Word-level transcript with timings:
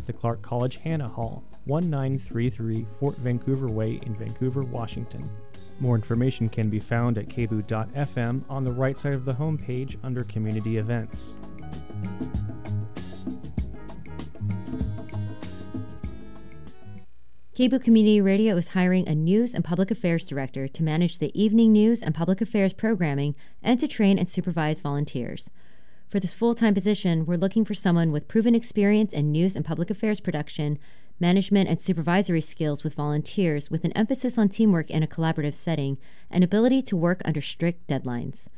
at 0.00 0.06
the 0.06 0.12
Clark 0.14 0.40
College 0.40 0.76
Hannah 0.76 1.08
Hall, 1.08 1.44
1933 1.66 2.86
Fort 2.98 3.18
Vancouver 3.18 3.68
Way 3.68 4.00
in 4.06 4.16
Vancouver, 4.16 4.62
Washington. 4.62 5.28
More 5.78 5.94
information 5.94 6.48
can 6.48 6.70
be 6.70 6.80
found 6.80 7.18
at 7.18 7.28
kboo.fm 7.28 8.42
on 8.48 8.64
the 8.64 8.72
right 8.72 8.96
side 8.96 9.12
of 9.12 9.26
the 9.26 9.34
homepage 9.34 9.96
under 10.02 10.24
Community 10.24 10.78
Events. 10.78 11.34
KBOO 17.54 17.82
Community 17.82 18.22
Radio 18.22 18.56
is 18.56 18.68
hiring 18.68 19.06
a 19.06 19.14
news 19.14 19.52
and 19.54 19.62
public 19.62 19.90
affairs 19.90 20.24
director 20.24 20.66
to 20.66 20.82
manage 20.82 21.18
the 21.18 21.30
evening 21.38 21.72
news 21.72 22.00
and 22.00 22.14
public 22.14 22.40
affairs 22.40 22.72
programming 22.72 23.34
and 23.62 23.78
to 23.78 23.86
train 23.86 24.18
and 24.18 24.26
supervise 24.26 24.80
volunteers. 24.80 25.50
For 26.10 26.18
this 26.18 26.32
full 26.32 26.56
time 26.56 26.74
position, 26.74 27.24
we're 27.24 27.36
looking 27.36 27.64
for 27.64 27.72
someone 27.72 28.10
with 28.10 28.26
proven 28.26 28.56
experience 28.56 29.12
in 29.12 29.30
news 29.30 29.54
and 29.54 29.64
public 29.64 29.90
affairs 29.90 30.18
production, 30.18 30.76
management 31.20 31.68
and 31.68 31.80
supervisory 31.80 32.40
skills 32.40 32.82
with 32.82 32.94
volunteers 32.94 33.70
with 33.70 33.84
an 33.84 33.92
emphasis 33.92 34.36
on 34.36 34.48
teamwork 34.48 34.90
in 34.90 35.04
a 35.04 35.06
collaborative 35.06 35.54
setting, 35.54 35.98
and 36.28 36.42
ability 36.42 36.82
to 36.82 36.96
work 36.96 37.22
under 37.24 37.40
strict 37.40 37.86
deadlines. 37.86 38.48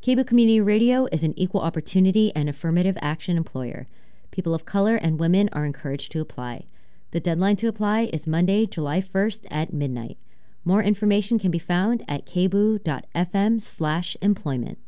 KBOO 0.00 0.24
Community 0.24 0.60
Radio 0.60 1.08
is 1.10 1.24
an 1.24 1.36
equal 1.36 1.62
opportunity 1.62 2.30
and 2.36 2.48
affirmative 2.48 2.96
action 3.02 3.36
employer. 3.36 3.88
People 4.30 4.54
of 4.54 4.64
color 4.64 4.94
and 4.94 5.18
women 5.18 5.48
are 5.52 5.66
encouraged 5.66 6.12
to 6.12 6.20
apply. 6.20 6.66
The 7.10 7.18
deadline 7.18 7.56
to 7.56 7.66
apply 7.66 8.10
is 8.12 8.28
Monday, 8.28 8.64
July 8.64 9.00
1st 9.00 9.46
at 9.50 9.72
midnight. 9.72 10.18
More 10.64 10.84
information 10.84 11.40
can 11.40 11.50
be 11.50 11.58
found 11.58 12.04
at 12.06 12.26
kboo.fm 12.26 13.60
slash 13.60 14.16
employment. 14.22 14.78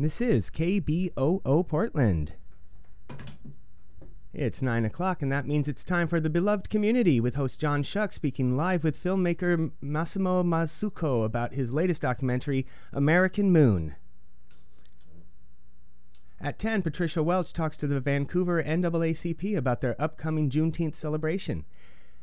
This 0.00 0.22
is 0.22 0.48
KBOO 0.48 1.68
Portland. 1.68 2.32
It's 4.32 4.62
9 4.62 4.86
o'clock, 4.86 5.20
and 5.20 5.30
that 5.30 5.44
means 5.44 5.68
it's 5.68 5.84
time 5.84 6.08
for 6.08 6.18
The 6.18 6.30
Beloved 6.30 6.70
Community 6.70 7.20
with 7.20 7.34
host 7.34 7.60
John 7.60 7.82
Shuck 7.82 8.14
speaking 8.14 8.56
live 8.56 8.82
with 8.82 8.98
filmmaker 8.98 9.72
Massimo 9.82 10.42
Mazzucco 10.42 11.22
about 11.22 11.52
his 11.52 11.74
latest 11.74 12.00
documentary, 12.00 12.66
American 12.94 13.52
Moon. 13.52 13.94
At 16.40 16.58
10, 16.58 16.80
Patricia 16.80 17.22
Welch 17.22 17.52
talks 17.52 17.76
to 17.76 17.86
the 17.86 18.00
Vancouver 18.00 18.62
NAACP 18.62 19.54
about 19.54 19.82
their 19.82 20.00
upcoming 20.00 20.48
Juneteenth 20.48 20.96
celebration. 20.96 21.66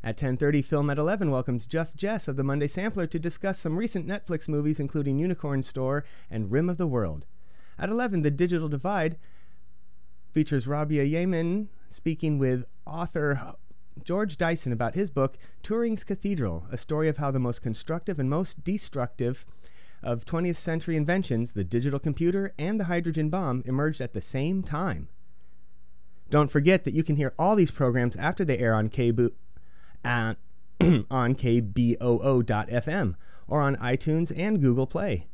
At 0.03 0.17
10:30, 0.17 0.64
Film 0.64 0.89
at 0.89 0.97
11 0.97 1.30
welcomes 1.30 1.67
Just 1.67 1.95
Jess 1.95 2.28
of 2.28 2.38
the 2.38 2.44
Monday 2.44 2.67
Sampler 2.67 3.06
to 3.06 3.19
discuss 3.19 3.59
some 3.59 3.78
recent 3.78 4.08
Netflix 4.08 4.50
movies 4.50 4.80
including 4.80 5.19
Unicorn 5.19 5.62
Store 5.62 6.03
and 6.28 6.52
Rim 6.52 6.72
of 6.72 6.78
the 6.78 6.88
World. 6.88 7.28
At 7.80 7.89
11, 7.89 8.23
The 8.23 8.31
Digital 8.31 8.70
Divide 8.70 9.17
features 10.31 10.67
Rabia 10.67 11.03
Yemen 11.03 11.70
speaking 11.89 12.38
with 12.38 12.66
author 12.86 13.53
George 14.03 14.38
Dyson 14.38 14.72
about 14.72 14.95
his 14.95 15.09
book, 15.09 15.38
Turing's 15.64 16.03
Cathedral, 16.03 16.66
a 16.72 16.78
story 16.78 17.08
of 17.08 17.17
how 17.17 17.31
the 17.31 17.39
most 17.39 17.61
constructive 17.61 18.19
and 18.19 18.30
most 18.30 18.64
destructive 18.64 19.45
of 20.03 20.25
20th 20.25 20.58
century 20.58 20.95
inventions, 20.95 21.53
the 21.53 21.64
digital 21.64 22.00
computer 22.00 22.53
and 22.58 22.80
the 22.80 22.86
hydrogen 22.86 23.30
bomb, 23.30 23.64
emerged 23.66 24.02
at 24.02 24.14
the 24.14 24.22
same 24.22 24.64
time. 24.64 25.08
Don't 26.30 26.52
forget 26.52 26.84
that 26.84 26.94
you 26.94 27.03
can 27.03 27.16
hear 27.16 27.34
all 27.39 27.56
these 27.56 27.72
programs 27.72 28.16
after 28.16 28.44
they 28.44 28.58
air 28.58 28.75
on 28.75 28.89
KBO, 28.89 29.31
on 30.03 30.36
KBOO.FM 31.36 33.16
or 33.47 33.62
on 33.62 33.75
iTunes 33.78 34.38
and 34.38 34.62
Google 34.62 34.88
Play. 34.88 35.28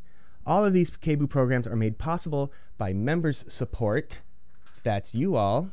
All 0.46 0.66
of 0.66 0.74
these 0.74 0.92
KBOO 0.92 1.30
programs 1.30 1.68
are 1.68 1.76
made 1.76 1.98
possible 1.98 2.52
by 2.78 2.94
members' 2.94 3.46
support. 3.48 4.22
That's 4.84 5.16
you 5.16 5.36
all. 5.36 5.70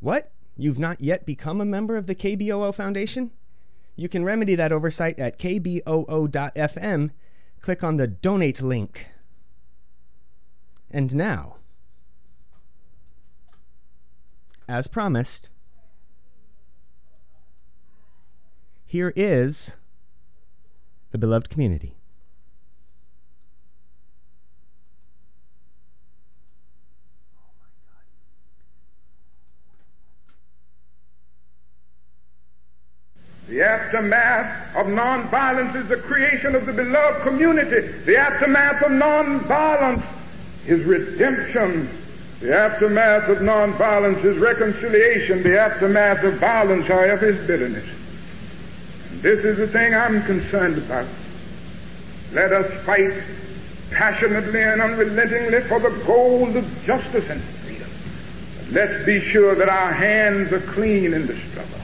What? 0.00 0.32
You've 0.56 0.78
not 0.78 1.00
yet 1.00 1.24
become 1.26 1.60
a 1.60 1.64
member 1.64 1.96
of 1.96 2.06
the 2.06 2.14
KBOO 2.14 2.74
Foundation? 2.74 3.30
You 3.96 4.08
can 4.08 4.24
remedy 4.24 4.54
that 4.56 4.72
oversight 4.72 5.18
at 5.18 5.38
kboo.fm. 5.38 7.10
Click 7.60 7.84
on 7.84 7.96
the 7.96 8.06
donate 8.06 8.60
link. 8.60 9.06
And 10.90 11.14
now, 11.14 11.56
as 14.68 14.86
promised, 14.86 15.48
here 18.84 19.12
is 19.16 19.72
the 21.10 21.18
beloved 21.18 21.50
community. 21.50 21.96
The 33.54 33.62
aftermath 33.62 34.74
of 34.74 34.86
nonviolence 34.86 35.76
is 35.76 35.86
the 35.86 35.98
creation 35.98 36.56
of 36.56 36.66
the 36.66 36.72
beloved 36.72 37.22
community. 37.22 37.86
The 38.04 38.16
aftermath 38.16 38.82
of 38.82 38.90
nonviolence 38.90 40.04
is 40.66 40.84
redemption. 40.84 41.88
The 42.40 42.52
aftermath 42.52 43.28
of 43.28 43.38
nonviolence 43.38 44.24
is 44.24 44.38
reconciliation. 44.38 45.44
The 45.44 45.60
aftermath 45.60 46.24
of 46.24 46.40
violence, 46.40 46.88
however, 46.88 47.26
is 47.26 47.46
bitterness. 47.46 47.88
And 49.10 49.22
this 49.22 49.44
is 49.44 49.56
the 49.56 49.68
thing 49.68 49.94
I'm 49.94 50.24
concerned 50.24 50.78
about. 50.78 51.06
Let 52.32 52.52
us 52.52 52.84
fight 52.84 53.22
passionately 53.92 54.62
and 54.62 54.82
unrelentingly 54.82 55.60
for 55.68 55.78
the 55.78 55.90
goal 56.04 56.56
of 56.56 56.84
justice 56.84 57.30
and 57.30 57.40
freedom. 57.64 57.90
But 58.58 58.72
let's 58.72 59.06
be 59.06 59.20
sure 59.20 59.54
that 59.54 59.68
our 59.68 59.92
hands 59.92 60.52
are 60.52 60.58
clean 60.58 61.14
in 61.14 61.28
the 61.28 61.38
struggle. 61.52 61.83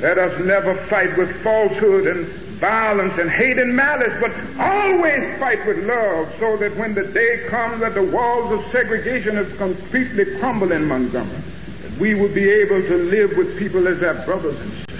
Let 0.00 0.18
us 0.18 0.44
never 0.44 0.74
fight 0.86 1.16
with 1.16 1.42
falsehood 1.42 2.06
and 2.06 2.26
violence 2.58 3.12
and 3.18 3.30
hate 3.30 3.58
and 3.58 3.74
malice, 3.74 4.14
but 4.20 4.32
always 4.58 5.38
fight 5.38 5.64
with 5.66 5.78
love 5.84 6.32
so 6.38 6.56
that 6.56 6.76
when 6.76 6.94
the 6.94 7.04
day 7.04 7.46
comes 7.48 7.80
that 7.80 7.94
the 7.94 8.02
walls 8.02 8.52
of 8.52 8.64
segregation 8.72 9.36
have 9.36 9.56
completely 9.56 10.36
crumbled 10.38 10.72
in 10.72 10.86
Montgomery, 10.86 11.42
that 11.82 11.98
we 11.98 12.14
will 12.14 12.32
be 12.32 12.48
able 12.48 12.80
to 12.82 12.96
live 12.96 13.36
with 13.36 13.58
people 13.58 13.86
as 13.86 14.02
our 14.02 14.14
brothers 14.24 14.58
and 14.60 14.72
sisters. 14.72 14.93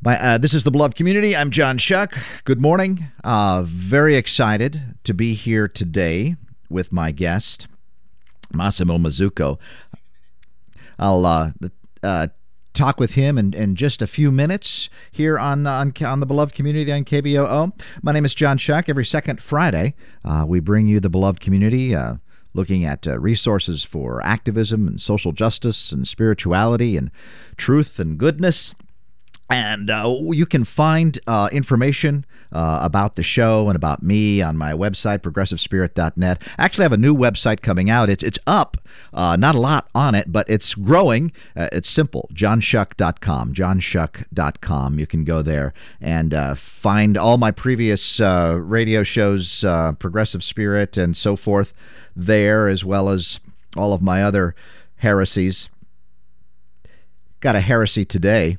My, 0.00 0.16
uh, 0.16 0.38
this 0.38 0.54
is 0.54 0.62
the 0.62 0.70
beloved 0.70 0.96
community. 0.96 1.34
I'm 1.34 1.50
John 1.50 1.76
Shuck. 1.76 2.16
Good 2.44 2.60
morning. 2.60 3.08
Uh, 3.24 3.64
very 3.66 4.14
excited 4.14 4.94
to 5.02 5.12
be 5.12 5.34
here 5.34 5.66
today 5.66 6.36
with 6.70 6.92
my 6.92 7.10
guest, 7.10 7.66
Massimo 8.54 8.96
Mazzucco. 8.98 9.58
I'll 11.00 11.26
uh, 11.26 11.50
uh, 12.00 12.28
talk 12.74 13.00
with 13.00 13.14
him 13.14 13.38
in, 13.38 13.52
in 13.54 13.74
just 13.74 14.00
a 14.00 14.06
few 14.06 14.30
minutes 14.30 14.88
here 15.10 15.36
on, 15.36 15.66
on, 15.66 15.92
on 16.04 16.20
the 16.20 16.26
beloved 16.26 16.54
community 16.54 16.92
on 16.92 17.04
KBOO. 17.04 17.72
My 18.00 18.12
name 18.12 18.24
is 18.24 18.36
John 18.36 18.56
Shuck. 18.56 18.88
Every 18.88 19.04
second 19.04 19.42
Friday, 19.42 19.96
uh, 20.24 20.44
we 20.46 20.60
bring 20.60 20.86
you 20.86 21.00
the 21.00 21.10
beloved 21.10 21.40
community 21.40 21.92
uh, 21.92 22.14
looking 22.54 22.84
at 22.84 23.08
uh, 23.08 23.18
resources 23.18 23.82
for 23.82 24.24
activism 24.24 24.86
and 24.86 25.00
social 25.00 25.32
justice 25.32 25.90
and 25.90 26.06
spirituality 26.06 26.96
and 26.96 27.10
truth 27.56 27.98
and 27.98 28.16
goodness. 28.16 28.76
And 29.50 29.88
uh, 29.90 30.14
you 30.26 30.44
can 30.44 30.64
find 30.64 31.18
uh, 31.26 31.48
information 31.50 32.26
uh, 32.52 32.80
about 32.82 33.16
the 33.16 33.22
show 33.22 33.68
and 33.68 33.76
about 33.76 34.02
me 34.02 34.42
on 34.42 34.58
my 34.58 34.72
website, 34.72 35.20
progressivespirit.net. 35.20 36.42
I 36.58 36.64
actually 36.64 36.82
have 36.82 36.92
a 36.92 36.98
new 36.98 37.16
website 37.16 37.62
coming 37.62 37.88
out. 37.88 38.10
It's 38.10 38.22
it's 38.22 38.38
up, 38.46 38.76
uh, 39.14 39.36
not 39.36 39.54
a 39.54 39.60
lot 39.60 39.88
on 39.94 40.14
it, 40.14 40.30
but 40.30 40.48
it's 40.50 40.74
growing. 40.74 41.32
Uh, 41.56 41.68
it's 41.72 41.88
simple, 41.88 42.28
johnshuck.com, 42.34 43.54
johnshuck.com. 43.54 44.98
You 44.98 45.06
can 45.06 45.24
go 45.24 45.40
there 45.40 45.72
and 45.98 46.34
uh, 46.34 46.54
find 46.54 47.16
all 47.16 47.38
my 47.38 47.50
previous 47.50 48.20
radio 48.20 49.02
shows, 49.02 49.64
Progressive 49.98 50.44
Spirit 50.44 50.98
and 50.98 51.16
so 51.16 51.36
forth 51.36 51.72
there, 52.14 52.68
as 52.68 52.84
well 52.84 53.08
as 53.08 53.40
all 53.76 53.94
of 53.94 54.02
my 54.02 54.22
other 54.22 54.54
heresies. 54.96 55.70
Got 57.40 57.56
a 57.56 57.60
heresy 57.60 58.04
today 58.04 58.58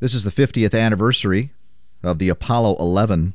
this 0.00 0.14
is 0.14 0.24
the 0.24 0.30
50th 0.30 0.78
anniversary 0.78 1.50
of 2.02 2.18
the 2.18 2.28
Apollo 2.28 2.76
11. 2.78 3.34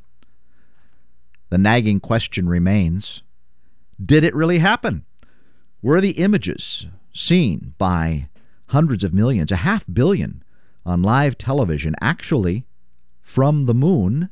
The 1.50 1.58
nagging 1.58 2.00
question 2.00 2.48
remains 2.48 3.22
Did 4.04 4.24
it 4.24 4.34
really 4.34 4.58
happen? 4.58 5.04
Were 5.82 6.00
the 6.00 6.12
images 6.12 6.86
seen 7.12 7.74
by 7.76 8.28
hundreds 8.68 9.04
of 9.04 9.12
millions, 9.12 9.52
a 9.52 9.56
half 9.56 9.84
billion, 9.92 10.42
on 10.86 11.02
live 11.02 11.36
television 11.36 11.94
actually 12.00 12.64
from 13.22 13.66
the 13.66 13.74
moon 13.74 14.30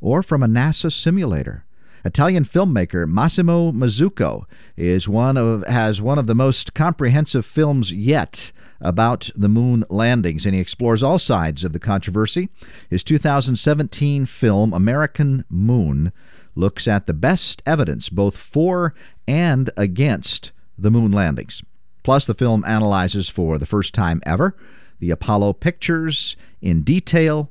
or 0.00 0.22
from 0.22 0.42
a 0.42 0.48
NASA 0.48 0.92
simulator? 0.92 1.64
Italian 2.04 2.44
filmmaker 2.44 3.06
Massimo 3.06 3.70
Mazzucco 3.70 4.44
is 4.76 5.08
one 5.08 5.36
of 5.36 5.64
has 5.68 6.02
one 6.02 6.18
of 6.18 6.26
the 6.26 6.34
most 6.34 6.74
comprehensive 6.74 7.46
films 7.46 7.92
yet 7.92 8.50
about 8.82 9.30
the 9.34 9.48
moon 9.48 9.84
landings, 9.88 10.44
and 10.44 10.54
he 10.54 10.60
explores 10.60 11.02
all 11.02 11.18
sides 11.18 11.64
of 11.64 11.72
the 11.72 11.78
controversy. 11.78 12.48
His 12.90 13.02
2017 13.04 14.26
film 14.26 14.72
American 14.72 15.44
Moon 15.48 16.12
looks 16.54 16.86
at 16.86 17.06
the 17.06 17.14
best 17.14 17.62
evidence 17.64 18.08
both 18.08 18.36
for 18.36 18.94
and 19.26 19.70
against 19.76 20.52
the 20.76 20.90
moon 20.90 21.12
landings. 21.12 21.62
Plus, 22.02 22.24
the 22.24 22.34
film 22.34 22.64
analyzes 22.64 23.28
for 23.28 23.58
the 23.58 23.66
first 23.66 23.94
time 23.94 24.20
ever 24.26 24.56
the 24.98 25.10
Apollo 25.10 25.54
pictures 25.54 26.36
in 26.60 26.82
detail 26.82 27.50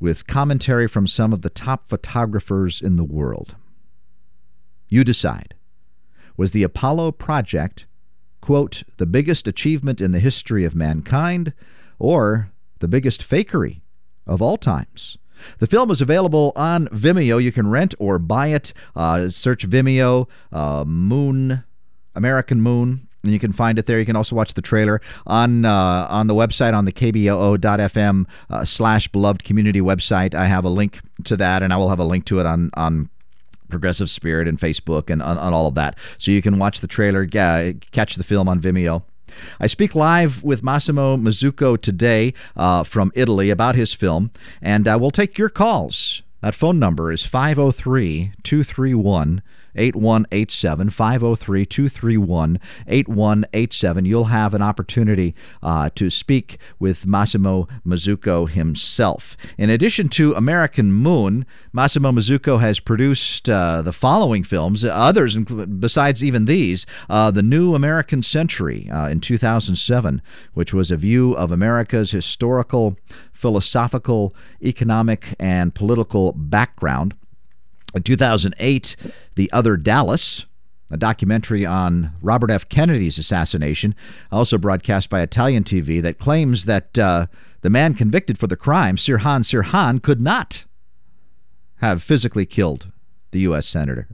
with 0.00 0.26
commentary 0.26 0.88
from 0.88 1.06
some 1.06 1.32
of 1.32 1.42
the 1.42 1.50
top 1.50 1.88
photographers 1.88 2.80
in 2.80 2.96
the 2.96 3.04
world. 3.04 3.54
You 4.88 5.04
decide. 5.04 5.54
Was 6.36 6.50
the 6.50 6.64
Apollo 6.64 7.12
project, 7.12 7.86
quote, 8.48 8.82
the 8.96 9.04
biggest 9.04 9.46
achievement 9.46 10.00
in 10.00 10.12
the 10.12 10.20
history 10.20 10.64
of 10.64 10.74
mankind, 10.74 11.52
or 11.98 12.50
the 12.78 12.88
biggest 12.88 13.20
fakery 13.20 13.82
of 14.26 14.40
all 14.40 14.56
times? 14.56 15.18
The 15.58 15.66
film 15.66 15.90
is 15.90 16.00
available 16.00 16.52
on 16.56 16.88
Vimeo. 16.88 17.42
You 17.42 17.52
can 17.52 17.68
rent 17.68 17.94
or 17.98 18.18
buy 18.18 18.46
it. 18.46 18.72
Uh, 18.96 19.28
search 19.28 19.68
Vimeo, 19.68 20.28
uh, 20.50 20.84
Moon, 20.86 21.62
American 22.14 22.62
Moon, 22.62 23.06
and 23.22 23.34
you 23.34 23.38
can 23.38 23.52
find 23.52 23.78
it 23.78 23.84
there. 23.84 23.98
You 23.98 24.06
can 24.06 24.16
also 24.16 24.34
watch 24.34 24.54
the 24.54 24.62
trailer 24.62 25.02
on 25.26 25.66
uh, 25.66 26.06
on 26.08 26.26
the 26.26 26.34
website 26.34 26.72
on 26.72 26.86
the 26.86 26.92
kboo.fm 26.92 28.24
uh, 28.48 28.64
slash 28.64 29.08
beloved 29.08 29.44
community 29.44 29.82
website. 29.82 30.34
I 30.34 30.46
have 30.46 30.64
a 30.64 30.70
link 30.70 31.00
to 31.24 31.36
that, 31.36 31.62
and 31.62 31.70
I 31.70 31.76
will 31.76 31.90
have 31.90 32.00
a 32.00 32.04
link 32.04 32.24
to 32.24 32.40
it 32.40 32.46
on 32.46 32.70
on 32.72 33.10
Progressive 33.68 34.10
Spirit 34.10 34.48
and 34.48 34.58
Facebook 34.58 35.10
and 35.10 35.22
on, 35.22 35.38
on 35.38 35.52
all 35.52 35.66
of 35.66 35.74
that. 35.74 35.96
So 36.18 36.30
you 36.30 36.42
can 36.42 36.58
watch 36.58 36.80
the 36.80 36.86
trailer, 36.86 37.22
uh, 37.22 37.72
catch 37.92 38.16
the 38.16 38.24
film 38.24 38.48
on 38.48 38.60
Vimeo. 38.60 39.02
I 39.60 39.66
speak 39.66 39.94
live 39.94 40.42
with 40.42 40.62
Massimo 40.62 41.16
Mazzucco 41.16 41.80
today 41.80 42.34
uh, 42.56 42.82
from 42.82 43.12
Italy 43.14 43.50
about 43.50 43.74
his 43.74 43.92
film, 43.92 44.30
and 44.60 44.88
uh, 44.88 44.98
we'll 45.00 45.10
take 45.10 45.38
your 45.38 45.48
calls. 45.48 46.22
That 46.40 46.54
phone 46.54 46.78
number 46.78 47.10
is 47.12 47.24
503 47.24 48.32
231 48.42 49.42
8187 49.76 50.90
503 50.90 51.66
231 51.66 52.60
8187. 52.86 54.04
You'll 54.04 54.24
have 54.24 54.54
an 54.54 54.62
opportunity 54.62 55.34
uh, 55.62 55.90
to 55.94 56.10
speak 56.10 56.58
with 56.78 57.06
Massimo 57.06 57.68
Mazzucco 57.86 58.48
himself. 58.48 59.36
In 59.56 59.70
addition 59.70 60.08
to 60.10 60.34
American 60.34 60.92
Moon, 60.92 61.46
Massimo 61.72 62.10
Mazzucco 62.10 62.60
has 62.60 62.80
produced 62.80 63.48
uh, 63.48 63.82
the 63.82 63.92
following 63.92 64.42
films, 64.42 64.84
others 64.84 65.36
besides 65.36 66.24
even 66.24 66.44
these 66.44 66.86
uh, 67.08 67.30
The 67.30 67.42
New 67.42 67.74
American 67.74 68.22
Century 68.22 68.88
uh, 68.90 69.08
in 69.08 69.20
2007, 69.20 70.22
which 70.54 70.72
was 70.74 70.90
a 70.90 70.96
view 70.96 71.34
of 71.34 71.52
America's 71.52 72.10
historical, 72.10 72.96
philosophical, 73.32 74.34
economic, 74.62 75.34
and 75.38 75.74
political 75.74 76.32
background. 76.32 77.14
In 77.94 78.02
2008, 78.02 78.96
The 79.36 79.50
Other 79.52 79.76
Dallas, 79.76 80.44
a 80.90 80.96
documentary 80.96 81.64
on 81.64 82.12
Robert 82.22 82.50
F. 82.50 82.68
Kennedy's 82.68 83.18
assassination, 83.18 83.94
also 84.30 84.58
broadcast 84.58 85.08
by 85.10 85.20
Italian 85.20 85.64
TV, 85.64 86.02
that 86.02 86.18
claims 86.18 86.66
that 86.66 86.98
uh, 86.98 87.26
the 87.62 87.70
man 87.70 87.94
convicted 87.94 88.38
for 88.38 88.46
the 88.46 88.56
crime, 88.56 88.96
Sirhan 88.96 89.42
Sirhan, 89.42 90.02
could 90.02 90.20
not 90.20 90.64
have 91.76 92.02
physically 92.02 92.46
killed 92.46 92.92
the 93.30 93.40
U.S. 93.40 93.66
Senator. 93.66 94.08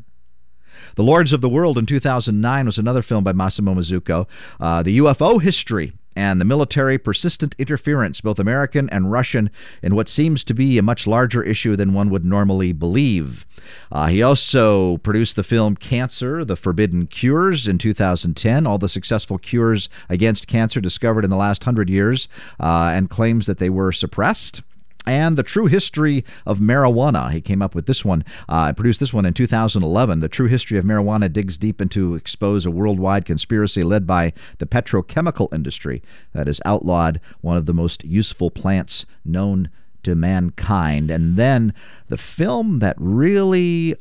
The 0.97 1.03
Lords 1.03 1.33
of 1.33 1.41
the 1.41 1.49
World 1.49 1.79
in 1.79 1.87
2009 1.87 2.67
was 2.67 2.79
another 2.79 3.03
film 3.03 3.25
by 3.25 3.33
Massimo 3.33 3.75
Mazzucco. 3.75 4.27
Uh, 4.61 4.83
the 4.83 4.99
UFO 4.99 5.41
history 5.41 5.93
and 6.17 6.41
the 6.41 6.45
military 6.45 6.99
persistent 6.99 7.55
interference, 7.59 8.21
both 8.21 8.39
American 8.39 8.89
and 8.91 9.11
Russian, 9.11 9.51
in 9.83 9.95
what 9.95 10.09
seems 10.09 10.45
to 10.45 10.55
be 10.55 10.79
a 10.79 10.83
much 10.83 11.07
larger 11.07 11.43
issue 11.43 11.77
than 11.77 11.95
one 11.95 12.11
would 12.11 12.25
normally 12.25 12.73
believe. 12.73 13.47
Uh, 13.91 14.07
he 14.07 14.23
also 14.23 14.99
produced 14.99 15.37
the 15.37 15.43
film 15.43 15.77
Cancer, 15.77 16.45
The 16.45 16.57
Forbidden 16.57 17.07
Cures 17.07 17.67
in 17.67 17.79
2010, 17.79 18.67
all 18.67 18.79
the 18.79 18.89
successful 18.89 19.39
cures 19.39 19.89
against 20.09 20.47
cancer 20.47 20.81
discovered 20.81 21.25
in 21.25 21.31
the 21.31 21.37
last 21.37 21.65
hundred 21.65 21.89
years, 21.89 22.29
uh, 22.61 22.91
and 22.95 23.11
claims 23.11 23.47
that 23.47 23.59
they 23.59 23.71
were 23.71 23.93
suppressed 23.93 24.63
and 25.07 25.37
the 25.37 25.43
true 25.43 25.67
history 25.67 26.25
of 26.47 26.59
marijuana. 26.59 27.31
He 27.31 27.41
came 27.41 27.63
up 27.63 27.75
with 27.75 27.87
this 27.87 28.05
one. 28.05 28.25
Uh, 28.49 28.73
produced 28.73 29.01
this 29.01 29.13
one 29.13 29.27
in 29.27 29.35
2011. 29.35 30.21
The 30.21 30.29
true 30.29 30.49
history 30.49 30.79
of 30.79 30.85
marijuana 30.85 31.33
digs 31.33 31.59
deep 31.59 31.81
into 31.81 32.15
expose 32.15 32.67
a 32.67 32.71
worldwide 32.71 33.25
conspiracy 33.25 33.83
led 33.83 34.07
by 34.07 34.33
the 34.59 34.67
petrochemical 34.67 35.53
industry 35.53 36.03
that 36.33 36.47
has 36.47 36.61
outlawed 36.65 37.21
one 37.41 37.57
of 37.57 37.67
the 37.67 37.75
most 37.75 38.05
useful 38.05 38.51
plants 38.51 39.07
known 39.25 39.69
to 40.03 40.15
mankind. 40.15 41.11
And 41.11 41.37
then 41.37 41.75
the 42.09 42.19
film 42.19 42.79
that 42.81 42.97
really 42.99 43.97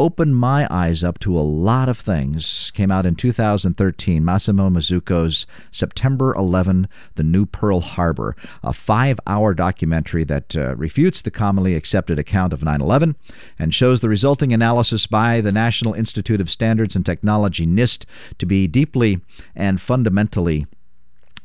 opened 0.00 0.34
my 0.34 0.66
eyes 0.70 1.04
up 1.04 1.18
to 1.18 1.38
a 1.38 1.42
lot 1.42 1.86
of 1.86 1.98
things. 1.98 2.72
Came 2.74 2.90
out 2.90 3.04
in 3.04 3.14
2013. 3.14 4.24
Massimo 4.24 4.70
Mazzucco's 4.70 5.44
September 5.70 6.34
11, 6.36 6.88
The 7.16 7.22
New 7.22 7.44
Pearl 7.44 7.80
Harbor, 7.80 8.34
a 8.62 8.72
five 8.72 9.20
hour 9.26 9.52
documentary 9.52 10.24
that 10.24 10.56
uh, 10.56 10.74
refutes 10.76 11.20
the 11.20 11.30
commonly 11.30 11.74
accepted 11.74 12.18
account 12.18 12.54
of 12.54 12.64
9 12.64 12.80
11 12.80 13.14
and 13.58 13.74
shows 13.74 14.00
the 14.00 14.08
resulting 14.08 14.54
analysis 14.54 15.06
by 15.06 15.42
the 15.42 15.52
National 15.52 15.92
Institute 15.92 16.40
of 16.40 16.48
Standards 16.48 16.96
and 16.96 17.04
Technology, 17.04 17.66
NIST, 17.66 18.06
to 18.38 18.46
be 18.46 18.66
deeply 18.66 19.20
and 19.54 19.82
fundamentally 19.82 20.66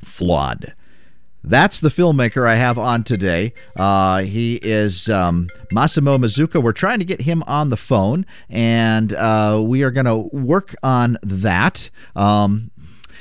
flawed. 0.02 0.74
That's 1.48 1.80
the 1.80 1.90
filmmaker 1.90 2.48
I 2.48 2.56
have 2.56 2.80
on 2.80 3.04
today. 3.04 3.54
Uh, 3.76 4.24
he 4.24 4.56
is 4.56 5.08
um, 5.10 5.48
Massimo 5.72 6.18
Mazzucco. 6.18 6.62
We're 6.62 6.72
trying 6.72 6.98
to 7.00 7.06
get 7.06 7.22
him 7.22 7.44
on 7.44 7.70
the 7.70 7.78
phone, 7.78 8.26
and 8.50 9.14
uh, 9.14 9.62
we 9.64 9.84
are 9.84 9.92
going 9.92 10.08
to 10.08 10.36
work 10.36 10.76
on 10.82 11.20
that. 11.22 11.92
Um, 12.16 12.72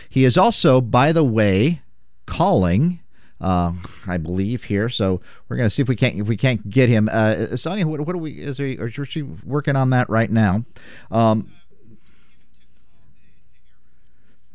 he 0.09 0.25
is 0.25 0.39
also, 0.39 0.81
by 0.81 1.13
the 1.13 1.25
way, 1.25 1.83
calling. 2.25 3.01
Uh, 3.41 3.73
I 4.07 4.17
believe 4.17 4.65
here, 4.65 4.89
so 4.89 5.21
we're 5.49 5.57
going 5.57 5.69
to 5.69 5.75
see 5.75 5.83
if 5.83 5.89
we 5.89 5.97
can't 5.97 6.17
if 6.17 6.27
we 6.27 6.37
can't 6.39 6.71
get 6.71 6.89
him. 6.89 7.11
Uh, 7.13 7.57
Sonia, 7.57 7.87
what, 7.87 8.01
what 8.01 8.15
are 8.15 8.19
we? 8.19 8.41
Is, 8.41 8.57
he, 8.57 8.73
is 8.73 9.09
she 9.09 9.21
working 9.23 9.77
on 9.77 9.91
that 9.91 10.09
right 10.09 10.31
now? 10.31 10.65
Um, 11.11 11.53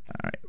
all 0.07 0.15
right. 0.23 0.39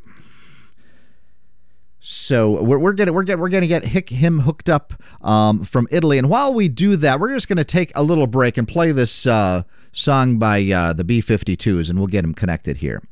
So 2.01 2.63
we're, 2.63 2.79
we're 2.79 2.93
gonna 2.95 3.13
we're 3.13 3.25
gonna 3.25 3.41
we're 3.41 3.51
gonna 3.51 3.67
get 3.67 3.85
him 3.85 4.41
hooked 4.41 4.71
up 4.71 4.95
um, 5.21 5.65
from 5.65 5.87
Italy, 5.91 6.17
and 6.17 6.31
while 6.31 6.55
we 6.55 6.69
do 6.69 6.97
that, 6.97 7.21
we're 7.21 7.35
just 7.35 7.47
gonna 7.47 7.65
take 7.65 7.93
a 7.95 8.03
little 8.03 8.27
break 8.27 8.57
and 8.57 8.67
play 8.67 8.91
this 8.91 9.27
uh, 9.27 9.65
song 9.93 10.39
by 10.39 10.65
uh, 10.65 10.93
the 10.95 11.05
B52s, 11.05 11.91
and 11.91 11.99
we'll 11.99 12.09
get 12.09 12.25
him 12.25 12.33
connected 12.33 12.79
here, 12.79 13.03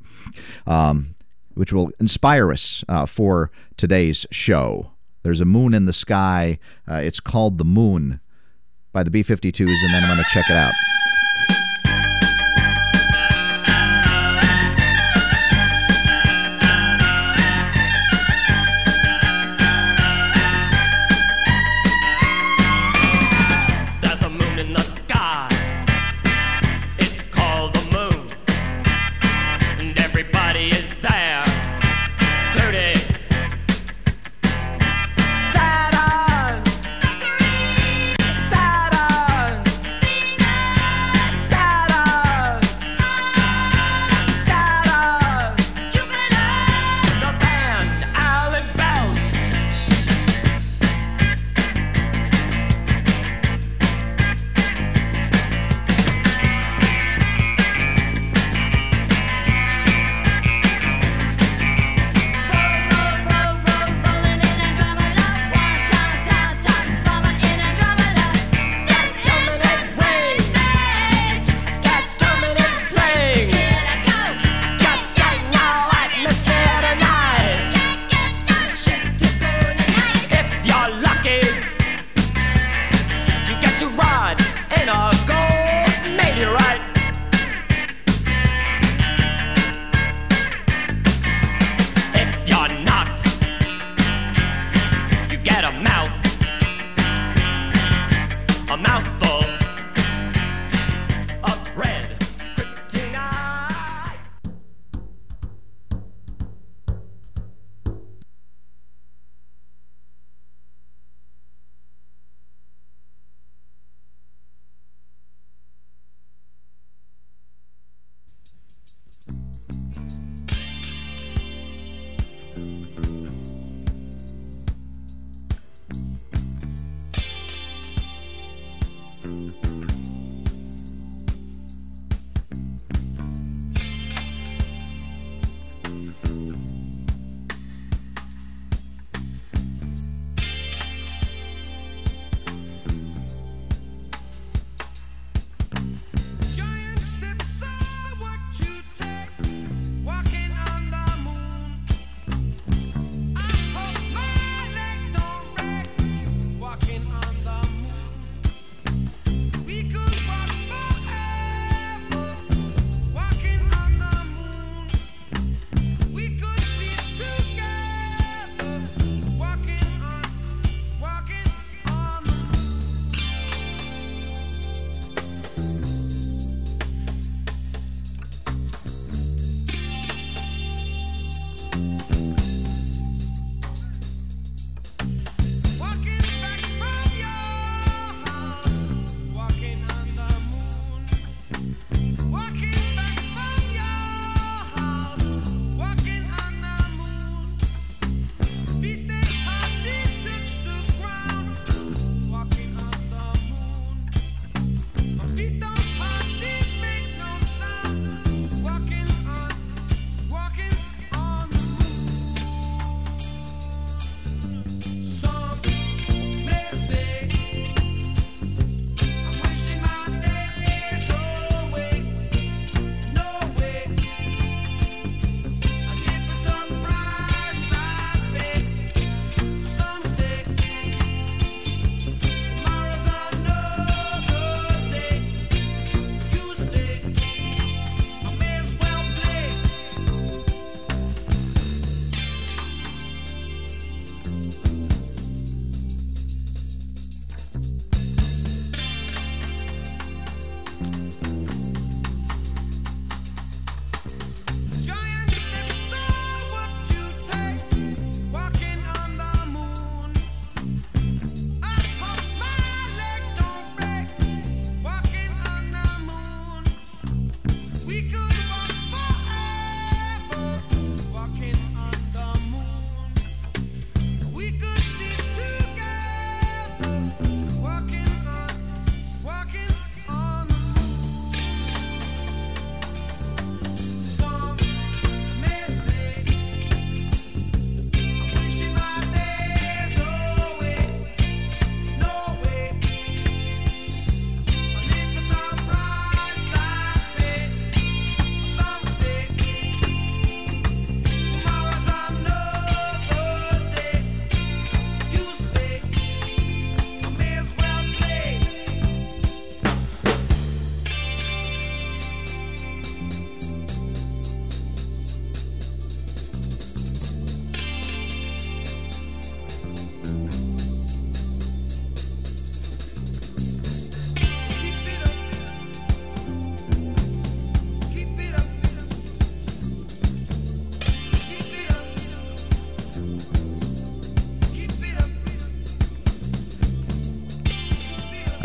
um, 0.67 1.15
which 1.53 1.71
will 1.71 1.91
inspire 2.01 2.51
us 2.51 2.83
uh, 2.89 3.05
for 3.05 3.51
today's 3.77 4.25
show. 4.31 4.93
There's 5.23 5.43
a 5.43 5.45
moon 5.45 5.75
in 5.75 5.85
the 5.85 5.93
sky. 5.93 6.59
Uh, 6.91 6.95
it's 6.95 7.21
called 7.21 7.59
the 7.59 7.65
Moon 7.65 8.21
by 8.93 9.03
the 9.03 9.11
B52s, 9.11 9.69
and 9.69 9.95
then 9.95 10.03
I'm 10.03 10.09
gonna 10.09 10.25
check 10.33 10.49
it 10.49 10.57
out. 10.57 10.73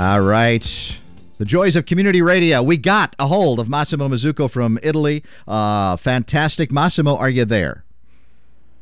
All 0.04 0.20
right. 0.20 0.98
The 1.38 1.46
joys 1.46 1.78
of 1.78 1.86
community 1.86 2.22
radio. 2.22 2.62
We 2.62 2.76
got 2.76 3.16
a 3.20 3.28
hold 3.28 3.58
of 3.58 3.70
Massimo 3.70 4.10
Mazzucco 4.10 4.52
from 4.52 4.78
Italy. 4.84 5.24
Uh, 5.48 5.96
fantastic. 5.96 6.74
Massimo, 6.74 7.16
are 7.16 7.30
you 7.30 7.46
there? 7.46 7.86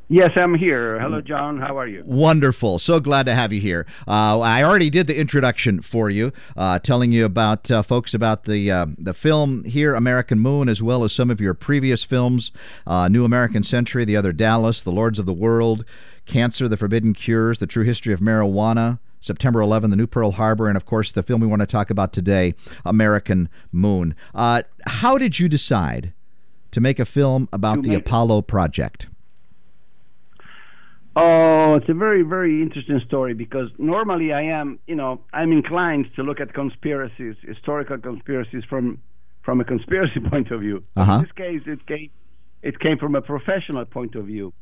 Yes, 0.10 0.32
I'm 0.36 0.56
here. 0.56 1.00
Hello, 1.00 1.22
John. 1.22 1.60
How 1.60 1.78
are 1.78 1.88
you? 1.88 2.02
Wonderful. 2.08 2.80
So 2.80 3.00
glad 3.00 3.28
to 3.28 3.36
have 3.36 3.54
you 3.54 3.62
here. 3.62 3.86
Uh, 4.08 4.40
I 4.40 4.64
already 4.64 4.90
did 4.90 5.06
the 5.06 5.16
introduction 5.16 5.84
for 5.84 6.10
you, 6.10 6.34
uh, 6.58 6.80
telling 6.80 7.12
you 7.12 7.24
about 7.24 7.70
uh, 7.70 7.84
folks 7.84 8.16
about 8.16 8.46
the 8.46 8.72
uh, 8.72 8.88
the 8.98 9.14
film 9.14 9.64
here, 9.66 9.94
American 9.94 10.40
Moon, 10.40 10.68
as 10.68 10.82
well 10.82 11.04
as 11.04 11.14
some 11.14 11.30
of 11.30 11.40
your 11.40 11.54
previous 11.54 12.04
films, 12.04 12.52
uh, 12.88 13.08
New 13.08 13.26
American 13.26 13.64
Century, 13.64 14.06
The 14.06 14.18
Other 14.18 14.34
Dallas, 14.34 14.82
The 14.82 14.92
Lords 14.92 15.20
of 15.20 15.28
the 15.28 15.34
World, 15.34 15.86
Cancer, 16.26 16.68
The 16.68 16.78
Forbidden 16.78 17.14
Cures, 17.14 17.60
The 17.60 17.68
True 17.68 17.86
History 17.86 18.12
of 18.12 18.22
Marijuana. 18.22 18.98
September 19.22 19.62
11, 19.62 19.92
The 19.92 19.96
New 19.96 20.08
Pearl 20.08 20.32
Harbor, 20.32 20.68
and 20.68 20.76
of 20.76 20.86
course, 20.86 21.12
the 21.12 21.24
film 21.24 21.42
we 21.42 21.48
want 21.48 21.62
to 21.62 21.68
talk 21.68 21.90
about 21.90 22.12
today, 22.12 22.56
American 22.86 23.50
Moon. 23.72 24.16
Uh, 24.34 24.64
how 24.88 25.18
did 25.18 25.40
you 25.40 25.48
decide 25.48 26.12
to 26.72 26.82
make 26.82 27.00
a 27.00 27.06
film 27.06 27.48
about 27.54 27.84
the 27.84 27.94
Apollo 27.94 28.44
project? 28.44 29.08
Oh, 31.16 31.76
it's 31.76 31.90
a 31.90 31.94
very, 31.94 32.22
very 32.22 32.62
interesting 32.62 33.02
story 33.06 33.34
because 33.34 33.70
normally 33.78 34.32
I 34.32 34.44
am, 34.44 34.80
you 34.88 34.96
know, 34.96 35.22
I'm 35.34 35.52
inclined 35.52 36.08
to 36.16 36.24
look 36.24 36.40
at 36.40 36.54
conspiracies, 36.54 37.36
historical 37.42 37.98
conspiracies 37.98 38.64
from 38.64 39.00
from 39.44 39.60
a 39.60 39.66
conspiracy 39.66 40.20
point 40.30 40.52
of 40.52 40.62
view. 40.62 40.84
Uh-huh. 40.96 41.16
In 41.16 41.22
this 41.22 41.32
case, 41.34 41.62
it 41.66 41.86
came 41.86 42.10
it 42.62 42.80
came 42.80 42.98
from 42.98 43.16
a 43.16 43.22
professional 43.22 43.84
point 43.86 44.16
of 44.16 44.26
view. 44.26 44.54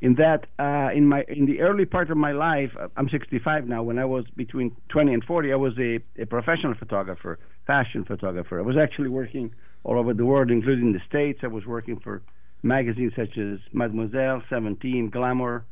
In 0.00 0.14
that, 0.14 0.46
uh, 0.58 0.90
in 0.94 1.06
my 1.06 1.24
in 1.28 1.44
the 1.44 1.60
early 1.60 1.84
part 1.84 2.10
of 2.10 2.16
my 2.16 2.32
life, 2.32 2.70
uh, 2.80 2.88
I'm 2.96 3.08
65 3.10 3.68
now. 3.68 3.82
When 3.82 3.98
I 3.98 4.06
was 4.06 4.24
between 4.34 4.74
20 4.88 5.12
and 5.12 5.22
40, 5.24 5.52
I 5.52 5.56
was 5.56 5.74
a, 5.78 6.00
a 6.18 6.24
professional 6.24 6.74
photographer, 6.74 7.38
fashion 7.66 8.04
photographer. 8.04 8.58
I 8.58 8.62
was 8.62 8.76
actually 8.78 9.10
working 9.10 9.52
all 9.84 9.98
over 9.98 10.14
the 10.14 10.24
world, 10.24 10.50
including 10.50 10.92
the 10.92 11.00
states. 11.06 11.40
I 11.42 11.48
was 11.48 11.66
working 11.66 12.00
for 12.00 12.22
magazines 12.62 13.12
such 13.14 13.36
as 13.36 13.58
Mademoiselle, 13.72 14.42
17, 14.48 15.10
Glamour. 15.10 15.64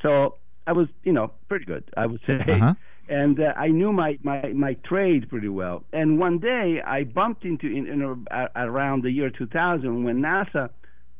So 0.00 0.36
I 0.66 0.72
was, 0.72 0.88
you 1.02 1.12
know, 1.12 1.30
pretty 1.48 1.64
good, 1.66 1.84
I 1.96 2.06
would 2.06 2.20
say. 2.26 2.40
Uh-huh. 2.48 2.74
And 3.06 3.38
uh, 3.38 3.52
I 3.54 3.68
knew 3.68 3.92
my, 3.92 4.18
my, 4.22 4.54
my 4.54 4.72
trade 4.82 5.28
pretty 5.28 5.50
well. 5.50 5.84
And 5.92 6.18
one 6.18 6.38
day 6.38 6.80
I 6.80 7.04
bumped 7.04 7.44
into, 7.44 7.66
in, 7.66 7.86
in 7.86 8.00
a, 8.00 8.14
a- 8.54 8.66
around 8.66 9.02
the 9.04 9.10
year 9.10 9.28
2000, 9.28 10.04
when 10.04 10.22
NASA 10.22 10.70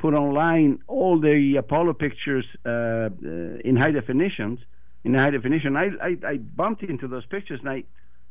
put 0.05 0.13
online 0.13 0.81
all 0.87 1.19
the 1.19 1.57
Apollo 1.57 1.95
pictures 1.95 2.45
uh, 2.67 2.69
uh, 2.69 3.09
in 3.65 3.75
high 3.75 3.91
definitions. 3.91 4.59
In 5.03 5.15
high 5.15 5.31
definition, 5.31 5.79
I, 5.79 5.87
I, 6.09 6.33
I 6.33 6.37
bumped 6.37 6.83
into 6.83 7.09
those 7.09 7.25
pictures 7.25 7.61
and 7.61 7.71
I 7.71 7.85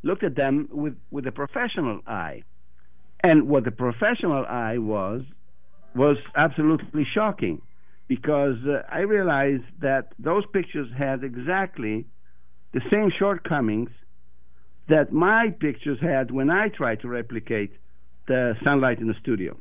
looked 0.04 0.24
at 0.24 0.36
them 0.36 0.70
with, 0.72 0.96
with 1.10 1.26
a 1.26 1.32
professional 1.32 2.02
eye. 2.06 2.44
And 3.24 3.48
what 3.48 3.64
the 3.64 3.72
professional 3.72 4.46
eye 4.46 4.78
was 4.78 5.24
was 5.96 6.18
absolutely 6.36 7.08
shocking 7.12 7.60
because 8.08 8.58
uh, 8.68 8.84
I 8.88 9.00
realized 9.00 9.64
that 9.82 10.14
those 10.20 10.44
pictures 10.54 10.90
had 10.96 11.24
exactly 11.24 12.06
the 12.74 12.82
same 12.92 13.12
shortcomings 13.18 13.90
that 14.90 15.12
my 15.12 15.50
pictures 15.60 15.98
had 16.00 16.30
when 16.30 16.52
I 16.52 16.68
tried 16.68 17.00
to 17.02 17.08
replicate 17.08 17.72
the 18.28 18.54
sunlight 18.64 19.00
in 19.00 19.08
the 19.08 19.16
studio. 19.20 19.58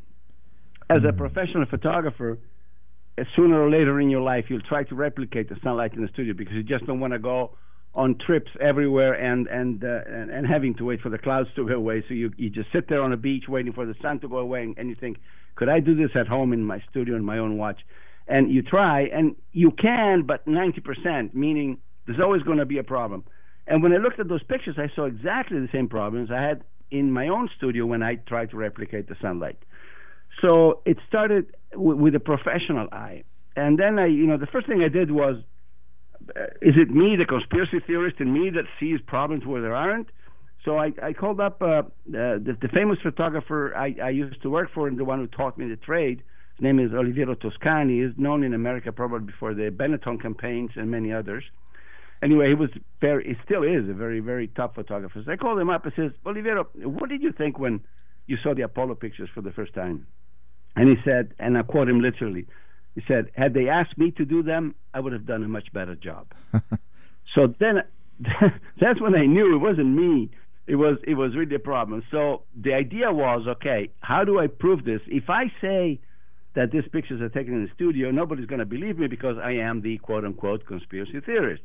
As 0.93 1.05
a 1.05 1.13
professional 1.15 1.65
photographer, 1.65 2.39
sooner 3.35 3.63
or 3.63 3.71
later 3.71 3.99
in 3.99 4.11
your 4.11 4.21
life, 4.21 4.45
you'll 4.49 4.61
try 4.61 4.85
to 4.85 4.95
replicate 4.95 5.49
the 5.49 5.57
sunlight 5.65 5.95
in 5.95 6.03
the 6.03 6.09
studio 6.09 6.35
because 6.35 6.53
you 6.53 6.63
just 6.63 6.85
don't 6.85 7.01
want 7.01 7.15
to 7.15 7.19
go 7.19 7.57
on 7.95 8.19
trips 8.19 8.51
everywhere 8.61 9.15
and 9.15 9.47
and, 9.47 9.85
uh, 9.85 10.01
and 10.07 10.31
and 10.31 10.47
having 10.47 10.75
to 10.75 10.85
wait 10.85 11.01
for 11.01 11.09
the 11.09 11.17
clouds 11.17 11.49
to 11.57 11.67
go 11.67 11.75
away. 11.75 12.05
So 12.09 12.13
you 12.13 12.31
you 12.37 12.51
just 12.51 12.71
sit 12.73 12.91
there 12.91 13.01
on 13.01 13.11
a 13.11 13.17
beach 13.17 13.45
waiting 13.49 13.73
for 13.73 13.87
the 13.87 13.95
sun 14.03 14.21
to 14.21 14.29
go 14.29 14.37
away, 14.37 14.65
and, 14.65 14.77
and 14.77 14.91
you 14.91 14.95
think, 14.95 15.17
could 15.55 15.71
I 15.71 15.81
do 15.81 15.95
this 15.95 16.11
at 16.15 16.29
home 16.29 16.53
in 16.53 16.63
my 16.63 16.83
studio 16.91 17.17
in 17.17 17.25
my 17.25 17.39
own 17.39 17.57
watch? 17.57 17.81
And 18.29 18.51
you 18.53 18.61
try, 18.61 19.05
and 19.05 19.35
you 19.53 19.71
can, 19.71 20.25
but 20.27 20.47
90%, 20.47 21.33
meaning 21.33 21.79
there's 22.07 22.21
always 22.21 22.43
going 22.43 22.59
to 22.59 22.67
be 22.67 22.77
a 22.77 22.85
problem. 22.85 23.25
And 23.67 23.83
when 23.83 23.95
I 23.95 23.97
looked 23.97 24.21
at 24.21 24.29
those 24.29 24.43
pictures, 24.43 24.77
I 24.79 24.95
saw 24.95 25.07
exactly 25.07 25.59
the 25.59 25.71
same 25.73 25.89
problems 25.89 26.31
I 26.31 26.43
had 26.43 26.65
in 26.91 27.11
my 27.11 27.29
own 27.29 27.49
studio 27.57 27.87
when 27.87 28.03
I 28.03 28.17
tried 28.17 28.51
to 28.51 28.59
replicate 28.59 29.09
the 29.09 29.17
sunlight. 29.23 29.59
So 30.41 30.81
it 30.85 30.99
started 31.09 31.47
w- 31.73 31.97
with 31.97 32.15
a 32.15 32.21
professional 32.21 32.89
eye. 32.93 33.25
And 33.57 33.79
then 33.79 33.99
I, 33.99 34.07
you 34.07 34.27
know, 34.27 34.39
the 34.39 34.47
first 34.47 34.67
thing 34.67 34.83
I 34.83 34.89
did 34.89 35.11
was, 35.11 35.37
uh, 36.37 36.45
is 36.63 36.75
it 36.77 36.91
me, 36.91 37.17
the 37.17 37.27
conspiracy 37.27 37.81
theorist 37.87 38.17
in 38.21 38.33
me, 38.33 38.51
that 38.51 38.65
sees 38.81 39.01
problems 39.07 39.45
where 39.45 39.61
there 39.61 39.75
aren't? 39.75 40.09
So 40.65 40.79
I, 40.79 40.93
I 41.03 41.13
called 41.13 41.41
up 41.41 41.61
uh, 41.61 41.67
uh, 41.67 41.83
the, 42.07 42.57
the 42.61 42.69
famous 42.69 42.99
photographer 43.03 43.75
I, 43.77 43.97
I 44.03 44.11
used 44.11 44.41
to 44.43 44.51
work 44.51 44.71
for 44.73 44.87
and 44.87 44.97
the 44.97 45.05
one 45.05 45.19
who 45.19 45.27
taught 45.27 45.59
me 45.59 45.69
the 45.69 45.77
trade. 45.77 46.23
His 46.57 46.63
name 46.63 46.79
is 46.79 46.93
Oliviero 46.93 47.35
Toscani. 47.35 48.07
He's 48.07 48.17
known 48.17 48.45
in 48.45 48.55
America 48.55 48.93
probably 48.93 49.35
for 49.41 49.55
the 49.55 49.71
Benetton 49.71 50.23
campaigns 50.23 50.71
and 50.77 50.91
many 50.91 51.13
others. 51.13 51.45
Anyway, 52.23 52.49
he 52.49 52.55
was 52.55 52.71
very, 53.01 53.25
he 53.25 53.35
still 53.45 53.65
is 53.65 53.89
a 53.89 53.93
very, 53.93 54.21
very 54.21 54.47
top 54.47 54.77
photographer. 54.77 55.21
So 55.25 55.33
I 55.33 55.37
called 55.37 55.59
him 55.59 55.71
up 55.71 55.85
and 55.85 55.93
says, 55.97 56.13
Oliviero, 56.25 56.67
what 56.85 57.11
did 57.11 57.21
you 57.21 57.33
think 57.33 57.59
when 57.59 57.81
you 58.27 58.37
saw 58.43 58.55
the 58.55 58.63
Apollo 58.63 58.97
pictures 58.97 59.29
for 59.35 59.41
the 59.41 59.51
first 59.51 59.75
time? 59.75 60.07
And 60.77 60.89
he 60.89 60.97
said, 61.05 61.35
and 61.39 61.57
I 61.57 61.63
quote 61.63 61.89
him 61.89 62.01
literally, 62.01 62.47
he 62.95 63.03
said, 63.07 63.31
had 63.35 63.55
they 63.55 63.69
asked 63.69 63.97
me 63.99 64.11
to 64.13 64.25
do 64.25 64.43
them, 64.43 64.75
I 64.95 65.01
would 65.01 65.13
have 65.13 65.27
done 65.27 65.43
a 65.43 65.49
much 65.49 65.73
better 65.73 65.95
job. 65.95 66.27
so 67.35 67.55
then, 67.59 67.83
that's 68.81 69.01
when 69.01 69.15
I 69.15 69.27
knew 69.27 69.55
it 69.55 69.59
wasn't 69.59 69.89
me. 69.89 70.31
It 70.67 70.77
was 70.77 70.99
it 71.05 71.15
was 71.15 71.35
really 71.35 71.57
a 71.57 71.59
problem. 71.59 72.05
So 72.11 72.43
the 72.55 72.73
idea 72.73 73.13
was, 73.13 73.47
okay, 73.49 73.91
how 74.01 74.25
do 74.25 74.39
I 74.39 74.47
prove 74.47 74.85
this? 74.85 75.01
If 75.09 75.29
I 75.29 75.47
say 75.61 76.01
that 76.55 76.71
these 76.71 76.85
pictures 76.93 77.21
are 77.21 77.29
taken 77.29 77.55
in 77.55 77.65
the 77.65 77.71
studio, 77.75 78.11
nobody's 78.11 78.47
going 78.47 78.61
to 78.61 78.67
believe 78.67 78.99
me 78.99 79.09
because 79.09 79.37
I 79.43 79.53
am 79.53 79.83
the 79.83 79.99
quote 79.99 80.25
unquote 80.25 80.67
conspiracy 80.67 81.21
theorist. 81.21 81.63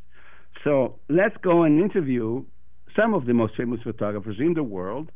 So 0.64 0.96
let's 1.10 1.36
go 1.44 1.64
and 1.64 1.80
interview 1.80 2.44
some 2.96 3.14
of 3.14 3.26
the 3.26 3.34
most 3.34 3.56
famous 3.56 3.82
photographers 3.84 4.38
in 4.40 4.56
the 4.56 4.64
world, 4.64 5.12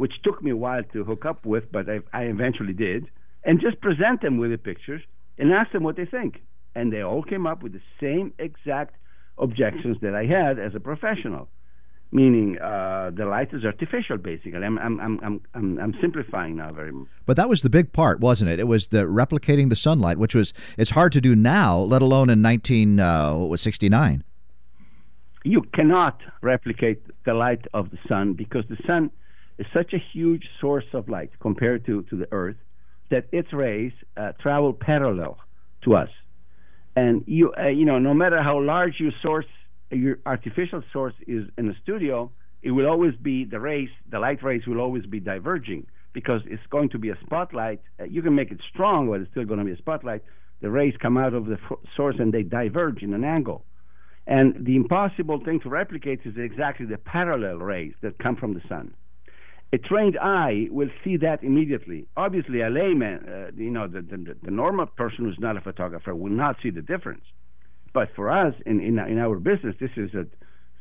which 0.00 0.22
took 0.22 0.42
me 0.42 0.50
a 0.50 0.56
while 0.56 0.82
to 0.94 1.04
hook 1.04 1.26
up 1.26 1.44
with, 1.44 1.70
but 1.70 1.86
I, 1.86 2.00
I 2.14 2.22
eventually 2.22 2.72
did, 2.72 3.10
and 3.44 3.60
just 3.60 3.78
present 3.82 4.22
them 4.22 4.38
with 4.38 4.50
the 4.50 4.56
pictures 4.56 5.02
and 5.36 5.52
ask 5.52 5.72
them 5.72 5.82
what 5.82 5.96
they 5.96 6.06
think. 6.06 6.40
And 6.74 6.90
they 6.90 7.02
all 7.02 7.22
came 7.22 7.46
up 7.46 7.62
with 7.62 7.74
the 7.74 7.82
same 8.00 8.32
exact 8.38 8.94
objections 9.36 9.98
that 10.00 10.14
I 10.14 10.24
had 10.24 10.58
as 10.58 10.74
a 10.74 10.80
professional, 10.80 11.50
meaning 12.12 12.58
uh, 12.58 13.10
the 13.14 13.26
light 13.26 13.52
is 13.52 13.62
artificial, 13.62 14.16
basically. 14.16 14.64
I'm, 14.64 14.78
I'm, 14.78 14.98
I'm, 15.00 15.20
I'm, 15.22 15.40
I'm, 15.52 15.78
I'm 15.78 15.94
simplifying 16.00 16.56
now 16.56 16.72
very 16.72 16.92
much. 16.92 17.08
But 17.26 17.36
that 17.36 17.50
was 17.50 17.60
the 17.60 17.68
big 17.68 17.92
part, 17.92 18.20
wasn't 18.20 18.50
it? 18.50 18.58
It 18.58 18.68
was 18.68 18.86
the 18.86 19.04
replicating 19.04 19.68
the 19.68 19.76
sunlight, 19.76 20.16
which 20.16 20.34
was 20.34 20.54
it's 20.78 20.92
hard 20.92 21.12
to 21.12 21.20
do 21.20 21.36
now, 21.36 21.78
let 21.78 22.00
alone 22.00 22.30
in 22.30 22.40
19 22.40 22.98
uh, 22.98 23.34
what 23.34 23.50
was 23.50 23.60
69. 23.60 24.24
You 25.44 25.60
cannot 25.74 26.22
replicate 26.40 27.02
the 27.26 27.34
light 27.34 27.66
of 27.74 27.90
the 27.90 27.98
sun 28.08 28.32
because 28.32 28.64
the 28.70 28.78
sun 28.86 29.10
is 29.60 29.66
such 29.74 29.92
a 29.92 29.98
huge 30.12 30.44
source 30.58 30.86
of 30.94 31.08
light 31.10 31.30
compared 31.38 31.84
to, 31.84 32.02
to 32.04 32.16
the 32.16 32.26
earth 32.32 32.56
that 33.10 33.26
its 33.30 33.52
rays 33.52 33.92
uh, 34.16 34.32
travel 34.40 34.72
parallel 34.72 35.36
to 35.84 35.94
us. 35.94 36.08
And 36.96 37.24
you, 37.26 37.52
uh, 37.52 37.68
you 37.68 37.84
know, 37.84 37.98
no 37.98 38.14
matter 38.14 38.42
how 38.42 38.58
large 38.58 38.94
your 38.98 39.12
source, 39.20 39.44
your 39.90 40.18
artificial 40.24 40.82
source 40.92 41.12
is 41.26 41.44
in 41.58 41.68
the 41.68 41.74
studio, 41.82 42.32
it 42.62 42.70
will 42.70 42.86
always 42.86 43.14
be 43.16 43.44
the 43.44 43.60
rays, 43.60 43.90
the 44.10 44.18
light 44.18 44.42
rays 44.42 44.66
will 44.66 44.80
always 44.80 45.04
be 45.04 45.20
diverging 45.20 45.86
because 46.14 46.40
it's 46.46 46.66
going 46.70 46.88
to 46.88 46.98
be 46.98 47.10
a 47.10 47.18
spotlight. 47.24 47.80
Uh, 48.00 48.04
you 48.04 48.22
can 48.22 48.34
make 48.34 48.50
it 48.50 48.60
strong, 48.72 49.10
but 49.10 49.20
it's 49.20 49.30
still 49.30 49.44
going 49.44 49.58
to 49.58 49.64
be 49.66 49.72
a 49.72 49.76
spotlight. 49.76 50.22
The 50.62 50.70
rays 50.70 50.94
come 51.00 51.18
out 51.18 51.34
of 51.34 51.46
the 51.46 51.58
f- 51.70 51.78
source 51.94 52.16
and 52.18 52.32
they 52.32 52.42
diverge 52.42 53.02
in 53.02 53.12
an 53.12 53.24
angle. 53.24 53.64
And 54.26 54.64
the 54.64 54.76
impossible 54.76 55.40
thing 55.44 55.60
to 55.60 55.68
replicate 55.68 56.20
is 56.24 56.34
exactly 56.38 56.86
the 56.86 56.98
parallel 56.98 57.56
rays 57.56 57.92
that 58.00 58.18
come 58.18 58.36
from 58.36 58.54
the 58.54 58.62
sun 58.66 58.94
a 59.72 59.78
trained 59.78 60.18
eye 60.18 60.68
will 60.70 60.90
see 61.04 61.16
that 61.18 61.42
immediately. 61.44 62.06
Obviously, 62.16 62.60
a 62.60 62.68
layman, 62.70 63.28
uh, 63.28 63.50
you 63.56 63.70
know, 63.70 63.86
the, 63.86 64.02
the, 64.02 64.36
the 64.42 64.50
normal 64.50 64.86
person 64.86 65.24
who's 65.24 65.38
not 65.38 65.56
a 65.56 65.60
photographer 65.60 66.14
will 66.14 66.32
not 66.32 66.56
see 66.62 66.70
the 66.70 66.82
difference. 66.82 67.24
But 67.92 68.14
for 68.14 68.30
us, 68.30 68.54
in, 68.66 68.80
in, 68.80 68.98
in 68.98 69.18
our 69.18 69.36
business, 69.38 69.76
this 69.80 69.90
is 69.96 70.14
a, 70.14 70.26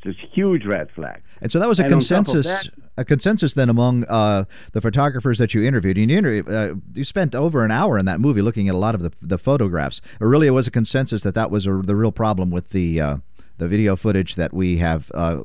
this 0.03 0.15
huge 0.33 0.65
red 0.65 0.89
flag. 0.91 1.21
And 1.41 1.51
so 1.51 1.59
that 1.59 1.67
was 1.67 1.79
a 1.79 1.85
And 1.85 1.93
on 1.93 1.99
top 2.01 2.19
of 2.19 2.25
consensus, 2.25 2.47
that- 2.47 2.73
a 2.97 3.05
consensus 3.05 3.53
then 3.53 3.69
among 3.69 4.05
uh, 4.05 4.45
the 4.73 4.81
photographers 4.81 5.37
that 5.37 5.53
you 5.53 5.63
interviewed. 5.63 5.97
And 5.97 6.09
you, 6.09 6.17
interview, 6.17 6.53
uh, 6.53 6.73
you 6.93 7.03
spent 7.03 7.33
over 7.35 7.63
an 7.63 7.71
hour 7.71 7.97
in 7.97 8.05
that 8.05 8.19
movie 8.19 8.41
looking 8.41 8.67
at 8.67 8.75
a 8.75 8.77
lot 8.77 8.95
of 8.95 9.01
the, 9.01 9.11
the 9.21 9.37
photographs. 9.37 10.01
It 10.19 10.25
really 10.25 10.47
it 10.47 10.51
was 10.51 10.67
a 10.67 10.71
consensus 10.71 11.23
that 11.23 11.35
that 11.35 11.49
was 11.49 11.65
a, 11.65 11.81
the 11.83 11.95
real 11.95 12.11
problem 12.11 12.49
with 12.49 12.69
the 12.69 12.99
uh, 12.99 13.17
the 13.57 13.67
video 13.67 13.95
footage 13.95 14.35
that 14.35 14.53
we 14.53 14.77
have 14.77 15.11
uh, 15.13 15.41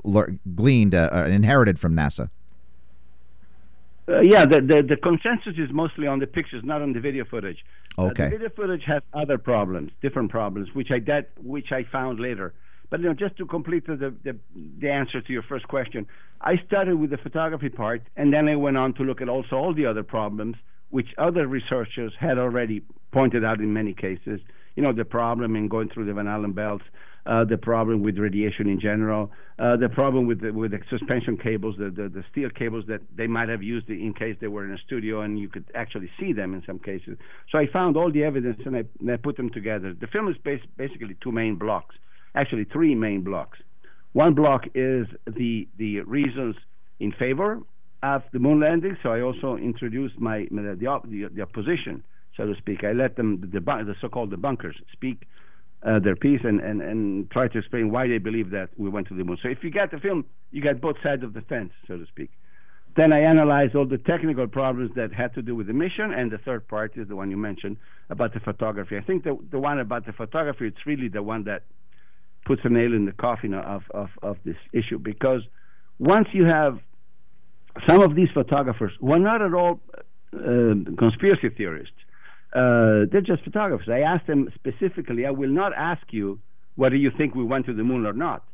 gleaned, 0.55 0.95
uh, 0.95 1.11
uh, 1.13 1.25
inherited 1.25 1.79
from 1.81 1.95
NASA. 1.95 2.31
Uh, 4.07 4.21
yeah, 4.21 4.45
the, 4.45 4.61
the 4.61 4.83
the 4.87 4.97
consensus 4.97 5.55
is 5.57 5.71
mostly 5.73 6.07
on 6.07 6.19
the 6.19 6.27
pictures, 6.27 6.63
not 6.65 6.83
on 6.83 6.93
the 6.93 7.01
video 7.01 7.25
footage. 7.25 7.65
Uh, 7.97 8.03
Okay. 8.07 8.25
the 8.25 8.31
video 8.31 8.49
footage 8.51 8.83
has 8.87 9.03
other 9.15 9.39
problems, 9.39 9.93
different 10.03 10.31
problems, 10.31 10.69
which 10.75 10.91
I 10.91 10.99
that 11.01 11.31
which 11.43 11.73
I 11.73 11.85
found 11.85 12.21
later. 12.21 12.53
But 12.91 13.01
you 13.01 13.07
know, 13.07 13.15
just 13.15 13.37
to 13.39 13.47
complete 13.47 13.87
the, 13.87 14.15
the 14.23 14.37
the 14.79 14.91
answer 14.91 15.21
to 15.23 15.33
your 15.33 15.43
first 15.43 15.67
question, 15.69 16.07
I 16.43 16.57
started 16.67 16.97
with 16.97 17.11
the 17.11 17.17
photography 17.17 17.71
part, 17.71 18.03
and 18.17 18.33
then 18.33 18.47
I 18.49 18.57
went 18.57 18.77
on 18.77 18.93
to 18.95 19.03
look 19.05 19.23
at 19.23 19.29
also 19.31 19.57
all 19.57 19.73
the 19.73 19.87
other 19.87 20.03
problems, 20.03 20.57
which 20.91 21.09
other 21.17 21.47
researchers 21.47 22.13
had 22.21 22.37
already 22.39 22.83
pointed 23.11 23.43
out 23.43 23.59
in 23.61 23.73
many 23.73 23.95
cases. 23.95 24.41
You 24.77 24.83
know, 24.83 24.93
the 24.93 25.05
problem 25.07 25.57
in 25.57 25.69
going 25.69 25.89
through 25.89 26.05
the 26.07 26.13
Van 26.13 26.29
Allen 26.29 26.53
belts, 26.53 26.85
uh, 27.27 27.45
the 27.45 27.57
problem 27.57 28.03
with 28.03 28.19
radiation 28.19 28.69
in 28.69 28.79
general, 28.81 29.31
uh, 29.59 29.77
the 29.77 29.89
problem 29.89 30.27
with 30.27 30.41
the, 30.41 30.51
with 30.51 30.73
the 30.73 30.79
suspension 30.91 31.37
cables, 31.37 31.77
the, 31.79 31.91
the, 31.91 32.09
the 32.09 32.25
steel 32.31 32.51
cables 32.51 32.85
that 32.89 33.01
they 33.17 33.27
might 33.27 33.49
have 33.49 33.63
used 33.63 33.89
in 33.89 34.13
case 34.13 34.37
they 34.41 34.47
were 34.47 34.65
in 34.65 34.73
a 34.73 34.79
studio 34.79 35.23
and 35.23 35.39
you 35.39 35.49
could 35.49 35.65
actually 35.75 36.11
see 36.21 36.33
them 36.33 36.55
in 36.55 36.63
some 36.67 36.79
cases. 36.79 37.17
So 37.51 37.59
I 37.59 37.67
found 37.73 37.97
all 37.97 38.13
the 38.13 38.25
evidence 38.25 38.61
and 38.67 38.77
I, 38.77 38.85
and 39.01 39.11
I 39.11 39.17
put 39.17 39.37
them 39.37 39.51
together. 39.51 39.95
The 39.99 40.07
film 40.07 40.29
is 40.29 40.37
bas- 40.45 40.61
basically 40.77 41.17
two 41.23 41.33
main 41.33 41.57
blocks, 41.57 41.95
actually 42.35 42.65
three 42.65 42.95
main 42.95 43.23
blocks. 43.23 43.59
One 44.13 44.35
block 44.35 44.67
is 44.75 45.07
the 45.27 45.67
the 45.77 46.01
reasons 46.03 46.55
in 47.01 47.11
favor 47.13 47.61
of 48.03 48.23
the 48.33 48.39
moon 48.39 48.61
landing. 48.61 48.97
So 49.03 49.09
I 49.11 49.23
also 49.23 49.57
introduced 49.57 50.21
my, 50.21 50.47
the, 50.51 50.77
the 50.79 51.29
the 51.35 51.43
opposition, 51.43 52.05
so 52.37 52.47
to 52.47 52.55
speak. 52.57 52.85
I 52.85 52.93
let 52.93 53.17
them 53.17 53.41
the 53.53 53.59
the 53.59 53.95
so-called 54.01 54.31
debunkers 54.31 54.75
speak 54.93 55.27
uh, 55.85 55.99
their 55.99 56.17
piece 56.17 56.41
and, 56.45 56.61
and, 56.61 56.81
and 56.81 57.31
try 57.31 57.49
to 57.49 57.59
explain 57.59 57.91
why 57.91 58.09
they 58.09 58.19
believe 58.19 58.51
that 58.51 58.71
we 58.77 58.89
went 58.89 59.09
to 59.09 59.15
the 59.15 59.25
moon. 59.25 59.39
So 59.43 59.49
if 59.49 59.63
you 59.63 59.71
get 59.71 59.91
the 59.91 59.99
film, 59.99 60.25
you 60.51 60.63
get 60.63 60.81
both 60.81 60.97
sides 61.03 61.23
of 61.23 61.35
the 61.35 61.43
fence, 61.43 61.73
so 61.87 61.97
to 61.97 62.07
speak. 62.07 62.31
Then 62.97 63.13
I 63.13 63.21
analyzed 63.21 63.75
all 63.75 63.87
the 63.87 63.99
technical 63.99 64.47
problems 64.47 64.93
that 64.95 65.13
had 65.13 65.35
to 65.35 65.43
do 65.43 65.57
with 65.57 65.67
the 65.67 65.73
mission, 65.73 66.13
and 66.13 66.31
the 66.31 66.39
third 66.39 66.69
part 66.69 66.97
is 66.97 67.09
the 67.09 67.17
one 67.17 67.29
you 67.29 67.37
mentioned 67.37 67.77
about 68.09 68.35
the 68.35 68.41
photography. 68.41 68.97
I 68.97 69.01
think 69.01 69.25
the 69.25 69.37
the 69.51 69.59
one 69.59 69.81
about 69.81 70.07
the 70.07 70.13
photography, 70.13 70.69
it's 70.69 70.87
really 70.87 71.09
the 71.09 71.23
one 71.23 71.43
that 71.45 71.65
puts 72.45 72.63
a 72.65 72.69
nail 72.69 72.93
in 72.93 73.05
the 73.05 73.13
coffin 73.13 73.55
of, 73.55 73.83
of, 73.93 74.11
of 74.23 74.37
this 74.45 74.57
issue 74.73 74.99
because 74.99 75.43
once 75.99 76.29
you 76.33 76.45
have 76.45 76.79
some 77.89 78.03
of 78.03 78.15
these 78.15 78.29
photographers 78.33 78.93
who 79.01 79.13
are 79.13 79.19
not 79.19 79.43
at 79.43 79.55
all 79.55 79.81
uh, 80.35 80.75
conspiracy 80.99 81.49
theorists, 81.49 81.97
uh, 82.55 83.07
they're 83.11 83.21
just 83.21 83.43
photographers. 83.43 83.89
I 83.89 84.01
asked 84.01 84.27
them 84.27 84.49
specifically, 84.55 85.27
I 85.27 85.31
will 85.31 85.51
not 85.51 85.73
ask 85.77 86.03
you 86.11 86.41
whether 86.77 86.97
you 86.97 87.11
think 87.17 87.35
we 87.35 87.45
went 87.45 87.67
to 87.67 87.75
the 87.75 87.85
moon 87.85 88.07
or 88.07 88.13
not. 88.13 88.45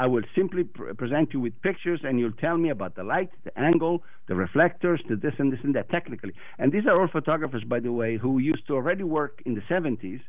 I 0.00 0.06
will 0.06 0.22
simply 0.36 0.64
pr- 0.64 0.92
present 0.94 1.32
you 1.32 1.40
with 1.40 1.60
pictures, 1.62 2.00
and 2.04 2.20
you'll 2.20 2.32
tell 2.32 2.56
me 2.56 2.68
about 2.68 2.94
the 2.94 3.02
light, 3.02 3.30
the 3.44 3.58
angle, 3.58 4.04
the 4.28 4.36
reflectors, 4.36 5.00
the 5.08 5.16
this 5.16 5.34
and 5.38 5.52
this 5.52 5.60
and 5.64 5.74
that 5.74 5.90
technically. 5.90 6.34
And 6.58 6.70
these 6.72 6.86
are 6.86 7.00
all 7.00 7.08
photographers, 7.08 7.64
by 7.64 7.80
the 7.80 7.90
way, 7.90 8.16
who 8.16 8.38
used 8.38 8.66
to 8.68 8.74
already 8.74 9.02
work 9.02 9.42
in 9.44 9.54
the 9.54 9.62
70s, 9.62 10.20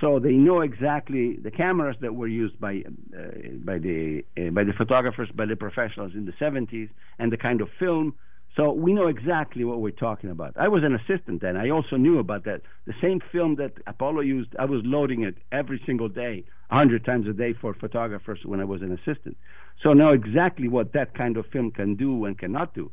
so 0.00 0.18
they 0.18 0.32
know 0.32 0.60
exactly 0.60 1.36
the 1.42 1.50
cameras 1.50 1.96
that 2.00 2.14
were 2.14 2.28
used 2.28 2.58
by 2.60 2.82
uh, 3.18 3.22
by 3.64 3.78
the 3.78 4.24
uh, 4.38 4.50
by 4.50 4.64
the 4.64 4.72
photographers, 4.72 5.28
by 5.34 5.46
the 5.46 5.56
professionals 5.56 6.12
in 6.14 6.24
the 6.24 6.32
70s, 6.32 6.88
and 7.18 7.32
the 7.32 7.36
kind 7.36 7.60
of 7.60 7.68
film 7.78 8.14
so 8.56 8.72
we 8.72 8.92
know 8.92 9.06
exactly 9.06 9.64
what 9.64 9.80
we're 9.80 9.90
talking 9.90 10.30
about. 10.30 10.54
I 10.56 10.68
was 10.68 10.82
an 10.82 10.94
assistant 10.94 11.40
then. 11.40 11.56
I 11.56 11.70
also 11.70 11.96
knew 11.96 12.18
about 12.18 12.44
that. 12.44 12.62
The 12.86 12.94
same 13.00 13.20
film 13.30 13.56
that 13.56 13.74
Apollo 13.86 14.22
used, 14.22 14.56
I 14.58 14.64
was 14.64 14.82
loading 14.84 15.22
it 15.22 15.36
every 15.52 15.80
single 15.86 16.08
day, 16.08 16.44
a 16.70 16.76
hundred 16.76 17.04
times 17.04 17.28
a 17.28 17.32
day 17.32 17.52
for 17.52 17.74
photographers 17.74 18.40
when 18.44 18.60
I 18.60 18.64
was 18.64 18.82
an 18.82 18.92
assistant. 18.92 19.36
So 19.82 19.90
I 19.90 19.94
know 19.94 20.12
exactly 20.12 20.66
what 20.66 20.92
that 20.94 21.14
kind 21.14 21.36
of 21.36 21.46
film 21.46 21.70
can 21.70 21.94
do 21.94 22.24
and 22.24 22.36
cannot 22.36 22.74
do. 22.74 22.90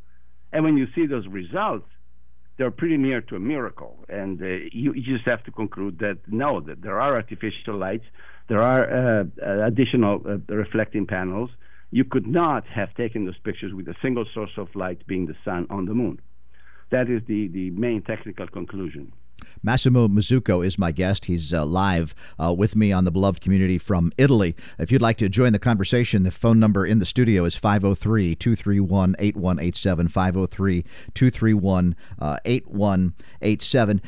And 0.52 0.64
when 0.64 0.76
you 0.76 0.86
see 0.94 1.06
those 1.06 1.26
results, 1.26 1.88
they're 2.56 2.70
pretty 2.70 2.96
near 2.96 3.20
to 3.22 3.36
a 3.36 3.40
miracle. 3.40 4.04
And 4.08 4.40
uh, 4.40 4.46
you, 4.72 4.92
you, 4.94 5.16
just 5.16 5.26
have 5.26 5.44
to 5.44 5.50
conclude 5.50 5.98
that 5.98 6.18
no, 6.26 6.60
that 6.60 6.82
there 6.82 7.00
are 7.00 7.14
artificial 7.14 7.76
lights, 7.76 8.04
there 8.48 8.62
are 8.62 9.20
uh, 9.20 9.24
uh, 9.44 9.66
additional 9.66 10.22
uh, 10.26 10.54
reflecting 10.54 11.06
panels 11.06 11.50
you 11.90 12.04
could 12.04 12.26
not 12.26 12.66
have 12.66 12.94
taken 12.94 13.24
those 13.24 13.38
pictures 13.38 13.72
with 13.72 13.88
a 13.88 13.94
single 14.02 14.26
source 14.34 14.52
of 14.56 14.74
light 14.74 15.06
being 15.06 15.26
the 15.26 15.36
sun 15.44 15.66
on 15.70 15.86
the 15.86 15.94
moon. 15.94 16.20
That 16.90 17.10
is 17.10 17.22
the, 17.26 17.48
the 17.48 17.70
main 17.70 18.02
technical 18.02 18.46
conclusion. 18.46 19.12
Massimo 19.62 20.08
Mazzucco 20.08 20.64
is 20.64 20.78
my 20.78 20.92
guest. 20.92 21.26
He's 21.26 21.52
uh, 21.52 21.64
live 21.64 22.14
uh, 22.42 22.52
with 22.52 22.76
me 22.76 22.92
on 22.92 23.04
the 23.04 23.10
beloved 23.10 23.40
community 23.40 23.78
from 23.78 24.12
Italy. 24.16 24.54
If 24.78 24.90
you'd 24.90 25.02
like 25.02 25.18
to 25.18 25.28
join 25.28 25.52
the 25.52 25.58
conversation, 25.58 26.22
the 26.22 26.30
phone 26.30 26.58
number 26.58 26.86
in 26.86 26.98
the 26.98 27.06
studio 27.06 27.44
is 27.44 27.56
503 27.56 28.34
231 28.36 29.16
8187. 29.18 30.08
503 30.08 30.82
231 31.14 31.96
8187 32.44 34.02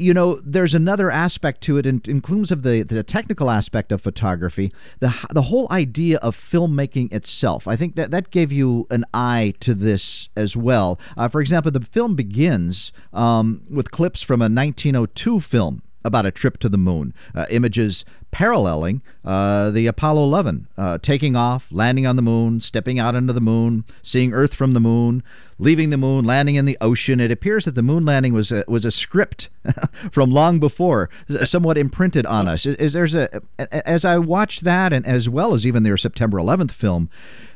you 0.00 0.14
know, 0.14 0.40
there's 0.42 0.74
another 0.74 1.10
aspect 1.10 1.60
to 1.62 1.76
it 1.76 1.84
in, 1.84 2.00
in 2.06 2.22
terms 2.22 2.50
of 2.50 2.62
the, 2.62 2.82
the 2.82 3.02
technical 3.02 3.50
aspect 3.50 3.92
of 3.92 4.00
photography, 4.00 4.72
the, 4.98 5.14
the 5.30 5.42
whole 5.42 5.68
idea 5.70 6.16
of 6.18 6.36
filmmaking 6.36 7.12
itself. 7.12 7.68
I 7.68 7.76
think 7.76 7.96
that 7.96 8.10
that 8.10 8.30
gave 8.30 8.50
you 8.50 8.86
an 8.90 9.04
eye 9.12 9.52
to 9.60 9.74
this 9.74 10.30
as 10.34 10.56
well. 10.56 10.98
Uh, 11.16 11.28
for 11.28 11.40
example, 11.40 11.70
the 11.70 11.80
film 11.80 12.16
begins 12.16 12.92
um, 13.12 13.62
with 13.70 13.90
clips 13.90 14.22
from 14.22 14.40
a 14.40 14.48
1902 14.48 15.40
film 15.40 15.82
about 16.04 16.26
a 16.26 16.30
trip 16.30 16.58
to 16.58 16.68
the 16.68 16.78
moon. 16.78 17.12
Uh, 17.34 17.46
images 17.50 18.04
paralleling 18.30 19.02
uh, 19.24 19.70
the 19.70 19.86
Apollo 19.86 20.22
11 20.22 20.68
uh, 20.78 20.98
taking 20.98 21.36
off, 21.36 21.66
landing 21.70 22.06
on 22.06 22.16
the 22.16 22.22
moon, 22.22 22.60
stepping 22.60 22.98
out 22.98 23.14
into 23.14 23.32
the 23.32 23.40
moon, 23.40 23.84
seeing 24.02 24.32
Earth 24.32 24.54
from 24.54 24.72
the 24.72 24.80
moon, 24.80 25.22
leaving 25.58 25.90
the 25.90 25.96
moon, 25.96 26.24
landing 26.24 26.54
in 26.54 26.64
the 26.64 26.78
ocean. 26.80 27.20
It 27.20 27.30
appears 27.30 27.64
that 27.66 27.74
the 27.74 27.82
moon 27.82 28.04
landing 28.04 28.32
was 28.32 28.50
a, 28.50 28.64
was 28.66 28.84
a 28.84 28.90
script 28.90 29.50
from 30.10 30.30
long 30.30 30.58
before, 30.58 31.10
somewhat 31.44 31.76
imprinted 31.76 32.24
on 32.26 32.48
us. 32.48 32.66
Is, 32.66 32.94
there's 32.94 33.14
a 33.14 33.42
as 33.58 34.04
I 34.04 34.18
watched 34.18 34.64
that, 34.64 34.92
and 34.92 35.06
as 35.06 35.28
well 35.28 35.54
as 35.54 35.66
even 35.66 35.82
their 35.82 35.96
September 35.96 36.38
11th 36.38 36.72
film. 36.72 37.10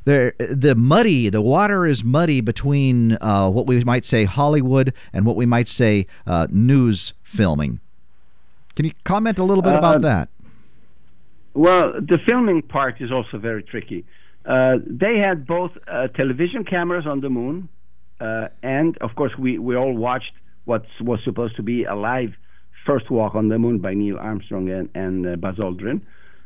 There, 0.06 0.34
the 0.38 0.74
muddy, 0.74 1.30
the 1.30 1.40
water 1.40 1.86
is 1.86 2.04
muddy 2.04 2.42
between 2.42 3.16
uh, 3.22 3.48
what 3.48 3.66
we 3.66 3.82
might 3.84 4.04
say 4.04 4.24
Hollywood 4.24 4.92
and 5.14 5.24
what 5.24 5.34
we 5.34 5.46
might 5.46 5.66
say 5.66 6.06
uh, 6.26 6.46
news 6.50 7.14
filming. 7.22 7.80
Can 8.76 8.86
you 8.86 8.92
comment 9.04 9.38
a 9.38 9.44
little 9.44 9.62
bit 9.62 9.74
about 9.74 9.96
uh, 9.96 10.00
that? 10.00 10.28
Well, 11.54 11.92
the 11.92 12.18
filming 12.28 12.62
part 12.62 13.00
is 13.00 13.12
also 13.12 13.38
very 13.38 13.62
tricky. 13.62 14.04
Uh, 14.44 14.78
they 14.84 15.18
had 15.18 15.46
both 15.46 15.70
uh, 15.86 16.08
television 16.08 16.64
cameras 16.64 17.06
on 17.06 17.20
the 17.20 17.30
moon, 17.30 17.68
uh, 18.20 18.48
and 18.62 18.98
of 18.98 19.14
course, 19.14 19.32
we, 19.38 19.58
we 19.58 19.76
all 19.76 19.96
watched 19.96 20.32
what 20.64 20.84
was 21.00 21.20
supposed 21.24 21.56
to 21.56 21.62
be 21.62 21.84
a 21.84 21.94
live 21.94 22.34
first 22.84 23.10
walk 23.10 23.34
on 23.34 23.48
the 23.48 23.58
moon 23.58 23.78
by 23.78 23.94
Neil 23.94 24.18
Armstrong 24.18 24.68
and, 24.68 24.88
and 24.94 25.26
uh, 25.26 25.36
Buzz 25.36 25.56
Aldrin. 25.56 26.02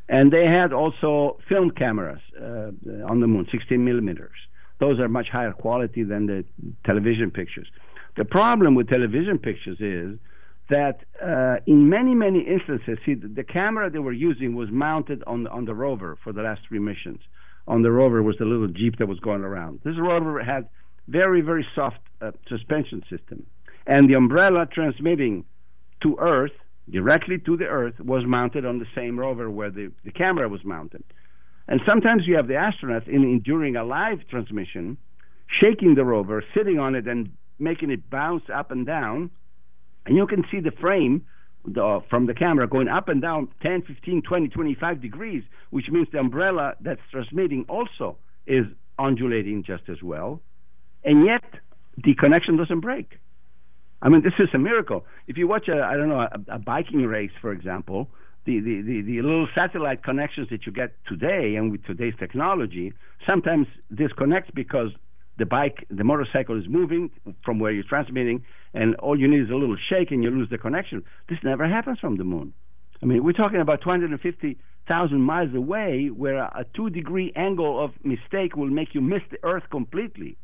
And 0.08 0.32
they 0.32 0.46
had 0.46 0.72
also 0.72 1.38
film 1.48 1.70
cameras 1.70 2.20
uh, 2.40 2.70
on 3.06 3.20
the 3.20 3.26
moon, 3.26 3.46
16 3.50 3.84
millimeters. 3.84 4.36
Those 4.78 5.00
are 5.00 5.08
much 5.08 5.28
higher 5.28 5.52
quality 5.52 6.02
than 6.02 6.26
the 6.26 6.44
television 6.84 7.30
pictures. 7.30 7.68
The 8.16 8.24
problem 8.24 8.74
with 8.74 8.88
television 8.88 9.38
pictures 9.38 9.78
is 9.80 10.18
that 10.70 11.00
uh, 11.22 11.60
in 11.66 11.88
many, 11.88 12.14
many 12.14 12.40
instances, 12.40 12.98
see, 13.04 13.14
the, 13.14 13.44
camera 13.44 13.90
they 13.90 13.98
were 13.98 14.12
using 14.12 14.54
was 14.54 14.68
mounted 14.70 15.22
on 15.26 15.44
the, 15.44 15.50
on 15.50 15.64
the 15.64 15.74
rover 15.74 16.18
for 16.22 16.32
the 16.32 16.42
last 16.42 16.60
three 16.68 16.78
missions. 16.78 17.20
On 17.66 17.82
the 17.82 17.90
rover 17.90 18.22
was 18.22 18.36
the 18.38 18.44
little 18.44 18.68
jeep 18.68 18.98
that 18.98 19.06
was 19.06 19.18
going 19.20 19.42
around. 19.42 19.80
This 19.84 19.94
rover 19.98 20.42
had 20.42 20.68
very, 21.06 21.40
very 21.40 21.66
soft 21.74 22.00
uh, 22.20 22.32
suspension 22.48 23.02
system, 23.10 23.46
and 23.86 24.08
the 24.08 24.14
umbrella 24.14 24.66
transmitting 24.66 25.44
to 26.02 26.16
Earth 26.20 26.52
directly 26.90 27.38
to 27.38 27.56
the 27.56 27.64
Earth 27.64 27.98
was 28.00 28.24
mounted 28.26 28.64
on 28.64 28.78
the 28.78 28.86
same 28.94 29.18
rover 29.18 29.50
where 29.50 29.70
the, 29.70 29.90
the 30.04 30.12
camera 30.12 30.48
was 30.48 30.64
mounted. 30.64 31.04
And 31.66 31.80
sometimes 31.86 32.22
you 32.26 32.36
have 32.36 32.48
the 32.48 32.54
astronauts 32.54 33.08
in, 33.08 33.22
in 33.24 33.40
during 33.40 33.76
a 33.76 33.84
live 33.84 34.20
transmission 34.30 34.96
shaking 35.62 35.94
the 35.94 36.04
rover, 36.04 36.42
sitting 36.56 36.78
on 36.78 36.94
it, 36.94 37.06
and 37.06 37.32
making 37.58 37.90
it 37.90 38.08
bounce 38.08 38.44
up 38.54 38.70
and 38.70 38.86
down 38.86 39.30
and 40.08 40.16
you 40.16 40.26
can 40.26 40.42
see 40.50 40.58
the 40.58 40.70
frame 40.70 41.24
the, 41.66 42.00
from 42.08 42.26
the 42.26 42.34
camera 42.34 42.66
going 42.66 42.88
up 42.88 43.08
and 43.08 43.20
down 43.20 43.48
10, 43.62 43.82
15, 43.82 44.22
20, 44.22 44.48
25 44.48 45.02
degrees, 45.02 45.42
which 45.70 45.88
means 45.90 46.08
the 46.12 46.18
umbrella 46.18 46.74
that's 46.80 47.00
transmitting 47.10 47.66
also 47.68 48.16
is 48.46 48.64
undulating 48.98 49.62
just 49.62 49.82
as 49.88 50.02
well. 50.02 50.40
And 51.04 51.26
yet, 51.26 51.44
the 52.02 52.14
connection 52.14 52.56
doesn't 52.56 52.80
break. 52.80 53.18
I 54.00 54.08
mean, 54.08 54.22
this 54.22 54.32
is 54.38 54.48
a 54.54 54.58
miracle. 54.58 55.04
If 55.26 55.36
you 55.36 55.46
watch 55.46 55.68
a, 55.68 55.82
I 55.82 55.96
don't 55.96 56.08
know, 56.08 56.20
a, 56.20 56.54
a 56.54 56.58
biking 56.58 57.04
race, 57.04 57.32
for 57.40 57.52
example, 57.52 58.08
the, 58.46 58.60
the, 58.60 58.80
the, 58.80 59.02
the, 59.02 59.20
little 59.20 59.48
satellite 59.54 60.02
connections 60.02 60.48
that 60.50 60.64
you 60.64 60.72
get 60.72 60.94
today 61.06 61.56
and 61.56 61.70
with 61.70 61.84
today's 61.84 62.14
technology 62.18 62.94
sometimes 63.26 63.66
disconnects 63.94 64.50
because 64.54 64.90
the 65.38 65.46
bike, 65.46 65.86
the 65.90 66.04
motorcycle 66.04 66.58
is 66.58 66.68
moving 66.68 67.10
from 67.44 67.58
where 67.58 67.72
you're 67.72 67.84
transmitting, 67.84 68.44
and 68.74 68.96
all 68.96 69.18
you 69.18 69.28
need 69.28 69.42
is 69.42 69.50
a 69.50 69.54
little 69.54 69.76
shake 69.88 70.10
and 70.10 70.22
you 70.22 70.30
lose 70.30 70.50
the 70.50 70.58
connection. 70.58 71.04
This 71.28 71.38
never 71.42 71.66
happens 71.66 71.98
from 72.00 72.16
the 72.16 72.24
moon. 72.24 72.52
I 73.02 73.06
mean, 73.06 73.22
we're 73.22 73.32
talking 73.32 73.60
about 73.60 73.80
250,000 73.80 75.20
miles 75.20 75.54
away, 75.54 76.08
where 76.08 76.38
a, 76.38 76.66
two 76.74 76.90
degree 76.90 77.32
angle 77.36 77.82
of 77.82 77.92
mistake 78.04 78.56
will 78.56 78.66
make 78.68 78.94
you 78.94 79.00
miss 79.00 79.22
the 79.30 79.38
Earth 79.44 79.64
completely. 79.70 80.36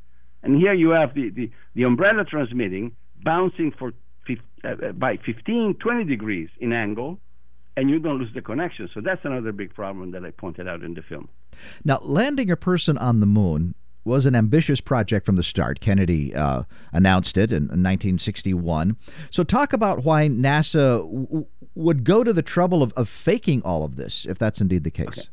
And 0.42 0.56
here 0.56 0.74
you 0.74 0.90
have 0.90 1.14
the, 1.14 1.30
the, 1.30 1.50
the 1.74 1.82
umbrella 1.82 2.24
transmitting, 2.24 2.92
bouncing 3.22 3.72
for 3.76 3.92
uh, 4.64 4.68
uh, 4.68 4.92
by 4.92 5.18
15, 5.26 5.74
20 5.74 6.04
degrees 6.04 6.48
in 6.58 6.72
angle, 6.72 7.18
and 7.76 7.90
you 7.90 7.98
don't 7.98 8.18
lose 8.18 8.32
the 8.32 8.40
connection. 8.40 8.88
So 8.94 9.00
that's 9.00 9.24
another 9.24 9.52
big 9.52 9.74
problem 9.74 10.12
that 10.12 10.24
I 10.24 10.30
pointed 10.30 10.68
out 10.68 10.82
in 10.82 10.94
the 10.94 11.02
film. 11.02 11.28
Now, 11.84 11.98
landing 12.02 12.50
a 12.50 12.56
person 12.56 12.96
on 12.96 13.20
the 13.20 13.26
moon 13.26 13.74
was 14.04 14.26
an 14.26 14.34
ambitious 14.34 14.80
project 14.80 15.24
from 15.26 15.36
the 15.36 15.42
start. 15.42 15.80
Kennedy 15.80 16.34
uh, 16.34 16.64
announced 16.92 17.36
it 17.36 17.50
in, 17.50 17.64
in, 17.64 17.82
1961. 17.82 18.96
So, 19.30 19.42
talk 19.42 19.72
about 19.72 20.04
why 20.04 20.28
NASA 20.28 20.98
w- 20.98 21.46
would 21.74 22.04
go 22.04 22.22
to 22.22 22.32
the 22.32 22.42
trouble 22.42 22.82
of, 22.82 22.92
of 22.94 23.08
faking 23.08 23.62
all 23.62 23.84
of 23.84 23.96
this, 23.96 24.26
if 24.28 24.38
that's 24.38 24.60
indeed 24.60 24.84
the 24.84 24.90
case. 24.90 25.06
Okay. 25.08 25.28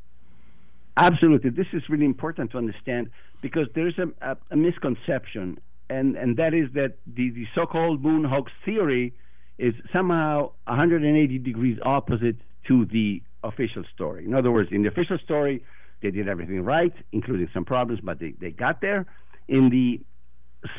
Absolutely. 0.98 1.50
This 1.50 1.68
is 1.74 1.84
really 1.90 2.06
important 2.06 2.52
to 2.52 2.58
understand 2.58 3.10
because 3.42 3.68
there's 3.76 3.98
a, 3.98 4.08
a, 4.22 4.38
a 4.52 4.56
misconception, 4.56 5.60
and, 5.90 6.16
and 6.16 6.38
that 6.38 6.54
is 6.54 6.70
that 6.74 6.96
the, 7.08 7.30
the 7.32 7.48
so 7.56 7.66
called 7.66 8.04
moon 8.04 8.24
hoax 8.24 8.52
theory 8.66 9.14
is 9.58 9.74
somehow 9.94 10.52
180 10.66 11.38
degrees 11.40 11.78
opposite 11.84 12.38
to 12.68 12.86
the 12.86 13.22
official 13.44 13.84
story. 13.94 14.26
In 14.26 14.34
other 14.34 14.52
words, 14.52 14.70
in 14.72 14.84
the 14.84 14.90
official 14.90 15.18
story, 15.20 15.64
they 16.02 16.12
did 16.12 16.28
everything 16.28 16.64
right, 16.64 16.94
including 17.12 17.50
some 17.54 17.66
problems, 17.66 18.02
but 18.04 18.20
they, 18.20 18.34
they 18.40 18.52
got 18.52 18.82
there. 18.82 19.06
In 19.48 19.70
the 19.70 20.02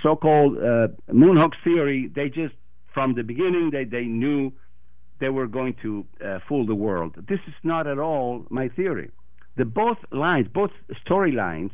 so-called 0.02 0.58
uh, 0.58 0.88
moon 1.12 1.36
hoax 1.36 1.56
theory, 1.64 2.10
they 2.14 2.28
just 2.28 2.54
from 2.94 3.14
the 3.14 3.22
beginning 3.22 3.70
they, 3.70 3.84
they 3.84 4.04
knew 4.04 4.52
they 5.18 5.28
were 5.28 5.46
going 5.46 5.74
to 5.82 6.04
uh, 6.24 6.38
fool 6.48 6.66
the 6.66 6.74
world. 6.74 7.14
This 7.28 7.40
is 7.46 7.54
not 7.62 7.86
at 7.86 7.98
all 7.98 8.44
my 8.50 8.68
theory. 8.68 9.10
The 9.56 9.64
both 9.64 9.98
lines, 10.10 10.48
both 10.52 10.70
storylines, 11.06 11.70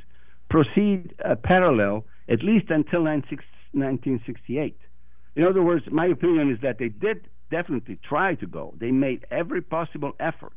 proceed 0.50 1.14
uh, 1.24 1.34
parallel 1.36 2.04
at 2.28 2.42
least 2.42 2.70
until 2.70 3.02
1968. 3.04 4.76
In 5.36 5.44
other 5.44 5.62
words, 5.62 5.84
my 5.90 6.06
opinion 6.06 6.50
is 6.50 6.60
that 6.62 6.78
they 6.78 6.88
did 6.88 7.28
definitely 7.50 7.98
try 8.06 8.34
to 8.34 8.46
go. 8.46 8.74
They 8.78 8.90
made 8.90 9.24
every 9.30 9.62
possible 9.62 10.12
effort 10.20 10.52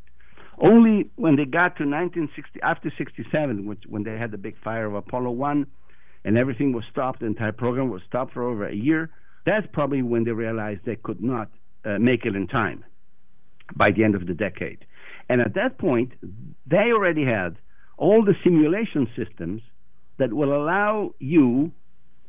only 0.57 1.09
when 1.15 1.35
they 1.35 1.45
got 1.45 1.77
to 1.77 1.85
1960, 1.85 2.61
after 2.61 2.91
67, 2.97 3.65
which, 3.65 3.83
when 3.87 4.03
they 4.03 4.17
had 4.17 4.31
the 4.31 4.37
big 4.37 4.55
fire 4.63 4.85
of 4.85 4.95
Apollo 4.95 5.31
1 5.31 5.65
and 6.25 6.37
everything 6.37 6.73
was 6.73 6.83
stopped, 6.91 7.21
the 7.21 7.25
entire 7.25 7.51
program 7.51 7.89
was 7.89 8.01
stopped 8.07 8.33
for 8.33 8.43
over 8.43 8.67
a 8.67 8.75
year, 8.75 9.09
that's 9.45 9.65
probably 9.73 10.01
when 10.01 10.23
they 10.23 10.31
realized 10.31 10.81
they 10.85 10.95
could 10.95 11.21
not 11.21 11.49
uh, 11.85 11.97
make 11.97 12.25
it 12.25 12.35
in 12.35 12.47
time 12.47 12.83
by 13.75 13.91
the 13.91 14.03
end 14.03 14.15
of 14.15 14.27
the 14.27 14.33
decade. 14.33 14.85
And 15.29 15.41
at 15.41 15.55
that 15.55 15.77
point, 15.77 16.11
they 16.67 16.91
already 16.91 17.25
had 17.25 17.57
all 17.97 18.23
the 18.23 18.35
simulation 18.43 19.07
systems 19.15 19.61
that 20.17 20.33
will 20.33 20.53
allow 20.53 21.11
you, 21.19 21.71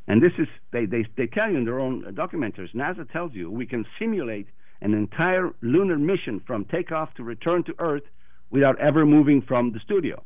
and 0.07 0.23
this 0.23 0.33
is, 0.39 0.47
they, 0.73 0.87
they, 0.87 1.05
they 1.17 1.27
tell 1.27 1.51
you 1.51 1.59
in 1.59 1.65
their 1.65 1.81
own 1.81 2.05
documentaries, 2.15 2.75
NASA 2.75 3.11
tells 3.11 3.35
you 3.35 3.51
we 3.51 3.67
can 3.67 3.85
simulate 3.99 4.47
an 4.83 4.95
entire 4.95 5.51
lunar 5.63 5.97
mission 5.97 6.41
from 6.47 6.65
takeoff 6.65 7.15
to 7.15 7.23
return 7.23 7.65
to 7.65 7.75
Earth 7.79 8.03
without 8.51 8.79
ever 8.81 9.07
moving 9.07 9.43
from 9.43 9.73
the 9.73 9.81
studio. 9.81 10.23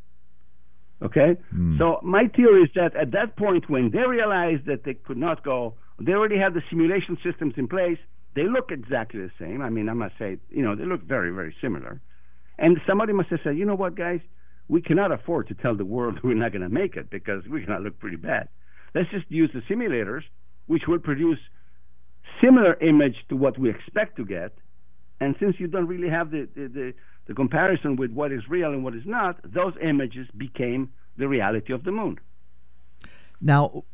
Okay? 1.02 1.36
Mm. 1.54 1.78
So 1.78 2.00
my 2.02 2.28
theory 2.34 2.62
is 2.62 2.70
that 2.74 2.96
at 2.96 3.12
that 3.12 3.36
point, 3.36 3.68
when 3.68 3.90
they 3.90 4.06
realized 4.06 4.66
that 4.66 4.84
they 4.84 4.94
could 4.94 5.18
not 5.18 5.44
go, 5.44 5.74
they 6.00 6.12
already 6.12 6.38
had 6.38 6.54
the 6.54 6.62
simulation 6.70 7.18
systems 7.22 7.54
in 7.56 7.68
place. 7.68 7.98
They 8.34 8.44
look 8.44 8.70
exactly 8.70 9.20
the 9.20 9.30
same. 9.38 9.62
I 9.62 9.70
mean, 9.70 9.88
I 9.88 9.94
must 9.94 10.14
say, 10.18 10.38
you 10.50 10.62
know, 10.62 10.74
they 10.74 10.84
look 10.84 11.02
very, 11.02 11.30
very 11.30 11.54
similar. 11.60 12.00
And 12.58 12.78
somebody 12.86 13.12
must 13.12 13.28
have 13.30 13.40
said, 13.44 13.56
you 13.56 13.64
know 13.64 13.74
what, 13.74 13.94
guys, 13.94 14.20
we 14.68 14.82
cannot 14.82 15.12
afford 15.12 15.48
to 15.48 15.54
tell 15.54 15.76
the 15.76 15.84
world 15.84 16.20
we're 16.24 16.34
not 16.34 16.52
going 16.52 16.62
to 16.62 16.68
make 16.68 16.96
it 16.96 17.10
because 17.10 17.42
we're 17.46 17.64
going 17.64 17.78
to 17.78 17.84
look 17.84 17.98
pretty 17.98 18.16
bad. 18.16 18.48
Let's 18.94 19.10
just 19.10 19.30
use 19.30 19.50
the 19.52 19.62
simulators, 19.72 20.22
which 20.66 20.82
will 20.88 20.98
produce 20.98 21.38
similar 22.42 22.74
image 22.80 23.16
to 23.28 23.36
what 23.36 23.58
we 23.58 23.70
expect 23.70 24.16
to 24.16 24.24
get. 24.24 24.52
And 25.20 25.34
since 25.40 25.56
you 25.58 25.66
don't 25.66 25.86
really 25.86 26.10
have 26.10 26.30
the, 26.30 26.48
the, 26.54 26.68
the, 26.68 26.94
the 27.26 27.34
comparison 27.34 27.96
with 27.96 28.10
what 28.10 28.32
is 28.32 28.42
real 28.48 28.72
and 28.72 28.84
what 28.84 28.94
is 28.94 29.06
not, 29.06 29.40
those 29.44 29.72
images 29.82 30.28
became 30.36 30.90
the 31.16 31.28
reality 31.28 31.72
of 31.72 31.84
the 31.84 31.92
moon. 31.92 32.18
Now, 33.40 33.84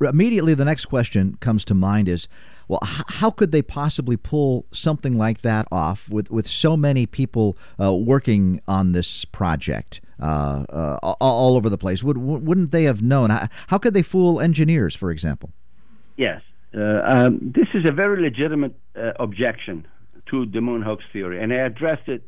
immediately 0.00 0.54
the 0.54 0.64
next 0.64 0.86
question 0.86 1.36
comes 1.40 1.64
to 1.64 1.74
mind 1.74 2.08
is 2.08 2.28
well 2.68 2.80
h- 2.82 3.04
how 3.08 3.30
could 3.30 3.52
they 3.52 3.62
possibly 3.62 4.16
pull 4.16 4.66
something 4.72 5.16
like 5.16 5.42
that 5.42 5.66
off 5.70 6.08
with, 6.08 6.30
with 6.30 6.48
so 6.48 6.76
many 6.76 7.06
people 7.06 7.56
uh, 7.80 7.92
working 7.94 8.60
on 8.66 8.92
this 8.92 9.24
project 9.24 10.00
uh, 10.20 10.64
uh, 10.68 11.14
all 11.20 11.56
over 11.56 11.68
the 11.68 11.78
place 11.78 12.02
Would, 12.02 12.18
wouldn't 12.18 12.70
they 12.70 12.84
have 12.84 13.02
known 13.02 13.30
how, 13.30 13.48
how 13.68 13.78
could 13.78 13.94
they 13.94 14.02
fool 14.02 14.40
engineers 14.40 14.94
for 14.94 15.10
example 15.10 15.52
yes 16.16 16.42
um, 16.76 17.52
this 17.54 17.68
is 17.74 17.88
a 17.88 17.92
very 17.92 18.22
legitimate 18.22 18.74
uh, 18.96 19.12
objection 19.18 19.86
to 20.30 20.46
the 20.46 20.60
moon 20.60 20.82
hoax 20.82 21.04
theory 21.12 21.42
and 21.42 21.52
i 21.52 21.56
addressed 21.56 22.08
it 22.08 22.22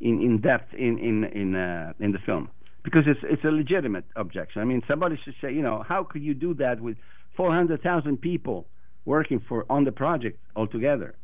in, 0.00 0.20
in 0.22 0.40
depth 0.40 0.72
in 0.74 0.98
in 0.98 1.24
in, 1.24 1.54
uh, 1.54 1.92
in 1.98 2.12
the 2.12 2.18
film 2.18 2.48
because 2.82 3.04
it's 3.06 3.20
it's 3.22 3.44
a 3.44 3.50
legitimate 3.50 4.04
objection. 4.16 4.62
I 4.62 4.64
mean, 4.64 4.82
somebody 4.88 5.18
should 5.24 5.34
say, 5.40 5.52
you 5.52 5.62
know, 5.62 5.84
how 5.86 6.04
could 6.04 6.22
you 6.22 6.34
do 6.34 6.54
that 6.54 6.80
with 6.80 6.96
400,000 7.36 8.20
people 8.20 8.66
working 9.04 9.40
for 9.48 9.64
on 9.70 9.84
the 9.84 9.92
project 9.92 10.38
altogether? 10.56 11.14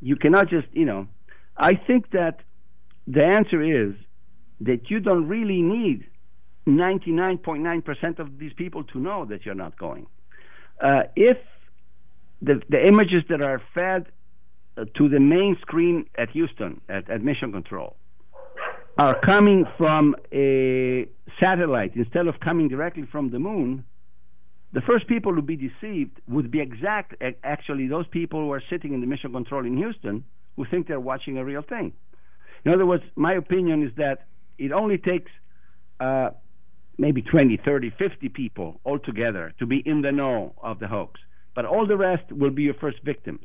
You 0.00 0.16
cannot 0.16 0.48
just, 0.48 0.66
you 0.72 0.84
know. 0.84 1.08
I 1.56 1.74
think 1.74 2.10
that 2.10 2.40
the 3.06 3.24
answer 3.24 3.62
is 3.62 3.94
that 4.60 4.90
you 4.90 4.98
don't 5.00 5.28
really 5.28 5.62
need 5.62 6.06
99.9% 6.66 8.18
of 8.18 8.38
these 8.38 8.52
people 8.54 8.82
to 8.84 8.98
know 8.98 9.24
that 9.26 9.44
you're 9.44 9.54
not 9.54 9.78
going. 9.78 10.06
Uh, 10.80 11.02
if 11.14 11.36
the, 12.44 12.60
the 12.68 12.86
images 12.86 13.22
that 13.28 13.40
are 13.40 13.60
fed 13.74 14.06
uh, 14.76 14.84
to 14.96 15.08
the 15.08 15.20
main 15.20 15.56
screen 15.60 16.06
at 16.16 16.30
Houston, 16.30 16.80
at, 16.88 17.08
at 17.08 17.22
Mission 17.22 17.52
Control, 17.52 17.96
are 18.98 19.18
coming 19.20 19.64
from 19.76 20.14
a 20.32 21.08
satellite 21.40 21.96
instead 21.96 22.26
of 22.26 22.38
coming 22.40 22.68
directly 22.68 23.06
from 23.10 23.30
the 23.30 23.38
moon, 23.38 23.84
the 24.72 24.80
first 24.80 25.06
people 25.06 25.34
to 25.36 25.42
be 25.42 25.56
deceived 25.56 26.20
would 26.28 26.50
be 26.50 26.60
exact 26.60 27.14
actually 27.42 27.86
those 27.86 28.06
people 28.08 28.40
who 28.40 28.52
are 28.52 28.62
sitting 28.70 28.92
in 28.92 29.00
the 29.00 29.06
mission 29.06 29.32
control 29.32 29.64
in 29.64 29.76
Houston 29.76 30.24
who 30.56 30.64
think 30.64 30.88
they're 30.88 31.00
watching 31.00 31.38
a 31.38 31.44
real 31.44 31.62
thing. 31.62 31.92
In 32.64 32.72
other 32.72 32.86
words, 32.86 33.04
my 33.14 33.34
opinion 33.34 33.82
is 33.84 33.92
that 33.96 34.26
it 34.58 34.72
only 34.72 34.98
takes 34.98 35.30
uh, 36.00 36.30
maybe 36.98 37.22
20, 37.22 37.60
30, 37.64 37.90
50 37.98 38.28
people 38.30 38.80
altogether 38.84 39.52
to 39.58 39.66
be 39.66 39.82
in 39.84 40.02
the 40.02 40.12
know 40.12 40.54
of 40.62 40.78
the 40.78 40.88
hoax. 40.88 41.20
But 41.54 41.64
all 41.64 41.86
the 41.86 41.96
rest 41.96 42.30
will 42.32 42.50
be 42.50 42.62
your 42.62 42.74
first 42.74 42.98
victims. 43.04 43.44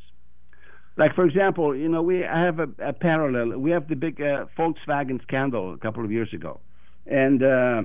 Like 0.98 1.15
for 1.15 1.26
example, 1.26 1.76
you 1.76 1.88
know, 1.88 2.02
we 2.02 2.26
I 2.26 2.41
have 2.43 2.60
a, 2.60 2.67
a 2.84 2.93
parallel. 2.93 3.58
We 3.58 3.72
have 3.72 3.88
the 3.88 3.95
big 3.95 4.22
uh, 4.22 4.45
Volkswagen 4.58 5.22
scandal 5.22 5.74
a 5.74 5.78
couple 5.78 6.04
of 6.04 6.12
years 6.12 6.34
ago, 6.34 6.60
and 7.06 7.41
uh, 7.41 7.84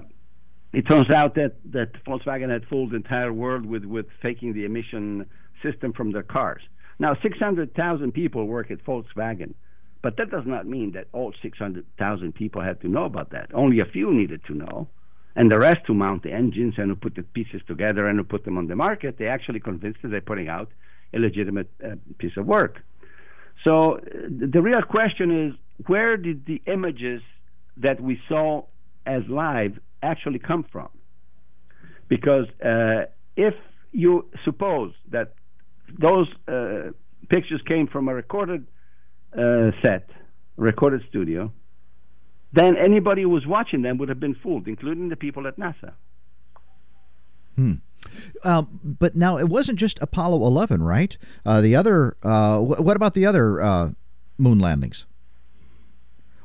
it 0.73 0.83
turns 0.89 1.11
out 1.11 1.37
that 1.37 1.53
that 1.73 1.93
Volkswagen 2.05 2.51
had 2.51 2.65
fooled 2.67 2.91
the 2.91 2.97
entire 2.97 3.33
world 3.33 3.67
with 3.67 3.85
with 3.85 4.07
faking 4.21 4.55
the 4.55 4.65
emission 4.65 5.27
system 5.63 5.93
from 5.93 6.13
their 6.13 6.23
cars. 6.23 6.63
Now, 6.99 7.17
600,000 7.23 8.13
people 8.13 8.47
work 8.47 8.71
at 8.71 8.85
Volkswagen, 8.85 9.55
but 10.03 10.17
that 10.17 10.31
does 10.31 10.45
not 10.47 10.67
mean 10.67 10.93
that 10.93 11.09
all 11.13 11.33
600,000 11.43 12.35
people 12.35 12.63
had 12.63 12.81
to 12.83 12.89
know 12.89 13.05
about 13.05 13.31
that. 13.31 13.51
Only 13.55 13.81
a 13.81 13.85
few 13.85 14.13
needed 14.13 14.43
to 14.47 14.55
know, 14.55 14.89
and 15.37 15.51
the 15.51 15.59
rest 15.59 15.81
who 15.87 15.95
mount 15.95 16.23
the 16.23 16.33
engines 16.33 16.75
and 16.77 16.91
who 16.91 16.97
put 16.97 17.15
the 17.17 17.23
pieces 17.23 17.61
together 17.67 18.07
and 18.07 18.19
who 18.19 18.25
put 18.25 18.45
them 18.45 18.57
on 18.57 18.69
the 18.69 18.77
market, 18.77 19.19
they 19.19 19.27
actually 19.27 19.61
convinced 19.61 20.01
that 20.03 20.09
they're 20.09 20.21
putting 20.21 20.49
out 20.49 20.69
a 21.13 21.19
legitimate 21.19 21.71
uh, 21.85 21.97
piece 22.19 22.37
of 22.37 22.47
work. 22.47 22.83
So 23.65 24.01
the 24.03 24.61
real 24.61 24.83
question 24.83 25.47
is 25.47 25.87
where 25.87 26.17
did 26.17 26.47
the 26.47 26.63
images 26.67 27.23
that 27.79 28.01
we 28.01 28.21
saw 28.29 28.65
as 29.07 29.23
live 29.29 29.79
actually 30.03 30.39
come 30.39 30.65
from? 30.71 30.89
Because 32.09 32.47
uh, 32.65 33.07
if 33.37 33.55
you 33.93 34.29
suppose 34.45 34.93
that 35.11 35.35
those 35.99 36.29
uh, 36.47 36.91
pictures 37.29 37.61
came 37.67 37.87
from 37.87 38.09
a 38.09 38.15
recorded 38.15 38.67
uh, 39.37 39.71
set, 39.83 40.11
recorded 40.57 41.03
studio, 41.09 41.53
then 42.55 42.77
anybody 42.77 43.23
who 43.23 43.29
was 43.29 43.47
watching 43.47 43.83
them 43.83 43.99
would 43.99 44.09
have 44.09 44.21
been 44.21 44.35
fooled, 44.35 44.69
including 44.69 45.09
the 45.09 45.17
people 45.17 45.47
at 45.47 45.57
NASA. 45.59 45.93
Hmm. 47.57 47.75
Um, 48.43 48.81
but 48.85 49.17
now 49.17 49.39
it 49.39 49.49
wasn't 49.49 49.79
just 49.79 49.99
Apollo 50.01 50.47
11, 50.47 50.83
right? 50.83 51.17
Uh, 51.45 51.61
the 51.61 51.75
other, 51.75 52.17
uh, 52.23 52.59
wh- 52.59 52.81
what 52.81 52.97
about 52.97 53.15
the 53.15 53.27
other 53.27 53.63
uh, 53.63 53.91
moon 54.39 54.59
landings? 54.59 55.07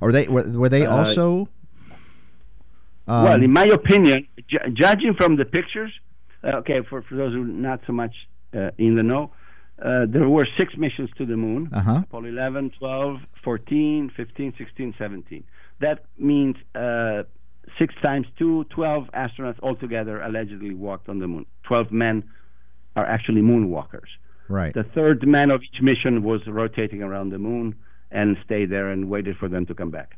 Are 0.02 0.12
they 0.12 0.28
were, 0.28 0.44
were 0.44 0.70
they 0.70 0.86
uh, 0.86 0.96
also? 0.96 1.50
Um, 3.08 3.24
well, 3.26 3.44
in 3.44 3.52
my 3.52 3.66
opinion, 3.66 4.28
ju- 4.48 4.72
judging 4.74 5.14
from 5.16 5.36
the 5.36 5.46
pictures, 5.46 5.92
uh, 6.44 6.58
okay, 6.58 6.82
for, 6.90 7.02
for 7.02 7.16
those 7.16 7.34
who 7.34 7.44
are 7.44 7.46
not 7.46 7.82
so 7.86 7.94
much 7.94 8.16
uh, 8.56 8.72
in 8.78 8.96
the 8.96 9.04
know, 9.04 9.32
there 9.78 10.30
were 10.30 10.48
six 10.58 10.76
missions 10.78 11.10
to 11.18 11.26
the 11.26 11.36
moon 11.38 11.70
uh-huh. 11.74 12.02
Apollo 12.04 12.26
11, 12.26 12.72
12, 12.80 13.18
14, 13.44 14.12
15, 14.16 14.54
16, 14.58 14.96
17. 14.98 15.44
That 15.80 16.06
means 16.18 16.56
six 17.78 17.94
times 18.02 18.28
two, 18.38 18.66
12 18.66 19.10
astronauts 19.14 19.60
altogether 19.62 20.22
allegedly 20.22 20.74
walked 20.74 21.10
on 21.10 21.20
the 21.20 21.28
moon. 21.28 21.46
12 21.64 21.92
men 21.92 22.24
are 22.96 23.06
actually 23.06 23.42
moonwalkers. 23.42 24.10
Right. 24.48 24.74
The 24.74 24.84
third 24.84 25.28
man 25.28 25.52
of 25.52 25.62
each 25.62 25.82
mission 25.82 26.24
was 26.24 26.42
rotating 26.48 27.04
around 27.04 27.30
the 27.30 27.38
moon 27.38 27.76
and 28.12 28.36
stayed 28.44 28.72
there 28.72 28.90
and 28.90 29.10
waited 29.10 29.38
for 29.38 29.48
them 29.48 29.66
to 29.68 29.76
come 29.76 29.92
back. 29.92 30.18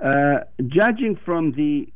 Uh, 0.00 0.40
judging 0.66 1.18
from 1.24 1.52
the 1.52 1.88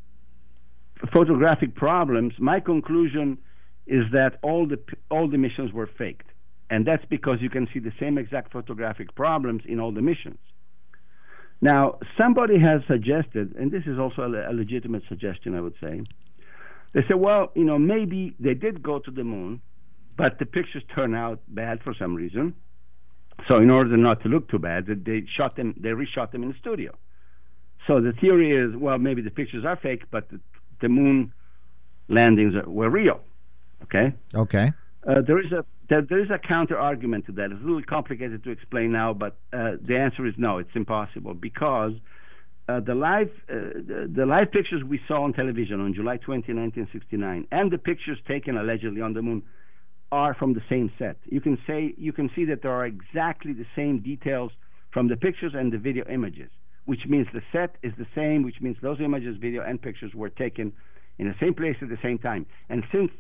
photographic 1.13 1.75
problems, 1.75 2.35
my 2.39 2.61
conclusion 2.61 3.39
is 3.87 4.05
that 4.13 4.39
all 4.43 4.67
the 4.67 4.79
all 5.11 5.29
the 5.29 5.39
missions 5.39 5.73
were 5.73 5.89
faked, 5.99 6.29
and 6.71 6.87
that's 6.87 7.05
because 7.07 7.39
you 7.41 7.51
can 7.51 7.69
see 7.73 7.81
the 7.81 7.93
same 7.99 8.17
exact 8.17 8.53
photographic 8.53 9.15
problems 9.17 9.63
in 9.67 9.81
all 9.81 9.93
the 9.93 10.03
missions. 10.03 10.39
Now, 11.63 11.99
somebody 12.19 12.59
has 12.59 12.83
suggested, 12.87 13.55
and 13.57 13.71
this 13.71 13.85
is 13.87 13.99
also 13.99 14.23
a, 14.23 14.51
a 14.51 14.53
legitimate 14.53 15.05
suggestion, 15.09 15.55
I 15.55 15.61
would 15.61 15.77
say. 15.81 16.03
They 16.93 17.01
say, 17.09 17.15
well, 17.15 17.53
you 17.55 17.65
know, 17.65 17.79
maybe 17.79 18.35
they 18.39 18.53
did 18.53 18.83
go 18.83 18.99
to 18.99 19.11
the 19.11 19.25
moon, 19.25 19.63
but 20.19 20.39
the 20.39 20.45
pictures 20.45 20.83
turn 20.95 21.15
out 21.15 21.41
bad 21.49 21.81
for 21.83 21.95
some 21.99 22.15
reason. 22.15 22.55
So, 23.49 23.57
in 23.57 23.71
order 23.71 23.97
not 23.97 24.23
to 24.25 24.29
look 24.29 24.51
too 24.51 24.59
bad, 24.59 24.87
they 24.87 25.25
shot 25.37 25.57
them, 25.57 25.75
they 25.81 25.91
reshot 25.91 26.33
them 26.33 26.43
in 26.43 26.51
the 26.51 26.59
studio. 26.59 26.93
So 27.87 28.01
the 28.01 28.13
theory 28.13 28.53
is, 28.53 28.77
well, 28.77 28.99
maybe 28.99 29.23
the 29.23 29.31
pictures 29.31 29.65
are 29.65 29.77
fake, 29.77 30.05
but 30.11 30.29
the, 30.31 30.41
the 30.81 30.89
moon 30.89 31.33
landings 32.09 32.55
were 32.67 32.91
real. 32.91 33.21
Okay. 33.85 34.13
Okay. 34.35 34.73
Uh, 35.07 35.21
there 35.27 35.41
is 35.41 35.51
a 35.53 35.65
there, 36.01 36.21
is 36.21 36.31
a 36.31 36.39
counter 36.39 36.79
argument 36.79 37.27
to 37.27 37.33
that. 37.33 37.53
It's 37.53 37.61
a 37.61 37.65
little 37.65 37.83
complicated 37.83 38.45
to 38.45 38.51
explain 38.51 38.93
now, 38.93 39.13
but 39.13 39.37
uh, 39.53 39.73
the 39.81 39.97
answer 39.97 40.27
is 40.27 40.35
no. 40.39 40.59
It's 40.59 40.71
impossible 40.75 41.35
because 41.35 41.93
uh, 42.69 42.81
the 42.81 42.95
live 42.95 43.31
uh, 43.51 43.55
the, 43.55 44.11
the, 44.15 44.27
live 44.27 44.51
pictures 44.53 44.83
we 44.85 45.01
saw 45.09 45.25
on 45.25 45.33
television 45.33 45.81
on 45.81 45.95
July 45.95 46.17
20, 46.17 46.53
1969, 46.53 47.47
and 47.51 47.71
the 47.71 47.79
pictures 47.79 48.19
taken 48.27 48.57
allegedly 48.57 49.01
on 49.01 49.13
the 49.13 49.23
moon 49.23 49.43
are 50.11 50.35
from 50.35 50.55
the 50.55 50.63
same 50.69 50.93
set. 50.99 51.17
You 51.25 51.41
can 51.41 51.59
say 51.67 51.95
you 51.97 52.13
can 52.13 52.31
see 52.35 52.45
that 52.47 52.63
there 52.63 52.73
are 52.73 52.87
exactly 52.87 53.53
the 53.53 53.67
same 53.75 54.01
details 54.01 54.53
from 54.91 55.09
the 55.09 55.17
pictures 55.17 55.53
and 55.55 55.73
the 55.73 55.79
video 55.79 56.05
images, 56.09 56.51
which 56.85 57.07
means 57.09 57.27
the 57.33 57.43
set 57.51 57.77
is 57.83 57.93
the 57.99 58.07
same, 58.15 58.43
which 58.43 58.61
means 58.61 58.77
those 58.83 59.01
images, 59.01 59.37
video, 59.41 59.63
and 59.63 59.81
pictures 59.81 60.15
were 60.15 60.31
taken 60.31 60.73
in 61.19 61.29
the 61.29 61.35
same 61.41 61.55
place 61.55 61.77
at 61.83 61.89
the 61.89 61.99
same 62.03 62.19
time. 62.19 62.47
And 62.69 62.85
since 62.93 63.11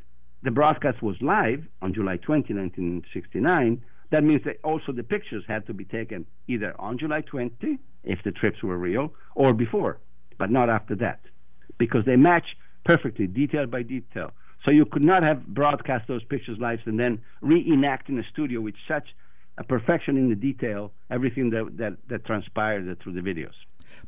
the 0.42 0.50
broadcast 0.50 1.02
was 1.02 1.16
live 1.20 1.62
on 1.80 1.94
July 1.94 2.16
20, 2.16 2.52
1969, 2.52 3.82
that 4.10 4.24
means 4.24 4.42
that 4.44 4.58
also 4.62 4.92
the 4.92 5.02
pictures 5.02 5.44
had 5.48 5.66
to 5.66 5.74
be 5.74 5.84
taken 5.84 6.26
either 6.48 6.74
on 6.78 6.98
July 6.98 7.22
20, 7.22 7.78
if 8.04 8.18
the 8.24 8.32
trips 8.32 8.62
were 8.62 8.76
real, 8.76 9.12
or 9.34 9.54
before, 9.54 9.98
but 10.38 10.50
not 10.50 10.68
after 10.68 10.94
that, 10.96 11.20
because 11.78 12.04
they 12.04 12.16
match 12.16 12.56
perfectly, 12.84 13.26
detail 13.26 13.66
by 13.66 13.82
detail. 13.82 14.32
So 14.64 14.70
you 14.70 14.84
could 14.84 15.04
not 15.04 15.22
have 15.22 15.46
broadcast 15.46 16.06
those 16.08 16.22
pictures 16.24 16.58
live 16.60 16.80
and 16.86 16.98
then 16.98 17.20
reenact 17.40 18.08
in 18.08 18.18
a 18.18 18.24
studio 18.32 18.60
with 18.60 18.74
such 18.86 19.08
a 19.58 19.64
perfection 19.64 20.16
in 20.16 20.28
the 20.28 20.34
detail 20.34 20.92
everything 21.10 21.50
that, 21.50 21.76
that, 21.78 21.96
that 22.08 22.24
transpired 22.24 22.96
through 23.02 23.14
the 23.14 23.20
videos. 23.20 23.54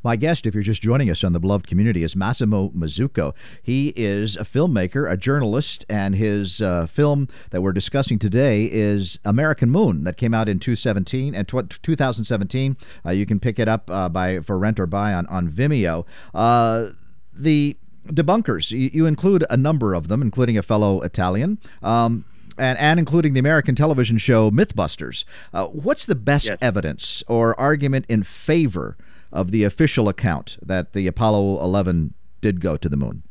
My 0.03 0.15
guest, 0.15 0.45
if 0.45 0.53
you're 0.53 0.63
just 0.63 0.81
joining 0.81 1.09
us 1.09 1.23
on 1.23 1.33
the 1.33 1.39
beloved 1.39 1.67
community, 1.67 2.03
is 2.03 2.15
Massimo 2.15 2.69
Mazzucco. 2.69 3.33
He 3.63 3.93
is 3.95 4.35
a 4.35 4.41
filmmaker, 4.41 5.11
a 5.11 5.17
journalist, 5.17 5.85
and 5.89 6.15
his 6.15 6.61
uh, 6.61 6.85
film 6.87 7.27
that 7.49 7.61
we're 7.61 7.73
discussing 7.73 8.19
today 8.19 8.65
is 8.65 9.17
American 9.25 9.71
Moon, 9.71 10.03
that 10.03 10.17
came 10.17 10.33
out 10.33 10.47
in 10.47 10.59
2017. 10.59 11.33
And 11.33 11.47
tw- 11.47 11.81
2017, 11.81 12.77
uh, 13.05 13.11
you 13.11 13.25
can 13.25 13.39
pick 13.39 13.59
it 13.59 13.67
up 13.67 13.89
uh, 13.89 14.09
by 14.09 14.39
for 14.41 14.57
rent 14.57 14.79
or 14.79 14.85
buy 14.85 15.13
on 15.13 15.25
on 15.27 15.49
Vimeo. 15.49 16.05
Uh, 16.33 16.91
the 17.33 17.77
debunkers, 18.07 18.71
you, 18.71 18.89
you, 18.93 19.05
include 19.05 19.45
a 19.49 19.57
number 19.57 19.93
of 19.93 20.07
them, 20.07 20.21
including 20.21 20.57
a 20.57 20.63
fellow 20.63 21.01
Italian. 21.01 21.57
Um, 21.81 22.25
and, 22.57 22.77
and 22.79 22.99
including 22.99 23.33
the 23.33 23.39
American 23.39 23.75
television 23.75 24.17
show 24.17 24.49
Mythbusters. 24.51 25.25
Uh, 25.53 25.65
what's 25.67 26.05
the 26.05 26.15
best 26.15 26.45
yes. 26.45 26.57
evidence 26.61 27.23
or 27.27 27.59
argument 27.59 28.05
in 28.07 28.23
favor 28.23 28.95
of 29.35 29.51
the 29.51 29.63
official 29.63 30.09
account 30.09 30.57
that 30.61 30.93
the 30.93 31.05
Apollo 31.07 31.61
11 31.61 32.13
did 32.41 32.61
go 32.61 32.77
to 32.77 32.89
the 32.89 32.97
moon? 32.97 33.23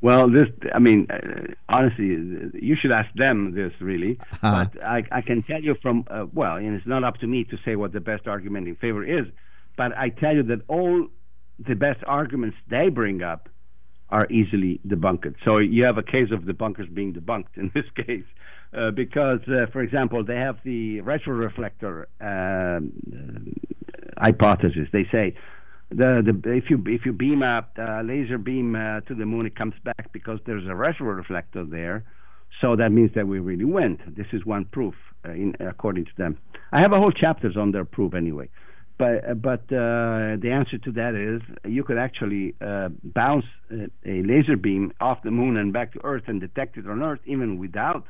Well, 0.00 0.30
this, 0.30 0.48
I 0.74 0.78
mean, 0.78 1.06
uh, 1.10 1.52
honestly, 1.68 2.06
you 2.54 2.76
should 2.80 2.92
ask 2.92 3.12
them 3.14 3.54
this 3.54 3.72
really. 3.80 4.18
Uh-huh. 4.42 4.66
But 4.72 4.84
I, 4.84 5.02
I, 5.10 5.20
can 5.22 5.42
tell 5.42 5.60
you 5.62 5.74
from, 5.80 6.04
uh, 6.08 6.26
well, 6.32 6.56
and 6.56 6.76
it's 6.76 6.86
not 6.86 7.02
up 7.04 7.16
to 7.18 7.26
me 7.26 7.44
to 7.44 7.56
say 7.64 7.74
what 7.74 7.92
the 7.92 8.00
best 8.00 8.28
argument 8.28 8.68
in 8.68 8.76
favor 8.76 9.02
is, 9.02 9.26
but 9.76 9.96
I 9.96 10.10
tell 10.10 10.34
you 10.34 10.42
that 10.44 10.60
all 10.68 11.08
the 11.58 11.74
best 11.74 12.00
arguments 12.06 12.56
they 12.68 12.90
bring 12.90 13.22
up 13.22 13.48
are 14.10 14.26
easily 14.30 14.78
debunked. 14.86 15.34
So 15.44 15.58
you 15.58 15.84
have 15.84 15.98
a 15.98 16.02
case 16.02 16.30
of 16.30 16.40
debunkers 16.42 16.92
being 16.92 17.14
debunked 17.14 17.56
in 17.56 17.72
this 17.74 17.86
case. 18.06 18.24
Uh, 18.76 18.90
because, 18.90 19.40
uh, 19.48 19.66
for 19.72 19.80
example, 19.80 20.22
they 20.24 20.36
have 20.36 20.58
the 20.64 21.00
retroreflector 21.00 22.04
um, 22.20 22.92
uh, 23.10 23.74
hypothesis. 24.16 24.88
They 24.92 25.06
say 25.10 25.34
the, 25.90 26.22
the 26.24 26.52
if 26.52 26.70
you 26.70 26.82
if 26.86 27.06
you 27.06 27.12
beam 27.12 27.42
a 27.42 27.64
laser 28.04 28.38
beam 28.38 28.74
uh, 28.74 29.00
to 29.02 29.14
the 29.14 29.26
moon, 29.26 29.46
it 29.46 29.56
comes 29.56 29.74
back 29.84 30.12
because 30.12 30.40
there's 30.46 30.64
a 30.64 30.70
retroreflector 30.70 31.70
there. 31.70 32.04
So 32.60 32.76
that 32.76 32.90
means 32.90 33.10
that 33.14 33.26
we 33.26 33.38
really 33.38 33.64
went. 33.64 34.16
This 34.16 34.26
is 34.32 34.46
one 34.46 34.64
proof, 34.64 34.94
uh, 35.26 35.32
in, 35.32 35.54
according 35.60 36.06
to 36.06 36.12
them. 36.16 36.38
I 36.72 36.80
have 36.80 36.92
a 36.92 36.98
whole 36.98 37.12
chapters 37.12 37.56
on 37.56 37.72
their 37.72 37.84
proof 37.84 38.14
anyway. 38.14 38.48
But 38.98 39.42
but 39.42 39.60
uh, 39.70 40.40
the 40.40 40.50
answer 40.52 40.78
to 40.78 40.92
that 40.92 41.14
is 41.14 41.42
you 41.70 41.84
could 41.84 41.98
actually 41.98 42.54
uh, 42.60 42.88
bounce 43.04 43.44
a, 43.70 43.88
laser 44.22 44.56
beam 44.56 44.92
off 45.00 45.22
the 45.22 45.30
moon 45.30 45.56
and 45.58 45.72
back 45.72 45.92
to 45.92 46.00
Earth 46.02 46.24
and 46.28 46.40
detect 46.40 46.78
it 46.78 46.86
on 46.88 47.02
Earth 47.02 47.20
even 47.26 47.58
without 47.58 48.06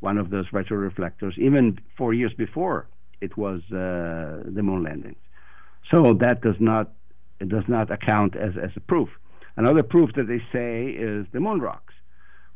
one 0.00 0.16
of 0.18 0.30
those 0.30 0.48
retroreflectors, 0.48 1.38
even 1.38 1.78
four 1.96 2.14
years 2.14 2.32
before 2.32 2.88
it 3.20 3.36
was 3.36 3.60
uh, 3.72 4.42
the 4.46 4.62
moon 4.62 4.84
landings. 4.84 5.16
So 5.90 6.14
that 6.14 6.42
does 6.42 6.56
not 6.58 6.92
it 7.40 7.48
does 7.48 7.64
not 7.68 7.90
account 7.90 8.36
as 8.36 8.52
as 8.62 8.70
a 8.76 8.80
proof. 8.80 9.08
Another 9.56 9.82
proof 9.82 10.10
that 10.16 10.28
they 10.28 10.42
say 10.52 10.90
is 10.90 11.26
the 11.32 11.40
moon 11.40 11.60
rocks. 11.60 11.94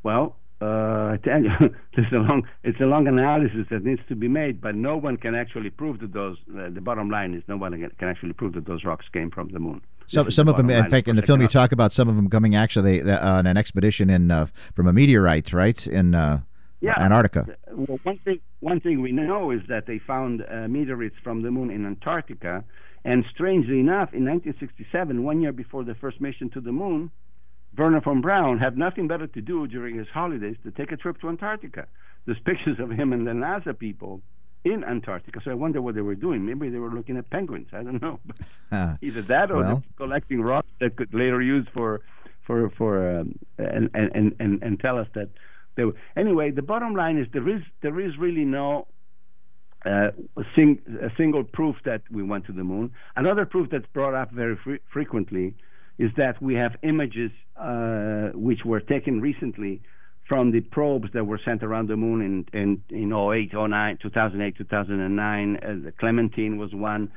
Well, 0.03 0.37
uh, 0.63 1.15
I 1.15 1.19
tell 1.23 1.43
you, 1.43 1.51
it's 1.95 2.13
a 2.13 2.17
long 2.17 2.47
it's 2.63 2.81
a 2.81 2.85
long 2.85 3.07
analysis 3.07 3.67
that 3.71 3.85
needs 3.85 4.03
to 4.09 4.15
be 4.15 4.29
made, 4.29 4.61
but 4.61 4.75
no 4.75 4.97
one 4.97 5.17
can 5.17 5.35
actually 5.35 5.71
prove 5.71 6.01
that 6.01 6.13
those. 6.13 6.37
Uh, 6.51 6.69
the 6.71 6.81
bottom 6.81 7.11
line 7.11 7.35
is 7.35 7.43
no 7.49 7.57
one 7.57 7.73
can 7.99 8.09
actually 8.09 8.35
prove 8.35 8.53
that 8.55 8.67
those 8.67 8.85
rocks 8.85 9.07
came 9.13 9.31
from 9.31 9.49
the 9.49 9.59
moon. 9.59 9.81
Some 10.09 10.31
some 10.31 10.47
the 10.47 10.53
of 10.53 10.57
them, 10.59 10.71
in 10.71 10.91
fact, 10.91 11.09
in 11.09 11.17
the 11.17 11.23
film 11.23 11.41
you 11.41 11.49
talk 11.49 11.73
about 11.73 11.93
some 11.93 12.09
of 12.09 12.17
them 12.17 12.29
coming 12.29 12.57
actually 12.57 13.01
uh, 13.01 13.39
on 13.39 13.47
an 13.47 13.57
expedition 13.57 14.11
in 14.11 14.31
uh, 14.31 14.47
from 14.75 14.87
a 14.87 14.93
meteorite, 14.93 15.53
right 15.53 15.87
in 15.87 16.15
uh, 16.15 16.41
yeah. 16.81 16.99
Antarctica. 16.99 17.47
Well, 17.71 17.99
one 18.03 18.19
thing 18.19 18.41
one 18.59 18.81
thing 18.81 19.01
we 19.01 19.13
know 19.13 19.51
is 19.51 19.63
that 19.69 19.87
they 19.87 19.99
found 19.99 20.45
uh, 20.51 20.69
meteorites 20.69 21.17
from 21.23 21.43
the 21.43 21.51
moon 21.51 21.71
in 21.71 21.87
Antarctica, 21.87 22.65
and 23.05 23.25
strangely 23.33 23.81
enough, 23.81 24.13
in 24.13 24.25
1967, 24.25 25.23
one 25.23 25.41
year 25.41 25.53
before 25.53 25.85
the 25.85 25.95
first 25.95 26.21
mission 26.21 26.51
to 26.51 26.61
the 26.61 26.73
moon 26.73 27.11
Wernher 27.77 28.01
von 28.01 28.21
Braun 28.21 28.59
had 28.59 28.77
nothing 28.77 29.07
better 29.07 29.27
to 29.29 29.41
do 29.41 29.67
during 29.67 29.97
his 29.97 30.09
holidays 30.09 30.57
to 30.65 30.71
take 30.71 30.93
a 30.93 30.97
trip 30.97 31.21
to 31.21 31.29
Antarctica. 31.29 31.87
There's 32.27 32.39
pictures 32.41 32.79
of 32.81 32.91
him 32.91 33.13
and 33.13 33.27
the 33.27 33.33
NASA 33.33 33.79
people 33.79 34.23
in 34.65 34.85
Antarctica. 34.85 35.41
So 35.43 35.51
I 35.51 35.55
wonder 35.55 35.81
what 35.81 35.95
they 35.95 36.01
were 36.01 36.15
doing. 36.15 36.45
Maybe 36.45 36.69
they 36.69 36.79
were 36.79 36.91
looking 36.91 37.17
at 37.17 37.31
penguins. 37.31 37.69
I 37.73 37.83
don't 37.83 38.03
know. 38.03 38.21
Uh, 38.73 38.95
Either 39.03 39.21
that 39.23 39.51
or 39.51 39.57
well. 39.65 39.83
collecting 39.97 40.41
rocks 40.41 40.69
that 40.79 40.95
could 40.95 41.13
later 41.13 41.43
use 41.43 41.67
for 41.75 42.03
for 42.47 42.71
for 42.71 43.19
um, 43.19 43.37
and, 43.59 43.91
and 43.95 44.33
and 44.39 44.63
and 44.63 44.79
tell 44.79 44.97
us 44.97 45.09
that 45.17 45.29
they 45.75 45.85
were. 45.85 45.95
Anyway, 46.17 46.53
the 46.53 46.63
bottom 46.63 46.95
line 46.95 47.19
is 47.19 47.27
there 47.33 47.49
is 47.49 47.63
there 47.83 47.99
is 47.99 48.17
really 48.17 48.45
no 48.45 48.87
uh, 49.87 50.11
a, 50.37 50.43
sing, 50.55 50.79
a 51.03 51.09
single 51.17 51.45
proof 51.45 51.77
that 51.85 52.03
we 52.11 52.23
went 52.23 52.47
to 52.47 52.53
the 52.53 52.65
moon. 52.65 52.93
Another 53.17 53.47
proof 53.47 53.69
that's 53.71 53.87
brought 53.93 54.15
up 54.15 54.31
very 54.31 54.57
fre- 54.63 54.83
frequently 54.93 55.55
is 55.99 56.11
that 56.17 56.41
we 56.41 56.55
have 56.55 56.73
images 56.83 57.31
uh, 57.57 58.31
which 58.35 58.65
were 58.65 58.81
taken 58.81 59.21
recently 59.21 59.81
from 60.29 60.53
the 60.53 60.61
probes 60.61 61.09
that 61.13 61.25
were 61.25 61.41
sent 61.45 61.63
around 61.63 61.89
the 61.89 61.97
moon 61.97 62.47
in 62.53 62.61
in, 62.61 62.83
in 62.89 63.13
08, 63.13 63.53
09, 63.53 63.99
2008, 64.01 64.57
2009. 64.57 65.57
Uh, 65.57 65.85
the 65.85 65.93
Clementine 65.93 66.57
was 66.57 66.73
one. 66.73 67.11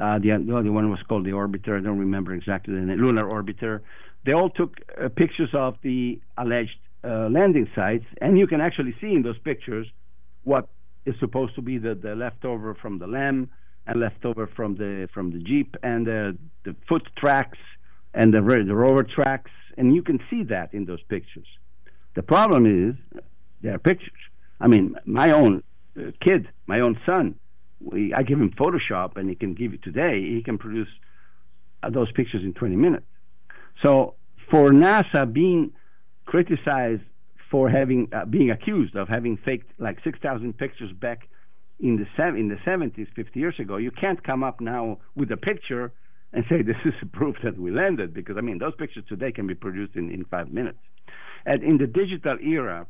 Uh, 0.00 0.18
the, 0.18 0.42
the, 0.46 0.56
other 0.56 0.72
one 0.72 0.88
was 0.90 1.00
called 1.06 1.26
the 1.26 1.30
Orbiter. 1.30 1.78
I 1.78 1.82
don't 1.82 1.98
remember 1.98 2.32
exactly 2.32 2.74
the 2.74 2.80
name. 2.80 2.98
Lunar 2.98 3.24
Orbiter. 3.24 3.80
They 4.24 4.32
all 4.32 4.48
took 4.48 4.76
uh, 4.98 5.08
pictures 5.08 5.50
of 5.52 5.74
the 5.82 6.20
alleged 6.38 6.78
uh, 7.04 7.28
landing 7.28 7.68
sites, 7.74 8.04
and 8.20 8.38
you 8.38 8.46
can 8.46 8.60
actually 8.60 8.94
see 9.00 9.12
in 9.12 9.22
those 9.22 9.38
pictures 9.38 9.86
what 10.44 10.68
is 11.04 11.14
supposed 11.20 11.54
to 11.56 11.62
be 11.62 11.78
the, 11.78 11.94
the 11.94 12.14
leftover 12.14 12.74
from 12.74 12.98
the 12.98 13.06
LEM 13.06 13.50
and 13.86 14.00
leftover 14.00 14.46
from 14.46 14.76
the 14.76 15.08
from 15.12 15.32
the 15.32 15.38
Jeep 15.38 15.76
and 15.82 16.06
the 16.06 16.36
the 16.64 16.76
foot 16.88 17.02
tracks 17.16 17.58
and 18.14 18.32
the, 18.32 18.40
the 18.40 18.74
rover 18.74 19.02
tracks, 19.02 19.50
and 19.76 19.94
you 19.94 20.02
can 20.02 20.20
see 20.30 20.44
that 20.44 20.72
in 20.74 20.84
those 20.84 21.02
pictures. 21.08 21.46
The 22.14 22.22
problem 22.22 22.66
is 22.66 23.20
there 23.62 23.74
are 23.74 23.78
pictures. 23.78 24.10
I 24.60 24.68
mean, 24.68 24.96
my 25.06 25.32
own 25.32 25.62
uh, 25.98 26.12
kid, 26.20 26.48
my 26.66 26.80
own 26.80 26.98
son, 27.06 27.36
we, 27.80 28.12
I 28.12 28.22
give 28.22 28.38
him 28.38 28.50
Photoshop, 28.50 29.16
and 29.16 29.28
he 29.28 29.34
can 29.34 29.54
give 29.54 29.72
it 29.72 29.82
today. 29.82 30.20
He 30.20 30.42
can 30.42 30.58
produce 30.58 30.88
uh, 31.82 31.90
those 31.90 32.12
pictures 32.12 32.42
in 32.44 32.52
20 32.52 32.76
minutes. 32.76 33.06
So 33.82 34.14
for 34.50 34.70
NASA 34.70 35.30
being 35.32 35.72
criticized 36.26 37.02
for 37.52 37.68
having 37.68 38.08
uh, 38.12 38.24
being 38.24 38.50
accused 38.50 38.96
of 38.96 39.08
having 39.08 39.36
faked 39.36 39.70
like 39.78 39.98
6,000 40.02 40.56
pictures 40.56 40.90
back 40.90 41.28
in 41.78 41.96
the 41.96 42.24
in 42.28 42.48
the 42.48 42.56
70s, 42.66 43.06
50 43.14 43.38
years 43.38 43.54
ago, 43.60 43.76
you 43.76 43.90
can't 43.90 44.24
come 44.24 44.42
up 44.42 44.60
now 44.60 44.98
with 45.14 45.30
a 45.30 45.36
picture 45.36 45.92
and 46.32 46.44
say 46.48 46.62
this 46.62 46.76
is 46.86 46.94
proof 47.12 47.36
that 47.44 47.58
we 47.58 47.70
landed 47.70 48.14
because 48.14 48.36
I 48.38 48.40
mean 48.40 48.58
those 48.58 48.74
pictures 48.76 49.04
today 49.06 49.32
can 49.32 49.46
be 49.46 49.54
produced 49.54 49.96
in, 49.96 50.10
in 50.10 50.24
five 50.24 50.50
minutes. 50.50 50.78
And 51.44 51.62
in 51.62 51.76
the 51.76 51.86
digital 51.86 52.38
era, 52.42 52.86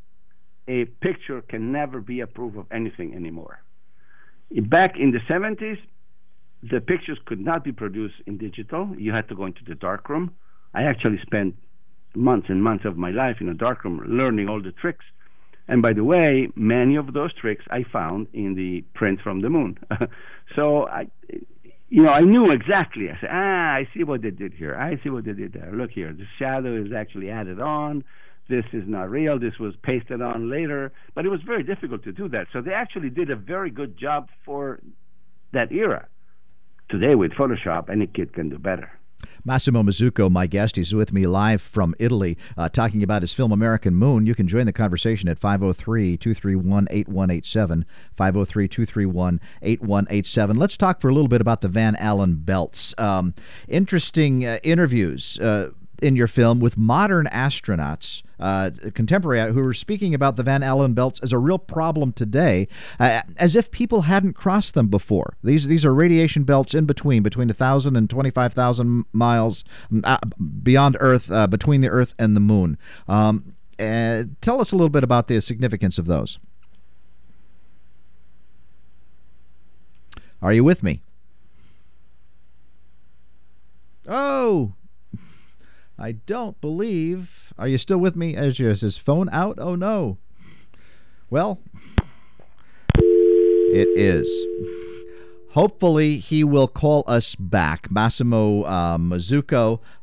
a 0.69 0.85
picture 0.85 1.43
can 1.43 1.73
never 1.73 2.01
be 2.01 2.21
a 2.21 2.29
proof 2.29 2.57
of 2.57 2.67
anything 2.71 3.15
anymore. 3.15 3.63
Back 4.69 4.97
in 4.97 5.11
the 5.11 5.21
70s, 5.29 5.79
the 6.63 6.81
pictures 6.81 7.19
could 7.25 7.41
not 7.41 7.65
be 7.65 7.73
produced 7.73 8.15
in 8.27 8.39
digital. 8.39 8.95
You 8.97 9.13
had 9.13 9.29
to 9.31 9.35
go 9.35 9.47
into 9.47 9.65
the 9.67 9.75
darkroom. 9.75 10.37
I 10.73 10.85
actually 10.85 11.19
spent 11.23 11.57
months 12.15 12.49
and 12.49 12.63
months 12.63 12.85
of 12.85 12.97
my 12.97 13.11
life 13.11 13.37
in 13.41 13.49
a 13.49 13.55
darkroom 13.55 14.03
learning 14.07 14.49
all 14.49 14.63
the 14.63 14.73
tricks. 14.73 15.05
And 15.69 15.81
by 15.81 15.93
the 15.93 16.05
way, 16.05 16.49
many 16.55 16.97
of 16.97 17.13
those 17.13 17.33
tricks 17.35 17.65
I 17.71 17.85
found 17.85 18.27
in 18.33 18.55
the 18.55 18.83
print 18.95 19.21
from 19.23 19.41
the 19.41 19.49
moon. 19.49 19.79
so 20.57 20.87
I, 20.89 21.09
you 21.89 22.03
know, 22.03 22.13
I 22.13 22.21
knew 22.21 22.51
exactly. 22.51 23.11
I 23.11 23.19
said, 23.21 23.31
ah, 23.31 23.75
I 23.75 23.89
see 23.95 24.03
what 24.03 24.23
they 24.23 24.31
did 24.31 24.55
here. 24.55 24.75
I 24.75 24.99
see 25.03 25.11
what 25.11 25.25
they 25.25 25.33
did 25.33 25.53
there. 25.53 25.71
Look 25.73 25.91
here, 25.91 26.13
the 26.13 26.27
shadow 26.39 26.75
is 26.75 26.93
actually 26.93 27.31
added 27.31 27.61
on. 27.61 28.05
This 28.49 28.65
is 28.73 28.85
not 28.87 29.11
real. 29.11 29.39
This 29.39 29.59
was 29.59 29.75
pasted 29.83 30.21
on 30.21 30.51
later. 30.51 30.93
But 31.15 31.27
it 31.27 31.29
was 31.29 31.41
very 31.43 31.63
difficult 31.63 32.03
to 32.05 32.13
do 32.13 32.29
that. 32.31 32.49
So 32.53 32.61
they 32.61 32.73
actually 32.73 33.11
did 33.11 33.31
a 33.31 33.37
very 33.37 33.71
good 33.71 33.97
job 33.97 34.29
for 34.45 34.81
that 35.53 35.71
era. 35.71 36.09
Today, 36.89 37.15
with 37.15 37.33
Photoshop, 37.33 37.89
any 37.89 38.07
kid 38.07 38.35
can 38.35 38.49
do 38.49 38.59
better. 38.59 38.91
Massimo 39.45 39.83
Mazzucco, 39.83 40.31
my 40.31 40.47
guest, 40.47 40.77
he's 40.77 40.95
with 40.95 41.13
me 41.13 41.27
live 41.27 41.61
from 41.61 41.95
Italy, 41.99 42.39
uh, 42.57 42.69
talking 42.69 43.03
about 43.03 43.23
his 43.23 43.33
film 43.33 43.51
American 43.51 43.95
Moon. 43.95 44.25
You 44.25 44.35
can 44.35 44.47
join 44.47 44.67
the 44.67 44.73
conversation 44.73 45.29
at 45.29 45.39
503 45.39 46.17
231 46.17 46.87
8187. 46.91 47.85
503 48.17 48.69
231 48.69 49.41
8187. 49.63 50.57
Let's 50.57 50.77
talk 50.77 51.01
for 51.01 51.09
a 51.09 51.15
little 51.15 51.29
bit 51.29 51.41
about 51.41 51.61
the 51.61 51.69
Van 51.69 51.97
Allen 51.97 52.37
belts. 52.37 52.95
Um, 52.99 53.35
interesting 53.69 54.47
uh, 54.47 54.59
interviews. 54.63 55.39
Uh, 55.39 55.71
in 56.03 56.17
your 56.17 56.27
film 56.27 56.61
with 56.61 56.77
modern 56.77 57.27
astronauts, 57.27 58.23
uh, 58.41 58.71
contemporary, 58.95 59.53
who 59.53 59.65
are 59.65 59.73
speaking 59.73 60.15
about 60.15 60.37
the 60.37 60.43
Van 60.43 60.63
Allen 60.63 60.95
belts 60.95 61.21
as 61.23 61.33
a 61.33 61.39
real 61.39 61.59
problem 61.59 62.13
today, 62.13 62.69
uh, 62.99 63.23
as 63.37 63.55
if 63.55 63.71
people 63.71 64.03
hadn't 64.03 64.35
crossed 64.35 64.75
them 64.75 64.89
before. 64.89 65.37
These 65.43 65.67
these 65.69 65.85
are 65.85 65.95
radiation 65.95 66.45
belts 66.45 66.75
in 66.75 66.85
between, 66.85 67.23
between 67.23 67.49
1,000 67.49 67.97
and 67.97 68.11
25,000 68.11 69.05
miles 69.13 69.65
uh, 70.05 70.19
beyond 70.63 70.97
Earth, 71.01 71.31
uh, 71.31 71.47
between 71.47 71.81
the 71.81 71.89
Earth 71.89 72.15
and 72.19 72.35
the 72.35 72.41
Moon. 72.41 72.77
Um, 73.09 73.55
tell 73.79 74.61
us 74.61 74.73
a 74.73 74.77
little 74.77 74.89
bit 74.89 75.05
about 75.05 75.29
the 75.29 75.41
significance 75.41 75.99
of 75.99 76.07
those. 76.07 76.39
Are 80.43 80.53
you 80.53 80.65
with 80.65 80.83
me? 80.83 81.03
Oh, 84.09 84.75
I 85.99 86.13
don't 86.13 86.61
believe. 86.61 87.53
Are 87.59 87.69
you 87.69 87.79
still 87.79 87.99
with 87.99 88.17
me? 88.17 88.37
Is 88.37 88.59
his 88.59 88.97
phone 88.97 89.29
out? 89.31 89.59
Oh 89.59 89.75
no. 89.75 90.19
Well, 91.31 91.61
it 92.95 93.89
is. 93.97 94.29
Hopefully, 95.53 96.17
he 96.17 96.43
will 96.45 96.67
call 96.67 97.05
us 97.07 97.35
back. 97.35 97.91
Massimo 97.91 98.65
uh. 98.65 98.97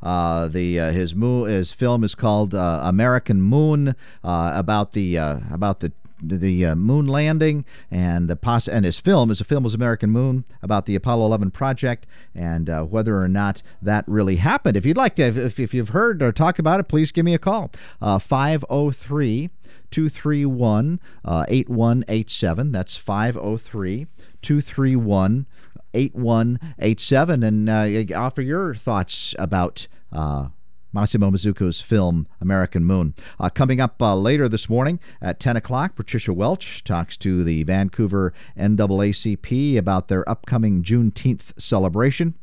Uh, 0.01 0.47
the 0.47 0.79
uh, 0.79 0.91
his 0.91 1.15
mo- 1.15 1.45
his 1.45 1.71
film 1.71 2.03
is 2.03 2.13
called 2.13 2.53
uh, 2.53 2.81
American 2.83 3.41
Moon, 3.41 3.95
uh, 4.23 4.51
about 4.53 4.93
the 4.93 5.17
uh, 5.17 5.39
about 5.51 5.79
the 5.79 5.91
the 6.21 6.65
uh, 6.65 6.75
moon 6.75 7.07
landing 7.07 7.65
and 7.89 8.29
the 8.29 8.35
poss- 8.35 8.67
and 8.67 8.85
his 8.85 8.99
film 8.99 9.31
is 9.31 9.41
a 9.41 9.43
film 9.43 9.63
was 9.63 9.73
American 9.73 10.09
Moon 10.09 10.45
about 10.61 10.85
the 10.85 10.95
Apollo 10.95 11.25
11 11.25 11.51
project 11.51 12.05
and 12.35 12.69
uh, 12.69 12.83
whether 12.83 13.21
or 13.21 13.27
not 13.27 13.61
that 13.81 14.03
really 14.07 14.37
happened. 14.37 14.77
If 14.77 14.85
you'd 14.85 14.97
like 14.97 15.15
to, 15.15 15.23
if, 15.23 15.59
if 15.59 15.73
you've 15.73 15.89
heard 15.89 16.21
or 16.21 16.31
talk 16.31 16.59
about 16.59 16.79
it, 16.79 16.83
please 16.83 17.11
give 17.11 17.25
me 17.25 17.33
a 17.33 17.39
call. 17.39 17.71
Uh, 18.01 18.19
503 18.19 19.49
231 19.91 20.99
uh, 21.25 21.45
8187. 21.47 22.71
That's 22.71 22.95
503 22.95 24.07
231 24.41 25.45
8187 25.93 27.43
and 27.43 27.69
uh, 27.69 28.15
offer 28.15 28.41
your 28.41 28.75
thoughts 28.75 29.33
about 29.39 29.87
uh, 30.11 30.49
Massimo 30.91 31.29
Mazzucco's 31.29 31.81
film 31.81 32.27
American 32.41 32.83
Moon. 32.83 33.13
Uh, 33.39 33.49
coming 33.49 33.79
up 33.79 34.01
uh, 34.01 34.15
later 34.15 34.49
this 34.49 34.69
morning 34.69 34.99
at 35.21 35.39
10 35.39 35.55
o'clock, 35.55 35.95
Patricia 35.95 36.33
Welch 36.33 36.83
talks 36.83 37.15
to 37.17 37.43
the 37.43 37.63
Vancouver 37.63 38.33
NAACP 38.57 39.77
about 39.77 40.07
their 40.07 40.27
upcoming 40.27 40.83
Juneteenth 40.83 41.59
celebration. 41.59 42.33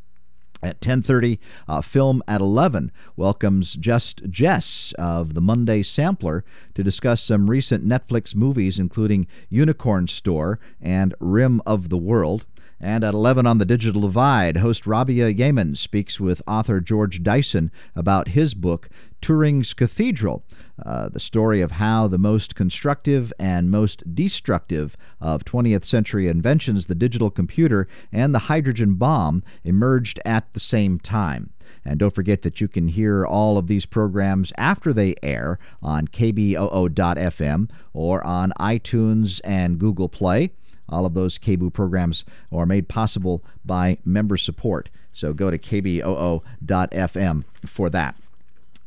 At 0.62 0.80
10:30, 0.80 1.38
uh, 1.68 1.82
Film 1.82 2.22
at 2.26 2.40
11 2.40 2.90
welcomes 3.14 3.74
Just 3.74 4.22
Jess 4.30 4.94
of 4.98 5.34
the 5.34 5.42
Monday 5.42 5.82
Sampler 5.82 6.44
to 6.74 6.82
discuss 6.82 7.22
some 7.22 7.50
recent 7.50 7.86
Netflix 7.86 8.34
movies, 8.34 8.78
including 8.78 9.26
Unicorn 9.50 10.08
Store 10.08 10.58
and 10.80 11.14
Rim 11.20 11.60
of 11.66 11.90
the 11.90 11.98
World. 11.98 12.46
And 12.80 13.04
at 13.04 13.14
11 13.14 13.46
on 13.46 13.58
the 13.58 13.64
Digital 13.64 14.02
Divide, 14.02 14.58
host 14.58 14.86
Rabia 14.86 15.28
Yemen 15.28 15.76
speaks 15.76 16.20
with 16.20 16.42
author 16.46 16.80
George 16.80 17.22
Dyson 17.22 17.70
about 17.94 18.28
his 18.28 18.52
book, 18.52 18.90
Turing's 19.22 19.72
Cathedral, 19.72 20.44
uh, 20.84 21.08
the 21.08 21.18
story 21.20 21.62
of 21.62 21.72
how 21.72 22.06
the 22.06 22.18
most 22.18 22.54
constructive 22.54 23.32
and 23.38 23.70
most 23.70 24.14
destructive 24.14 24.94
of 25.22 25.44
20th 25.44 25.86
century 25.86 26.28
inventions, 26.28 26.86
the 26.86 26.94
digital 26.94 27.30
computer 27.30 27.88
and 28.12 28.34
the 28.34 28.40
hydrogen 28.40 28.94
bomb, 28.94 29.42
emerged 29.64 30.20
at 30.26 30.52
the 30.52 30.60
same 30.60 30.98
time. 30.98 31.50
And 31.82 31.98
don't 31.98 32.14
forget 32.14 32.42
that 32.42 32.60
you 32.60 32.68
can 32.68 32.88
hear 32.88 33.24
all 33.24 33.56
of 33.56 33.68
these 33.68 33.86
programs 33.86 34.52
after 34.58 34.92
they 34.92 35.14
air 35.22 35.58
on 35.82 36.08
KBOO.FM 36.08 37.70
or 37.94 38.26
on 38.26 38.52
iTunes 38.60 39.40
and 39.44 39.78
Google 39.78 40.08
Play. 40.08 40.50
All 40.88 41.06
of 41.06 41.14
those 41.14 41.38
KBOO 41.38 41.72
programs 41.72 42.24
are 42.52 42.66
made 42.66 42.88
possible 42.88 43.42
by 43.64 43.98
member 44.04 44.36
support. 44.36 44.88
So 45.12 45.32
go 45.32 45.50
to 45.50 45.58
kboo.fm 45.58 47.44
for 47.64 47.90
that. 47.90 48.16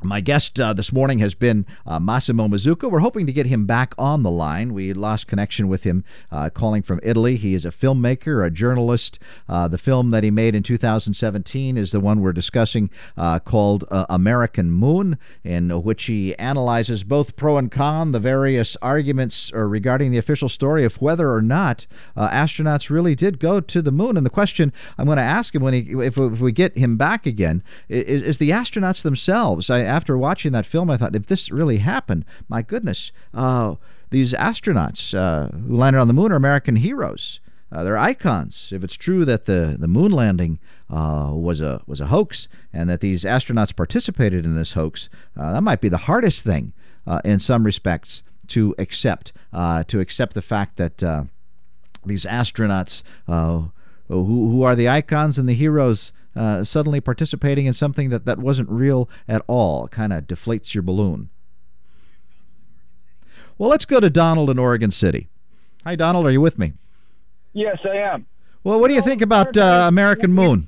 My 0.01 0.21
guest 0.21 0.57
uh, 0.57 0.71
this 0.71 0.93
morning 0.93 1.19
has 1.19 1.33
been 1.33 1.65
uh, 1.85 1.99
Massimo 1.99 2.47
Mazzucco. 2.47 2.89
We're 2.89 2.99
hoping 2.99 3.25
to 3.25 3.33
get 3.33 3.47
him 3.47 3.65
back 3.65 3.93
on 3.97 4.23
the 4.23 4.31
line. 4.31 4.73
We 4.73 4.93
lost 4.93 5.27
connection 5.27 5.67
with 5.67 5.83
him 5.83 6.05
uh, 6.31 6.49
calling 6.51 6.83
from 6.83 7.01
Italy. 7.03 7.35
He 7.35 7.53
is 7.53 7.65
a 7.65 7.69
filmmaker, 7.69 8.45
a 8.45 8.49
journalist. 8.49 9.19
Uh, 9.49 9.67
the 9.67 9.77
film 9.77 10.11
that 10.11 10.23
he 10.23 10.31
made 10.31 10.55
in 10.55 10.63
2017 10.63 11.77
is 11.77 11.91
the 11.91 11.99
one 11.99 12.21
we're 12.21 12.31
discussing 12.31 12.89
uh, 13.17 13.39
called 13.39 13.83
uh, 13.91 14.05
American 14.09 14.71
Moon, 14.71 15.17
in 15.43 15.69
which 15.83 16.05
he 16.05 16.33
analyzes 16.35 17.03
both 17.03 17.35
pro 17.35 17.57
and 17.57 17.69
con, 17.69 18.13
the 18.13 18.21
various 18.21 18.77
arguments 18.81 19.51
regarding 19.53 20.11
the 20.11 20.17
official 20.17 20.47
story 20.47 20.85
of 20.85 21.01
whether 21.01 21.33
or 21.33 21.41
not 21.41 21.87
astronauts 22.15 22.89
really 22.89 23.15
did 23.15 23.37
go 23.37 23.59
to 23.59 23.81
the 23.81 23.91
moon. 23.91 24.15
And 24.15 24.25
the 24.25 24.29
question 24.29 24.71
I'm 24.97 25.07
going 25.07 25.17
to 25.17 25.23
ask 25.23 25.53
him 25.53 25.61
when 25.61 25.73
he, 25.73 25.81
if, 26.05 26.17
if 26.17 26.39
we 26.39 26.53
get 26.53 26.77
him 26.77 26.95
back 26.95 27.25
again, 27.25 27.63
is, 27.89 28.21
is 28.21 28.37
the 28.37 28.51
astronauts 28.51 29.01
themselves. 29.01 29.69
I, 29.69 29.88
after 29.89 30.17
watching 30.17 30.51
that 30.53 30.65
film, 30.65 30.89
I 30.89 30.97
thought, 30.97 31.15
if 31.15 31.25
this 31.25 31.51
really 31.51 31.77
happened, 31.77 32.23
my 32.47 32.61
goodness, 32.61 33.11
uh, 33.33 33.75
these 34.09 34.33
astronauts 34.33 35.13
uh, 35.13 35.49
who 35.57 35.75
landed 35.75 35.99
on 35.99 36.07
the 36.07 36.13
moon 36.13 36.31
are 36.31 36.35
American 36.35 36.77
heroes. 36.77 37.39
Uh, 37.71 37.83
they're 37.83 37.97
icons. 37.97 38.69
If 38.71 38.83
it's 38.83 38.95
true 38.95 39.25
that 39.25 39.45
the, 39.45 39.75
the 39.79 39.87
moon 39.87 40.11
landing 40.11 40.57
uh, 40.89 41.31
was 41.33 41.61
a 41.61 41.83
was 41.85 42.01
a 42.01 42.07
hoax 42.07 42.47
and 42.73 42.89
that 42.89 43.01
these 43.01 43.23
astronauts 43.23 43.75
participated 43.75 44.43
in 44.43 44.55
this 44.55 44.73
hoax, 44.73 45.07
uh, 45.37 45.53
that 45.53 45.61
might 45.61 45.81
be 45.81 45.89
the 45.89 46.05
hardest 46.09 46.43
thing 46.43 46.73
uh, 47.05 47.21
in 47.23 47.39
some 47.39 47.63
respects 47.63 48.23
to 48.47 48.73
accept. 48.79 49.33
to 49.53 49.99
accept 49.99 50.33
the 50.33 50.41
fact 50.41 50.77
that 50.77 51.27
these 52.03 52.25
astronauts, 52.25 53.03
who 53.27 53.71
who 54.07 54.63
are 54.63 54.75
the 54.75 54.89
icons 54.89 55.37
and 55.37 55.47
the 55.47 55.53
heroes 55.53 56.11
uh, 56.35 56.63
suddenly 56.63 57.01
participating 57.01 57.65
in 57.65 57.73
something 57.73 58.09
that, 58.09 58.25
that 58.25 58.39
wasn't 58.39 58.69
real 58.69 59.09
at 59.27 59.43
all. 59.47 59.87
Kind 59.87 60.13
of 60.13 60.25
deflates 60.25 60.73
your 60.73 60.83
balloon. 60.83 61.29
Well, 63.57 63.69
let's 63.69 63.85
go 63.85 63.99
to 63.99 64.09
Donald 64.09 64.49
in 64.49 64.57
Oregon 64.57 64.91
City. 64.91 65.27
Hi, 65.83 65.95
Donald. 65.95 66.25
Are 66.25 66.31
you 66.31 66.41
with 66.41 66.57
me? 66.57 66.73
Yes, 67.53 67.77
I 67.83 67.97
am. 67.97 68.25
Well, 68.63 68.79
what 68.79 68.87
do 68.87 68.93
you 68.93 69.01
think 69.01 69.21
about 69.21 69.57
uh, 69.57 69.85
American 69.87 70.31
Moon? 70.31 70.67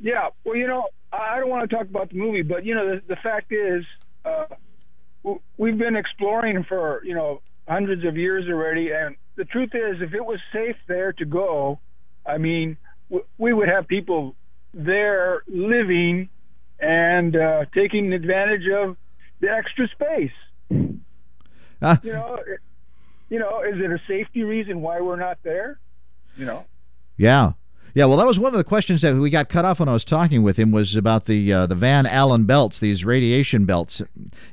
Yeah, 0.00 0.28
well, 0.44 0.56
you 0.56 0.66
know, 0.66 0.86
I 1.12 1.38
don't 1.38 1.48
want 1.48 1.68
to 1.68 1.76
talk 1.76 1.86
about 1.86 2.10
the 2.10 2.16
movie, 2.16 2.42
but 2.42 2.64
you 2.64 2.74
know, 2.74 2.96
the, 2.96 3.02
the 3.06 3.16
fact 3.16 3.52
is, 3.52 3.84
uh, 4.24 4.46
we've 5.56 5.78
been 5.78 5.96
exploring 5.96 6.64
for 6.64 7.02
you 7.04 7.14
know 7.14 7.40
hundreds 7.68 8.04
of 8.04 8.16
years 8.16 8.48
already, 8.48 8.90
and 8.90 9.16
the 9.36 9.44
truth 9.44 9.70
is, 9.74 10.00
if 10.00 10.14
it 10.14 10.24
was 10.24 10.40
safe 10.52 10.76
there 10.88 11.12
to 11.14 11.24
go, 11.24 11.78
I 12.26 12.38
mean, 12.38 12.76
we 13.38 13.52
would 13.52 13.68
have 13.68 13.86
people 13.86 14.34
there 14.74 15.42
living 15.46 16.28
and 16.80 17.36
uh, 17.36 17.64
taking 17.74 18.12
advantage 18.12 18.68
of 18.68 18.96
the 19.40 19.50
extra 19.50 19.88
space. 19.88 20.32
Uh, 21.80 21.96
you 22.02 22.12
know, 22.12 22.38
you 23.28 23.38
know, 23.38 23.62
is 23.62 23.78
it 23.78 23.90
a 23.90 24.00
safety 24.06 24.42
reason 24.42 24.80
why 24.80 25.00
we're 25.00 25.16
not 25.16 25.38
there? 25.42 25.78
You 26.36 26.44
know. 26.46 26.64
Yeah. 27.16 27.52
Yeah, 27.94 28.06
well, 28.06 28.16
that 28.16 28.26
was 28.26 28.38
one 28.38 28.54
of 28.54 28.58
the 28.58 28.64
questions 28.64 29.02
that 29.02 29.14
we 29.16 29.28
got 29.28 29.50
cut 29.50 29.66
off 29.66 29.78
when 29.78 29.88
I 29.88 29.92
was 29.92 30.04
talking 30.04 30.42
with 30.42 30.58
him 30.58 30.70
was 30.70 30.96
about 30.96 31.26
the 31.26 31.52
uh, 31.52 31.66
the 31.66 31.74
Van 31.74 32.06
Allen 32.06 32.44
belts, 32.44 32.80
these 32.80 33.04
radiation 33.04 33.66
belts 33.66 34.00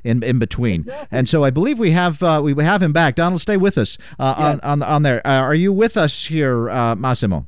in 0.04 0.22
in 0.22 0.38
between. 0.38 0.82
Exactly. 0.82 1.08
And 1.10 1.26
so 1.26 1.42
I 1.42 1.48
believe 1.48 1.78
we 1.78 1.92
have 1.92 2.22
uh, 2.22 2.42
we 2.44 2.62
have 2.62 2.82
him 2.82 2.92
back. 2.92 3.14
Donald, 3.14 3.40
stay 3.40 3.56
with 3.56 3.78
us 3.78 3.96
uh, 4.18 4.34
on, 4.36 4.60
on 4.60 4.82
on 4.82 5.02
there. 5.04 5.26
Uh, 5.26 5.40
are 5.40 5.54
you 5.54 5.72
with 5.72 5.96
us 5.96 6.26
here, 6.26 6.68
uh, 6.68 6.94
Massimo? 6.94 7.46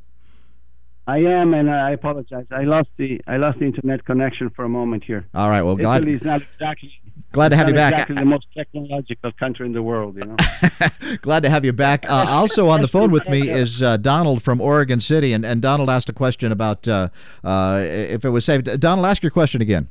I 1.06 1.18
am, 1.18 1.52
and 1.52 1.68
I 1.68 1.90
apologize. 1.90 2.46
I 2.52 2.62
lost 2.62 2.88
the 2.96 3.20
I 3.26 3.36
lost 3.36 3.58
the 3.58 3.64
internet 3.64 4.04
connection 4.04 4.50
for 4.50 4.64
a 4.64 4.68
moment 4.68 5.02
here. 5.04 5.26
All 5.34 5.48
right. 5.48 5.62
Well, 5.62 5.74
glad 5.74 6.02
Italy's 6.02 6.22
not 6.22 6.42
exactly 6.42 6.92
glad 7.32 7.48
to 7.48 7.56
have 7.56 7.68
you 7.68 7.74
back. 7.74 7.92
Exactly 7.92 8.16
the 8.16 8.24
most 8.24 8.46
technological 8.56 9.32
country 9.32 9.66
in 9.66 9.72
the 9.72 9.82
world, 9.82 10.16
you 10.16 10.22
know. 10.22 11.16
glad 11.22 11.42
to 11.42 11.50
have 11.50 11.64
you 11.64 11.72
back. 11.72 12.08
Uh, 12.08 12.26
also 12.28 12.68
on 12.68 12.82
the 12.82 12.88
phone 12.88 13.10
with 13.10 13.28
me 13.28 13.50
is 13.50 13.82
uh, 13.82 13.96
Donald 13.96 14.44
from 14.44 14.60
Oregon 14.60 15.00
City, 15.00 15.32
and, 15.32 15.44
and 15.44 15.60
Donald 15.60 15.90
asked 15.90 16.08
a 16.08 16.12
question 16.12 16.52
about 16.52 16.86
uh, 16.86 17.08
uh 17.42 17.80
if 17.82 18.24
it 18.24 18.30
was 18.30 18.44
safe. 18.44 18.62
Donald, 18.62 19.06
ask 19.06 19.22
your 19.22 19.30
question 19.30 19.60
again. 19.60 19.88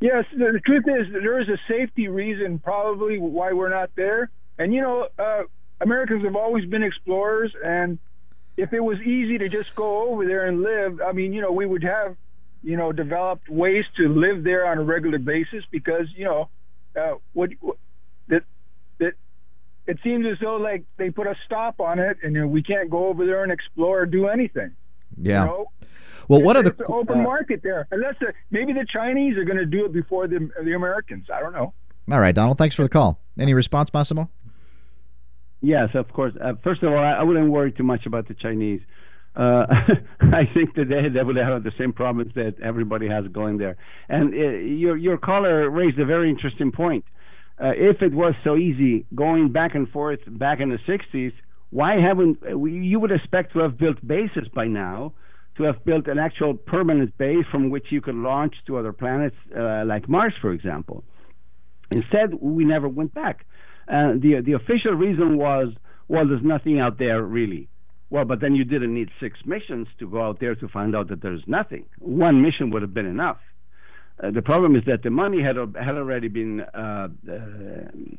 Yes, 0.00 0.24
the 0.32 0.60
truth 0.64 0.84
is 0.86 1.12
there 1.12 1.40
is 1.40 1.48
a 1.48 1.58
safety 1.68 2.08
reason 2.08 2.60
probably 2.60 3.18
why 3.18 3.52
we're 3.52 3.68
not 3.68 3.90
there, 3.94 4.30
and 4.58 4.72
you 4.72 4.80
know, 4.80 5.08
uh, 5.18 5.42
Americans 5.82 6.24
have 6.24 6.36
always 6.36 6.64
been 6.64 6.82
explorers 6.82 7.52
and 7.62 7.98
if 8.58 8.72
it 8.72 8.80
was 8.80 8.98
easy 9.00 9.38
to 9.38 9.48
just 9.48 9.74
go 9.76 10.10
over 10.10 10.26
there 10.26 10.44
and 10.46 10.62
live, 10.62 11.00
I 11.00 11.12
mean, 11.12 11.32
you 11.32 11.40
know, 11.40 11.52
we 11.52 11.64
would 11.64 11.84
have, 11.84 12.16
you 12.64 12.76
know, 12.76 12.90
developed 12.90 13.48
ways 13.48 13.84
to 13.96 14.08
live 14.08 14.42
there 14.42 14.66
on 14.66 14.78
a 14.78 14.82
regular 14.82 15.18
basis 15.18 15.62
because, 15.70 16.06
you 16.16 16.24
know, 16.24 16.48
uh, 17.00 17.14
what, 17.34 17.50
what 17.60 17.76
that 18.26 18.42
that 18.98 19.12
it 19.86 19.98
seems 20.02 20.26
as 20.26 20.38
though 20.40 20.56
like 20.56 20.84
they 20.96 21.08
put 21.08 21.28
a 21.28 21.36
stop 21.46 21.80
on 21.80 22.00
it 22.00 22.18
and 22.24 22.34
you 22.34 22.40
know, 22.40 22.48
we 22.48 22.64
can't 22.64 22.90
go 22.90 23.06
over 23.06 23.24
there 23.24 23.44
and 23.44 23.52
explore 23.52 24.00
or 24.00 24.06
do 24.06 24.26
anything. 24.26 24.72
Yeah. 25.16 25.42
You 25.42 25.46
know? 25.46 25.70
Well, 26.26 26.42
what 26.42 26.56
are 26.56 26.62
the 26.64 26.70
it's 26.70 26.80
open 26.88 27.22
market 27.22 27.60
there? 27.62 27.86
Unless 27.92 28.16
the, 28.20 28.34
maybe 28.50 28.72
the 28.72 28.86
Chinese 28.92 29.38
are 29.38 29.44
going 29.44 29.56
to 29.56 29.66
do 29.66 29.86
it 29.86 29.92
before 29.92 30.26
the 30.26 30.50
the 30.64 30.74
Americans. 30.74 31.26
I 31.32 31.40
don't 31.40 31.52
know. 31.52 31.74
All 32.10 32.20
right, 32.20 32.34
Donald. 32.34 32.58
Thanks 32.58 32.74
for 32.74 32.82
the 32.82 32.88
call. 32.88 33.20
Any 33.38 33.54
response, 33.54 33.92
Massimo? 33.94 34.28
Yes, 35.60 35.88
of 35.94 36.12
course. 36.12 36.34
Uh, 36.40 36.52
first 36.62 36.82
of 36.82 36.92
all, 36.92 36.98
I, 36.98 37.14
I, 37.14 37.22
wouldn't 37.22 37.50
worry 37.50 37.72
too 37.72 37.82
much 37.82 38.06
about 38.06 38.28
the 38.28 38.34
Chinese. 38.34 38.80
Uh, 39.34 39.66
I 40.20 40.44
think 40.54 40.74
that 40.76 40.88
they, 40.88 41.22
would 41.22 41.36
have 41.36 41.64
the 41.64 41.72
same 41.78 41.92
problems 41.92 42.34
that 42.34 42.54
everybody 42.62 43.08
has 43.08 43.26
going 43.28 43.58
there. 43.58 43.76
And 44.08 44.32
uh, 44.32 44.36
your 44.36 44.96
your 44.96 45.18
caller 45.18 45.68
raised 45.68 45.98
a 45.98 46.04
very 46.04 46.30
interesting 46.30 46.70
point. 46.70 47.04
Uh, 47.60 47.72
if 47.74 48.02
it 48.02 48.14
was 48.14 48.34
so 48.44 48.56
easy 48.56 49.04
going 49.14 49.50
back 49.50 49.74
and 49.74 49.88
forth 49.88 50.20
back 50.28 50.60
in 50.60 50.68
the 50.68 50.78
60s, 50.86 51.32
why 51.70 52.00
haven't 52.00 52.38
we, 52.56 52.72
you 52.72 53.00
would 53.00 53.10
expect 53.10 53.52
to 53.54 53.58
have 53.58 53.76
built 53.76 54.06
bases 54.06 54.46
by 54.54 54.66
now, 54.66 55.12
to 55.56 55.64
have 55.64 55.84
built 55.84 56.06
an 56.06 56.18
actual 56.18 56.54
permanent 56.54 57.18
base 57.18 57.44
from 57.50 57.68
which 57.68 57.86
you 57.90 58.00
could 58.00 58.14
launch 58.14 58.54
to 58.66 58.78
other 58.78 58.92
planets 58.92 59.36
uh, 59.56 59.84
like 59.84 60.08
Mars, 60.08 60.34
for 60.40 60.52
example. 60.52 61.02
Instead, 61.90 62.34
we 62.40 62.64
never 62.64 62.88
went 62.88 63.12
back. 63.12 63.44
Uh, 63.90 64.12
the 64.20 64.42
the 64.44 64.52
official 64.52 64.92
reason 64.92 65.38
was, 65.38 65.72
well, 66.08 66.26
there's 66.28 66.42
nothing 66.42 66.78
out 66.78 66.98
there 66.98 67.22
really. 67.22 67.68
Well, 68.10 68.24
but 68.24 68.40
then 68.40 68.54
you 68.54 68.64
didn't 68.64 68.94
need 68.94 69.10
six 69.20 69.38
missions 69.44 69.86
to 69.98 70.08
go 70.08 70.22
out 70.22 70.40
there 70.40 70.54
to 70.54 70.68
find 70.68 70.96
out 70.96 71.08
that 71.08 71.20
there's 71.20 71.42
nothing. 71.46 71.84
One 71.98 72.40
mission 72.40 72.70
would 72.70 72.82
have 72.82 72.94
been 72.94 73.06
enough. 73.06 73.38
Uh, 74.22 74.30
the 74.30 74.42
problem 74.42 74.74
is 74.76 74.82
that 74.86 75.02
the 75.02 75.10
money 75.10 75.42
had 75.42 75.56
had 75.56 75.96
already 75.96 76.28
been 76.28 76.60
uh, 76.60 77.08
uh, 77.30 77.36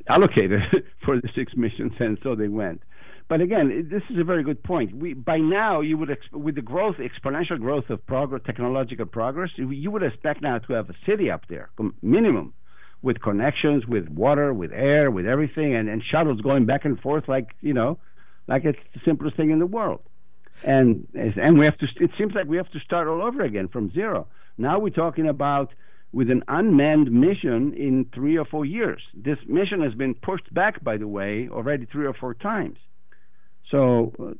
allocated 0.07 0.61
for 1.05 1.19
the 1.19 1.29
six 1.35 1.53
missions, 1.55 1.93
and 1.99 2.17
so 2.23 2.35
they 2.35 2.47
went. 2.47 2.81
But 3.27 3.41
again, 3.41 3.89
this 3.91 4.01
is 4.09 4.17
a 4.19 4.23
very 4.23 4.43
good 4.43 4.63
point. 4.63 4.95
We, 4.95 5.13
by 5.13 5.37
now, 5.37 5.81
you 5.81 5.99
would 5.99 6.09
exp- 6.09 6.31
with 6.31 6.55
the 6.55 6.63
growth, 6.63 6.95
exponential 6.97 7.59
growth 7.59 7.89
of 7.91 8.03
progress, 8.07 8.41
technological 8.43 9.05
progress, 9.05 9.51
you 9.55 9.91
would 9.91 10.01
expect 10.01 10.41
now 10.41 10.57
to 10.57 10.73
have 10.73 10.89
a 10.89 10.95
city 11.05 11.29
up 11.29 11.43
there, 11.47 11.69
minimum 12.01 12.53
with 13.01 13.21
connections, 13.21 13.85
with 13.87 14.09
water, 14.09 14.53
with 14.53 14.71
air, 14.73 15.09
with 15.09 15.25
everything, 15.25 15.75
and, 15.75 15.87
and 15.89 16.03
shuttles 16.03 16.41
going 16.41 16.65
back 16.65 16.85
and 16.85 16.99
forth 16.99 17.27
like 17.27 17.55
you 17.61 17.73
know, 17.73 17.97
like 18.47 18.65
it's 18.65 18.79
the 18.93 18.99
simplest 19.05 19.37
thing 19.37 19.51
in 19.51 19.59
the 19.59 19.65
world. 19.65 20.01
And 20.63 21.07
and 21.15 21.57
we 21.57 21.65
have 21.65 21.77
to. 21.77 21.87
It 21.99 22.11
seems 22.17 22.33
like 22.33 22.47
we 22.47 22.57
have 22.57 22.69
to 22.71 22.79
start 22.79 23.07
all 23.07 23.21
over 23.21 23.41
again 23.43 23.69
from 23.69 23.91
zero. 23.91 24.27
Now 24.57 24.79
we're 24.79 24.89
talking 24.89 25.27
about 25.27 25.73
with 26.11 26.29
an 26.29 26.43
unmanned 26.47 27.11
mission 27.11 27.73
in 27.73 28.05
three 28.13 28.37
or 28.37 28.45
four 28.45 28.65
years. 28.65 29.01
This 29.13 29.37
mission 29.47 29.81
has 29.81 29.93
been 29.93 30.15
pushed 30.15 30.53
back, 30.53 30.83
by 30.83 30.97
the 30.97 31.07
way, 31.07 31.47
already 31.49 31.85
three 31.85 32.05
or 32.05 32.13
four 32.13 32.33
times. 32.33 32.77
So 33.69 34.11
uh, 34.19 34.33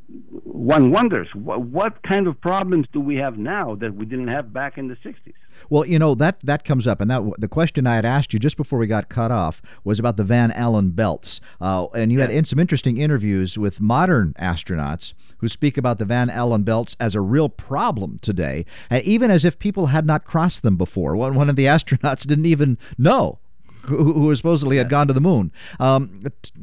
one 0.44 0.92
wonders 0.92 1.28
what, 1.34 1.62
what 1.62 2.02
kind 2.04 2.28
of 2.28 2.40
problems 2.42 2.88
do 2.92 3.00
we 3.00 3.16
have 3.18 3.38
now 3.38 3.76
that 3.76 3.94
we 3.94 4.06
didn't 4.06 4.30
have 4.30 4.52
back 4.52 4.78
in 4.78 4.88
the 4.88 4.96
60s? 4.96 5.34
Well, 5.70 5.86
you 5.86 6.00
know 6.00 6.16
that 6.16 6.40
that 6.42 6.64
comes 6.64 6.88
up, 6.88 7.02
and 7.02 7.12
that 7.12 7.22
the 7.38 7.48
question 7.48 7.86
I 7.86 7.96
had 7.96 8.06
asked 8.06 8.34
you 8.34 8.40
just 8.40 8.58
before 8.58 8.80
we 8.80 8.88
got 8.88 9.10
cut 9.10 9.30
off 9.30 9.62
was 9.84 10.00
about 10.00 10.18
the 10.18 10.24
Van 10.24 10.52
Allen 10.52 10.92
belts, 10.92 11.42
uh, 11.60 11.88
and 11.94 12.12
you 12.12 12.20
yeah. 12.20 12.26
had 12.26 12.34
in 12.34 12.46
some 12.46 12.60
interesting 12.60 12.98
interviews 12.98 13.58
with 13.58 13.82
modern 13.82 14.34
astronauts 14.40 15.14
who 15.40 15.48
speak 15.48 15.78
about 15.78 16.00
the 16.00 16.06
Van 16.06 16.30
Allen 16.30 16.64
belts 16.64 16.96
as 17.00 17.14
a 17.14 17.22
real 17.22 17.50
problem 17.50 18.20
today, 18.22 18.66
uh, 18.90 19.02
even 19.04 19.30
as 19.30 19.46
if 19.46 19.60
people 19.60 19.88
had 19.88 20.06
not 20.06 20.26
crossed 20.26 20.64
them 20.64 20.78
before. 20.78 21.16
One 21.16 21.36
one 21.36 21.50
of 21.50 21.56
the 21.56 21.66
astronauts 21.76 22.26
didn't 22.26 22.46
even 22.46 22.78
know 22.98 23.40
who, 23.84 24.14
who 24.14 24.36
supposedly 24.36 24.78
yeah. 24.78 24.84
had 24.84 24.90
gone 24.90 25.08
to 25.08 25.14
the 25.14 25.22
moon. 25.22 25.52
Um, 25.80 26.22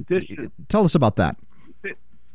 t- 0.08 0.50
tell 0.68 0.84
us 0.84 0.94
about 0.94 1.16
that. 1.16 1.36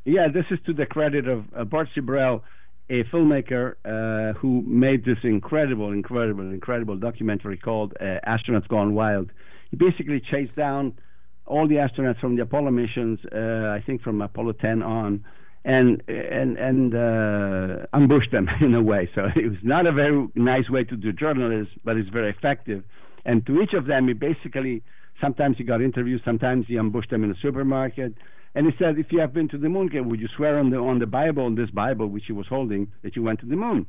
Yeah, 0.04 0.30
this 0.34 0.46
is 0.50 0.58
to 0.66 0.74
the 0.74 0.88
credit 0.88 1.28
of 1.28 1.46
uh, 1.56 1.64
Bart 1.64 1.88
Sibrel, 1.96 2.42
a 2.90 3.04
filmmaker 3.06 3.76
uh, 3.86 4.34
who 4.40 4.64
made 4.64 5.06
this 5.06 5.20
incredible, 5.24 5.92
incredible, 5.92 6.50
incredible 6.52 6.98
documentary 6.98 7.58
called 7.58 7.94
uh, 8.02 8.18
Astronauts 8.28 8.68
Gone 8.68 8.96
Wild. 8.96 9.32
He 9.70 9.78
basically 9.78 10.20
chased 10.20 10.56
down 10.56 10.98
all 11.46 11.68
the 11.68 11.76
astronauts 11.76 12.20
from 12.20 12.36
the 12.36 12.42
Apollo 12.42 12.72
missions, 12.72 13.20
uh, 13.32 13.70
I 13.70 13.84
think 13.86 14.02
from 14.02 14.22
Apollo 14.22 14.54
10 14.54 14.82
on, 14.82 15.24
and 15.64 16.02
and 16.08 16.58
and 16.58 16.96
uh, 16.96 17.86
ambushed 17.94 18.32
them 18.32 18.50
in 18.62 18.74
a 18.74 18.82
way. 18.82 19.08
So 19.14 19.28
it 19.36 19.50
was 19.50 19.60
not 19.62 19.86
a 19.86 19.92
very 19.92 20.28
nice 20.34 20.68
way 20.68 20.84
to 20.84 20.96
do 20.96 21.14
journalism, 21.14 21.68
but 21.86 21.98
it's 21.98 22.10
very 22.10 22.32
effective. 22.32 22.84
And 23.24 23.46
to 23.46 23.62
each 23.62 23.74
of 23.74 23.86
them, 23.86 24.08
he 24.08 24.14
basically 24.14 24.82
sometimes 25.22 25.58
he 25.58 25.64
got 25.64 25.80
interviews, 25.80 26.22
sometimes 26.26 26.66
he 26.68 26.80
ambushed 26.80 27.12
them 27.12 27.24
in 27.24 27.30
a 27.30 27.36
supermarket 27.40 28.16
and 28.54 28.66
he 28.66 28.74
said, 28.78 28.98
if 28.98 29.12
you 29.12 29.20
have 29.20 29.34
been 29.34 29.48
to 29.50 29.58
the 29.58 29.70
moon, 29.70 29.90
would 30.10 30.20
you 30.20 30.28
swear 30.36 30.60
on 30.60 30.70
the 30.72 30.78
on 30.78 31.00
the 31.00 31.06
Bible, 31.06 31.46
on 31.46 31.56
this 31.56 31.70
Bible 31.70 32.08
which 32.08 32.26
he 32.28 32.34
was 32.34 32.48
holding, 32.48 32.92
that 33.02 33.16
you 33.16 33.24
went 33.24 33.40
to 33.40 33.46
the 33.46 33.56
moon? 33.56 33.86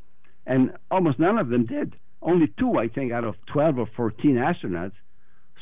And 0.47 0.73
almost 0.91 1.19
none 1.19 1.39
of 1.39 1.49
them 1.49 1.67
did. 1.67 1.97
Only 2.21 2.53
two, 2.59 2.79
I 2.79 2.89
think, 2.89 3.13
out 3.13 3.25
of 3.25 3.35
12 3.53 3.79
or 3.79 3.87
14 3.97 4.37
astronauts 4.37 4.93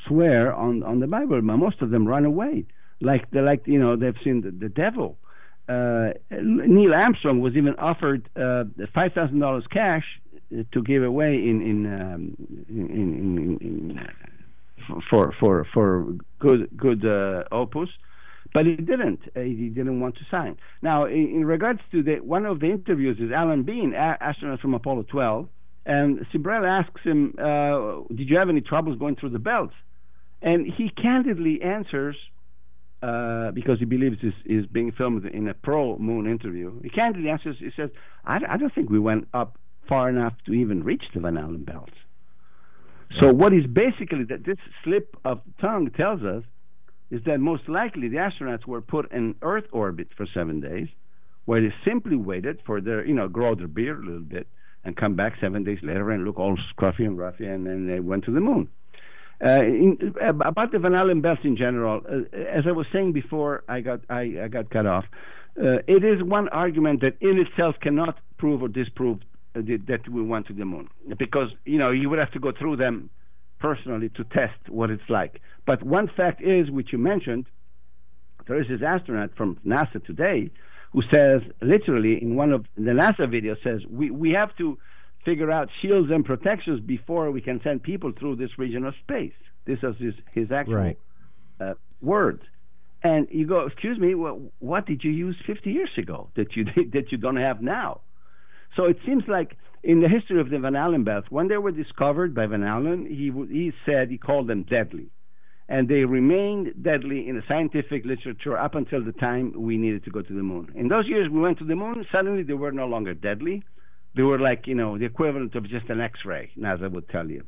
swear 0.07 0.55
on, 0.55 0.83
on 0.83 1.01
the 1.01 1.07
Bible. 1.07 1.41
But 1.41 1.57
most 1.57 1.81
of 1.81 1.91
them 1.91 2.07
run 2.07 2.27
away, 2.27 2.67
like 3.01 3.31
they 3.31 3.41
like 3.41 3.63
you 3.67 3.79
know 3.79 3.97
they've 3.97 4.17
seen 4.23 4.43
the, 4.43 4.51
the 4.51 4.69
devil. 4.69 5.17
Uh, 5.69 6.11
Neil 6.31 6.93
Armstrong 6.95 7.41
was 7.41 7.55
even 7.57 7.77
offered 7.77 8.29
uh, 8.37 8.65
five 8.95 9.13
thousand 9.15 9.39
dollars 9.39 9.65
cash 9.71 10.05
to 10.51 10.83
give 10.83 11.03
away 11.03 11.35
in 11.35 11.63
in, 11.63 11.87
um, 11.87 12.37
in, 12.69 12.91
in, 12.91 13.39
in, 13.39 13.59
in 13.61 14.09
for 15.09 15.33
for 15.39 15.67
for 15.73 16.13
good 16.39 16.69
good 16.77 17.07
uh, 17.07 17.45
opus 17.53 17.89
but 18.53 18.67
he 18.67 18.77
didn't. 18.77 19.21
Uh, 19.37 19.41
he 19.41 19.69
didn't 19.69 20.01
want 20.01 20.17
to 20.17 20.23
sign. 20.31 20.57
Now, 20.83 21.05
in, 21.05 21.29
in, 21.37 21.45
regards 21.45 21.81
to 21.93 22.03
the 22.03 22.17
one 22.17 22.47
of 22.47 22.61
the 22.61 22.67
interviews 22.67 23.19
is 23.21 23.31
Alan 23.33 23.63
Bean, 23.63 23.95
a- 23.95 24.19
astronaut 24.21 24.61
from 24.61 24.75
Apollo 24.75 25.05
12, 25.11 25.49
and 25.87 26.27
Sibrel 26.33 26.67
asks 26.67 27.03
him, 27.03 27.35
uh, 27.39 28.03
"Did 28.15 28.29
you 28.29 28.39
have 28.39 28.49
any 28.49 28.61
troubles 28.61 28.99
going 28.99 29.17
through 29.17 29.31
the 29.31 29.39
belts?" 29.39 29.75
And 30.43 30.67
he 30.67 30.89
candidly 30.91 31.61
answers, 31.63 32.17
uh, 33.03 33.51
because 33.53 33.79
he 33.79 33.85
believes 33.85 34.21
this 34.23 34.35
is 34.45 34.67
being 34.67 34.93
filmed 34.93 35.25
in 35.25 35.49
a 35.49 35.55
pro 35.55 35.97
moon 35.99 36.27
interview. 36.27 36.81
He 36.83 36.91
candidly 36.91 37.31
answers, 37.31 37.57
he 37.59 37.71
says, 37.75 37.91
I, 38.25 38.41
I, 38.47 38.57
don't 38.59 38.75
think 38.75 38.91
we 38.91 38.99
went 38.99 39.29
up 39.33 39.57
far 39.89 40.11
enough 40.11 40.35
to 40.47 40.53
even 40.53 40.85
reach 40.85 41.05
the 41.15 41.21
Van 41.21 41.39
Allen 41.39 41.65
belts. 41.65 41.95
So 43.19 43.33
what 43.33 43.53
is 43.53 43.67
basically 43.67 44.25
that 44.25 44.45
this 44.45 44.59
slip 44.85 45.17
of 45.25 45.41
tongue 45.61 45.91
tells 45.97 46.23
us 46.23 46.45
is 47.11 47.23
that 47.25 47.41
most 47.41 47.69
likely 47.69 48.09
the 48.09 48.17
astronauts 48.17 48.67
were 48.67 48.81
put 48.81 49.11
in 49.13 49.35
Earth 49.43 49.65
orbit 49.73 50.09
for 50.17 50.27
seven 50.33 50.61
days, 50.61 50.89
where 51.45 51.61
they 51.61 51.75
simply 51.85 52.17
waited 52.17 52.61
for 52.65 52.81
their, 52.81 53.05
you 53.05 53.15
know, 53.15 53.29
grow 53.29 53.55
their 53.55 53.67
beard 53.67 54.03
a 54.03 54.07
little 54.07 54.21
bit 54.21 54.47
and 54.85 54.97
come 54.97 55.15
back 55.15 55.35
seven 55.41 55.65
days 55.65 55.79
later 55.83 56.11
and 56.11 56.25
look 56.25 56.39
all 56.39 56.57
scruffy 56.73 57.01
and 57.01 57.19
roughy, 57.19 57.47
and 57.47 57.67
then 57.67 57.87
they 57.87 58.01
went 58.01 58.25
to 58.25 58.33
the 58.33 58.41
moon. 58.41 58.69
Uh, 59.45 59.63
in, 59.63 60.15
about 60.21 60.71
the 60.71 60.79
Van 60.79 60.95
Allen 60.95 61.23
belts 61.23 61.41
in 61.45 61.57
general, 61.57 62.03
uh, 62.07 62.37
as 62.37 62.65
I 62.67 62.73
was 62.73 62.87
saying 62.93 63.13
before, 63.13 63.65
I 63.69 63.81
got 63.81 64.01
I, 64.11 64.37
I 64.45 64.49
got 64.49 64.69
cut 64.71 64.87
off. 64.87 65.05
Uh, 65.59 65.79
it 65.89 66.05
is 66.05 66.23
one 66.23 66.49
argument 66.51 67.01
that 67.01 67.17
in 67.21 67.39
itself 67.39 67.77
cannot 67.81 68.19
prove 68.37 68.63
or 68.63 68.69
disprove 68.69 69.19
uh, 69.57 69.61
that 69.89 70.09
we 70.11 70.23
went 70.23 70.47
to 70.49 70.53
the 70.53 70.67
moon, 70.67 70.91
because 71.19 71.49
you 71.65 71.79
know 71.79 71.91
you 71.91 72.11
would 72.11 72.19
have 72.19 72.31
to 72.33 72.39
go 72.39 72.53
through 72.53 72.77
them 72.77 73.09
personally 73.61 74.09
to 74.11 74.25
test 74.25 74.59
what 74.69 74.91
it's 74.91 75.09
like. 75.09 75.41
But 75.67 75.83
one 75.83 76.11
fact 76.17 76.43
is, 76.43 76.71
which 76.71 76.89
you 76.93 76.99
mentioned, 76.99 77.47
there 78.49 78.61
is 78.61 78.67
this 78.69 78.81
astronaut 78.85 79.31
from 79.37 79.59
NASA 79.65 80.05
today 80.05 80.51
who 80.93 81.03
says, 81.15 81.43
literally, 81.63 82.21
in 82.21 82.35
one 82.35 82.53
of 82.53 82.65
the 82.77 82.91
NASA 82.91 83.31
video, 83.31 83.55
says, 83.63 83.83
we, 83.89 84.11
we 84.11 84.31
have 84.33 84.57
to 84.57 84.77
figure 85.25 85.51
out 85.51 85.69
shields 85.81 86.11
and 86.11 86.25
protections 86.25 86.81
before 86.81 87.31
we 87.31 87.41
can 87.41 87.61
send 87.63 87.83
people 87.83 88.13
through 88.19 88.37
this 88.37 88.51
region 88.59 88.85
of 88.85 88.95
space. 89.05 89.35
This 89.67 89.79
is 89.83 89.95
his, 89.99 90.15
his 90.33 90.51
actual 90.51 90.75
right. 90.75 90.99
uh, 91.61 91.75
words. 92.01 92.43
And 93.03 93.29
you 93.31 93.47
go, 93.47 93.67
excuse 93.67 93.99
me, 93.99 94.15
well, 94.15 94.41
what 94.59 94.87
did 94.87 95.05
you 95.05 95.11
use 95.11 95.37
50 95.47 95.71
years 95.71 95.91
ago 95.97 96.31
that 96.37 96.57
you 96.57 96.65
that 96.93 97.13
you 97.13 97.19
don't 97.19 97.37
have 97.37 97.63
now? 97.63 98.01
So 98.77 98.85
it 98.85 98.99
seems 99.07 99.25
like 99.27 99.57
in 99.83 100.01
the 100.01 100.09
history 100.09 100.41
of 100.41 100.51
the 100.51 100.59
Van 100.59 100.77
Allen 100.77 101.05
belts, 101.05 101.29
when 101.31 101.49
they 101.49 101.57
were 101.57 101.71
discovered 101.71 102.35
by 102.35 102.47
Van 102.47 102.63
Allen, 102.63 103.07
he, 103.07 103.33
he 103.53 103.73
said 103.87 104.11
he 104.11 104.19
called 104.19 104.47
them 104.47 104.65
deadly. 104.65 105.09
And 105.69 105.89
they 105.89 106.05
remained 106.05 106.83
deadly 106.83 107.29
in 107.29 107.37
the 107.37 107.43
scientific 107.47 108.05
literature 108.05 108.59
up 108.59 108.75
until 108.75 109.05
the 109.05 109.13
time 109.13 109.53
we 109.57 109.77
needed 109.77 110.05
to 110.05 110.11
go 110.11 110.21
to 110.21 110.33
the 110.33 110.43
moon. 110.43 110.73
In 110.75 110.89
those 110.89 111.07
years 111.07 111.29
we 111.31 111.41
went 111.41 111.59
to 111.59 111.65
the 111.65 111.77
moon, 111.77 112.05
suddenly 112.11 112.43
they 112.43 112.55
were 112.55 112.73
no 112.73 112.87
longer 112.87 113.15
deadly. 113.15 113.63
They 114.17 114.23
were 114.23 114.41
like, 114.41 114.67
you 114.67 114.75
know, 114.75 114.99
the 114.99 115.05
equivalent 115.05 115.55
of 115.55 115.69
just 115.69 115.89
an 115.89 116.01
X 116.01 116.21
ray, 116.25 116.51
NASA 116.59 116.91
would 116.91 117.09
tell 117.09 117.31
you. 117.31 117.45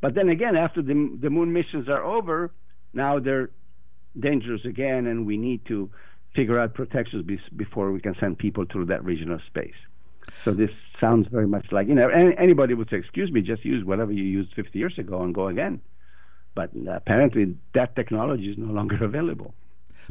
But 0.00 0.14
then 0.14 0.30
again, 0.30 0.56
after 0.56 0.80
the, 0.80 1.18
the 1.20 1.28
moon 1.28 1.52
missions 1.52 1.88
are 1.88 2.02
over, 2.02 2.50
now 2.94 3.18
they're 3.18 3.50
dangerous 4.18 4.64
again, 4.64 5.06
and 5.06 5.26
we 5.26 5.36
need 5.36 5.66
to 5.66 5.90
figure 6.34 6.58
out 6.58 6.72
protections 6.72 7.24
be- 7.26 7.40
before 7.54 7.92
we 7.92 8.00
can 8.00 8.14
send 8.18 8.38
people 8.38 8.64
through 8.70 8.86
that 8.86 9.04
region 9.04 9.30
of 9.30 9.40
space. 9.46 9.74
So 10.44 10.54
this 10.54 10.70
sounds 11.00 11.28
very 11.28 11.46
much 11.46 11.66
like 11.72 11.88
you 11.88 11.94
know 11.94 12.08
any, 12.08 12.36
anybody 12.38 12.74
would 12.74 12.90
say, 12.90 12.96
"Excuse 12.96 13.30
me, 13.30 13.40
just 13.40 13.64
use 13.64 13.84
whatever 13.84 14.12
you 14.12 14.24
used 14.24 14.54
50 14.54 14.78
years 14.78 14.98
ago 14.98 15.22
and 15.22 15.34
go 15.34 15.48
again." 15.48 15.80
But 16.54 16.70
apparently, 16.88 17.56
that 17.74 17.94
technology 17.94 18.50
is 18.50 18.58
no 18.58 18.72
longer 18.72 19.04
available. 19.04 19.54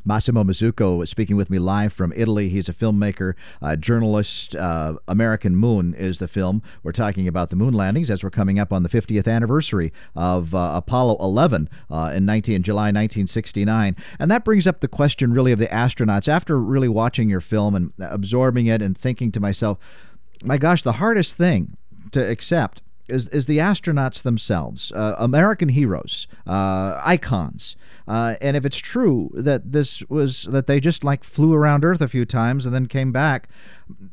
Massimo 0.05 0.43
Mazzucco 0.43 1.03
is 1.03 1.09
speaking 1.09 1.35
with 1.35 1.49
me 1.49 1.59
live 1.59 1.93
from 1.93 2.13
Italy. 2.15 2.49
He's 2.49 2.69
a 2.69 2.73
filmmaker, 2.73 3.33
uh, 3.61 3.75
journalist. 3.75 4.55
Uh, 4.55 4.95
American 5.07 5.55
Moon 5.55 5.93
is 5.93 6.19
the 6.19 6.27
film. 6.27 6.61
We're 6.83 6.91
talking 6.91 7.27
about 7.27 7.49
the 7.49 7.55
moon 7.55 7.73
landings 7.73 8.09
as 8.09 8.23
we're 8.23 8.29
coming 8.29 8.59
up 8.59 8.71
on 8.71 8.83
the 8.83 8.89
50th 8.89 9.27
anniversary 9.27 9.91
of 10.15 10.53
uh, 10.53 10.73
Apollo 10.75 11.17
11 11.19 11.69
uh, 11.89 12.11
in 12.15 12.25
19 12.25 12.63
July 12.63 12.87
1969, 12.87 13.95
and 14.19 14.31
that 14.31 14.45
brings 14.45 14.67
up 14.67 14.81
the 14.81 14.87
question 14.87 15.33
really 15.33 15.51
of 15.51 15.59
the 15.59 15.67
astronauts. 15.67 16.27
After 16.27 16.59
really 16.59 16.89
watching 16.89 17.29
your 17.29 17.41
film 17.41 17.75
and 17.75 17.93
absorbing 17.99 18.67
it 18.67 18.81
and 18.81 18.97
thinking 18.97 19.31
to 19.31 19.39
myself, 19.39 19.77
my 20.43 20.57
gosh, 20.57 20.83
the 20.83 20.93
hardest 20.93 21.35
thing 21.35 21.77
to 22.11 22.25
accept 22.27 22.81
is, 23.07 23.27
is 23.29 23.45
the 23.45 23.57
astronauts 23.57 24.21
themselves, 24.21 24.91
uh, 24.93 25.15
American 25.17 25.69
heroes, 25.69 26.27
uh, 26.45 26.99
icons. 27.03 27.75
Uh, 28.07 28.35
and 28.41 28.55
if 28.55 28.65
it's 28.65 28.77
true 28.77 29.29
that 29.33 29.71
this 29.71 30.01
was 30.09 30.47
that 30.49 30.67
they 30.67 30.79
just 30.79 31.03
like 31.03 31.23
flew 31.23 31.53
around 31.53 31.83
Earth 31.83 32.01
a 32.01 32.07
few 32.07 32.25
times 32.25 32.65
and 32.65 32.73
then 32.73 32.85
came 32.85 33.11
back, 33.11 33.49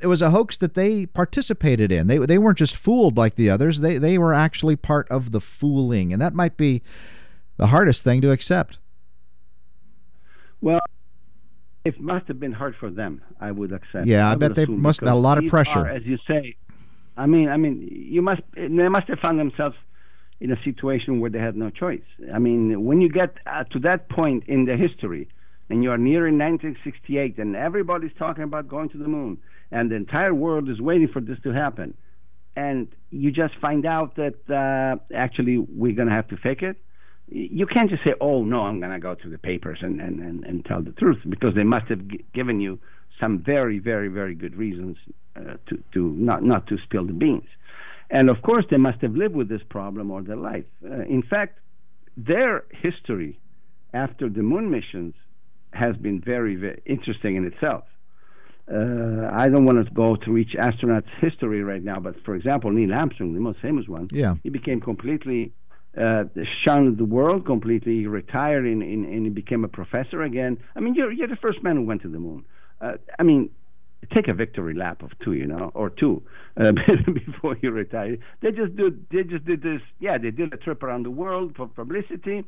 it 0.00 0.08
was 0.08 0.20
a 0.20 0.30
hoax 0.30 0.56
that 0.58 0.74
they 0.74 1.06
participated 1.06 1.92
in. 1.92 2.08
They 2.08 2.18
they 2.18 2.38
weren't 2.38 2.58
just 2.58 2.74
fooled 2.74 3.16
like 3.16 3.36
the 3.36 3.50
others. 3.50 3.80
They 3.80 3.98
they 3.98 4.18
were 4.18 4.34
actually 4.34 4.74
part 4.74 5.08
of 5.10 5.30
the 5.30 5.40
fooling, 5.40 6.12
and 6.12 6.20
that 6.20 6.34
might 6.34 6.56
be 6.56 6.82
the 7.56 7.68
hardest 7.68 8.02
thing 8.02 8.20
to 8.22 8.32
accept. 8.32 8.78
Well, 10.60 10.80
it 11.84 12.00
must 12.00 12.26
have 12.28 12.40
been 12.40 12.52
hard 12.52 12.74
for 12.76 12.90
them. 12.90 13.22
I 13.40 13.50
would 13.50 13.72
accept. 13.72 14.06
Yeah, 14.06 14.28
I, 14.28 14.32
I 14.32 14.34
bet 14.36 14.54
they 14.54 14.66
must 14.66 15.00
have 15.00 15.10
a 15.10 15.14
lot 15.14 15.38
of 15.38 15.46
pressure. 15.48 15.80
Are, 15.80 15.88
as 15.88 16.04
you 16.04 16.18
say, 16.26 16.56
I 17.16 17.26
mean, 17.26 17.48
I 17.48 17.56
mean, 17.56 17.88
you 17.90 18.22
must 18.22 18.42
they 18.54 18.88
must 18.88 19.08
have 19.08 19.18
found 19.20 19.38
themselves 19.38 19.76
in 20.40 20.50
a 20.50 20.62
situation 20.64 21.20
where 21.20 21.30
they 21.30 21.38
had 21.38 21.56
no 21.56 21.70
choice. 21.70 22.02
I 22.32 22.38
mean, 22.38 22.84
when 22.84 23.00
you 23.00 23.08
get 23.08 23.36
uh, 23.46 23.64
to 23.64 23.78
that 23.80 24.08
point 24.08 24.44
in 24.46 24.64
the 24.64 24.76
history, 24.76 25.28
and 25.68 25.82
you 25.82 25.90
are 25.90 25.98
nearing 25.98 26.38
1968, 26.38 27.38
and 27.38 27.56
everybody's 27.56 28.12
talking 28.18 28.44
about 28.44 28.68
going 28.68 28.88
to 28.90 28.98
the 28.98 29.08
moon, 29.08 29.38
and 29.70 29.90
the 29.90 29.94
entire 29.94 30.34
world 30.34 30.68
is 30.68 30.80
waiting 30.80 31.08
for 31.08 31.20
this 31.20 31.38
to 31.44 31.52
happen, 31.52 31.94
and 32.56 32.88
you 33.10 33.30
just 33.30 33.54
find 33.60 33.86
out 33.86 34.16
that 34.16 34.34
uh, 34.50 34.96
actually 35.14 35.58
we're 35.58 35.94
going 35.94 36.08
to 36.08 36.14
have 36.14 36.28
to 36.28 36.36
fake 36.36 36.62
it. 36.62 36.76
You 37.28 37.66
can't 37.66 37.90
just 37.90 38.04
say, 38.04 38.14
"Oh 38.20 38.44
no, 38.44 38.62
I'm 38.62 38.80
going 38.80 38.92
to 38.92 38.98
go 38.98 39.14
to 39.14 39.28
the 39.28 39.38
papers 39.38 39.78
and, 39.80 40.00
and, 40.00 40.20
and, 40.20 40.44
and 40.44 40.64
tell 40.64 40.82
the 40.82 40.92
truth," 40.92 41.18
because 41.28 41.54
they 41.54 41.64
must 41.64 41.86
have 41.86 42.06
g- 42.06 42.24
given 42.34 42.60
you 42.60 42.78
some 43.20 43.38
very, 43.38 43.78
very, 43.78 44.08
very 44.08 44.34
good 44.34 44.56
reasons 44.56 44.96
uh, 45.36 45.54
to, 45.68 45.82
to 45.92 46.12
not, 46.12 46.42
not 46.42 46.66
to 46.68 46.76
spill 46.84 47.06
the 47.06 47.12
beans. 47.12 47.48
And 48.10 48.28
of 48.28 48.42
course, 48.42 48.64
they 48.70 48.76
must 48.76 49.00
have 49.00 49.14
lived 49.14 49.34
with 49.34 49.48
this 49.48 49.62
problem 49.68 50.10
all 50.10 50.22
their 50.22 50.36
life. 50.36 50.64
Uh, 50.84 51.02
in 51.02 51.22
fact, 51.22 51.58
their 52.16 52.64
history 52.70 53.38
after 53.92 54.28
the 54.28 54.42
moon 54.42 54.70
missions 54.70 55.14
has 55.72 55.96
been 55.96 56.20
very, 56.20 56.56
very 56.56 56.82
interesting 56.86 57.36
in 57.36 57.44
itself. 57.44 57.84
Uh, 58.70 59.28
I 59.32 59.48
don't 59.48 59.66
want 59.66 59.86
to 59.86 59.92
go 59.92 60.16
through 60.16 60.38
each 60.38 60.54
astronaut's 60.58 61.08
history 61.20 61.62
right 61.62 61.82
now, 61.82 62.00
but 62.00 62.14
for 62.24 62.34
example, 62.34 62.70
Neil 62.70 62.94
Armstrong, 62.94 63.34
the 63.34 63.40
most 63.40 63.60
famous 63.60 63.86
one, 63.88 64.08
yeah. 64.10 64.34
he 64.42 64.48
became 64.48 64.80
completely 64.80 65.52
uh, 66.00 66.24
shunned 66.64 66.98
the 66.98 67.04
world 67.04 67.46
completely. 67.46 68.06
Retired 68.06 68.64
and, 68.64 68.82
and, 68.82 69.04
and 69.06 69.24
he 69.24 69.30
became 69.30 69.64
a 69.64 69.68
professor 69.68 70.22
again. 70.22 70.58
I 70.74 70.80
mean, 70.80 70.94
you're, 70.94 71.12
you're 71.12 71.28
the 71.28 71.36
first 71.36 71.62
man 71.62 71.76
who 71.76 71.82
went 71.82 72.02
to 72.02 72.08
the 72.08 72.18
moon. 72.18 72.44
Uh, 72.80 72.94
I 73.18 73.22
mean, 73.22 73.50
take 74.12 74.28
a 74.28 74.34
victory 74.34 74.74
lap 74.74 75.02
of 75.02 75.10
two, 75.20 75.32
you 75.32 75.46
know, 75.46 75.70
or 75.74 75.90
two 75.90 76.22
uh, 76.56 76.72
before 77.12 77.56
you 77.62 77.70
retire. 77.70 78.16
They 78.40 78.50
just 78.50 78.76
did. 78.76 79.08
They 79.10 79.22
just 79.22 79.44
did 79.44 79.62
this. 79.62 79.80
Yeah, 80.00 80.18
they 80.18 80.30
did 80.30 80.52
a 80.52 80.56
trip 80.56 80.82
around 80.82 81.04
the 81.04 81.10
world 81.10 81.54
for 81.56 81.66
publicity, 81.66 82.44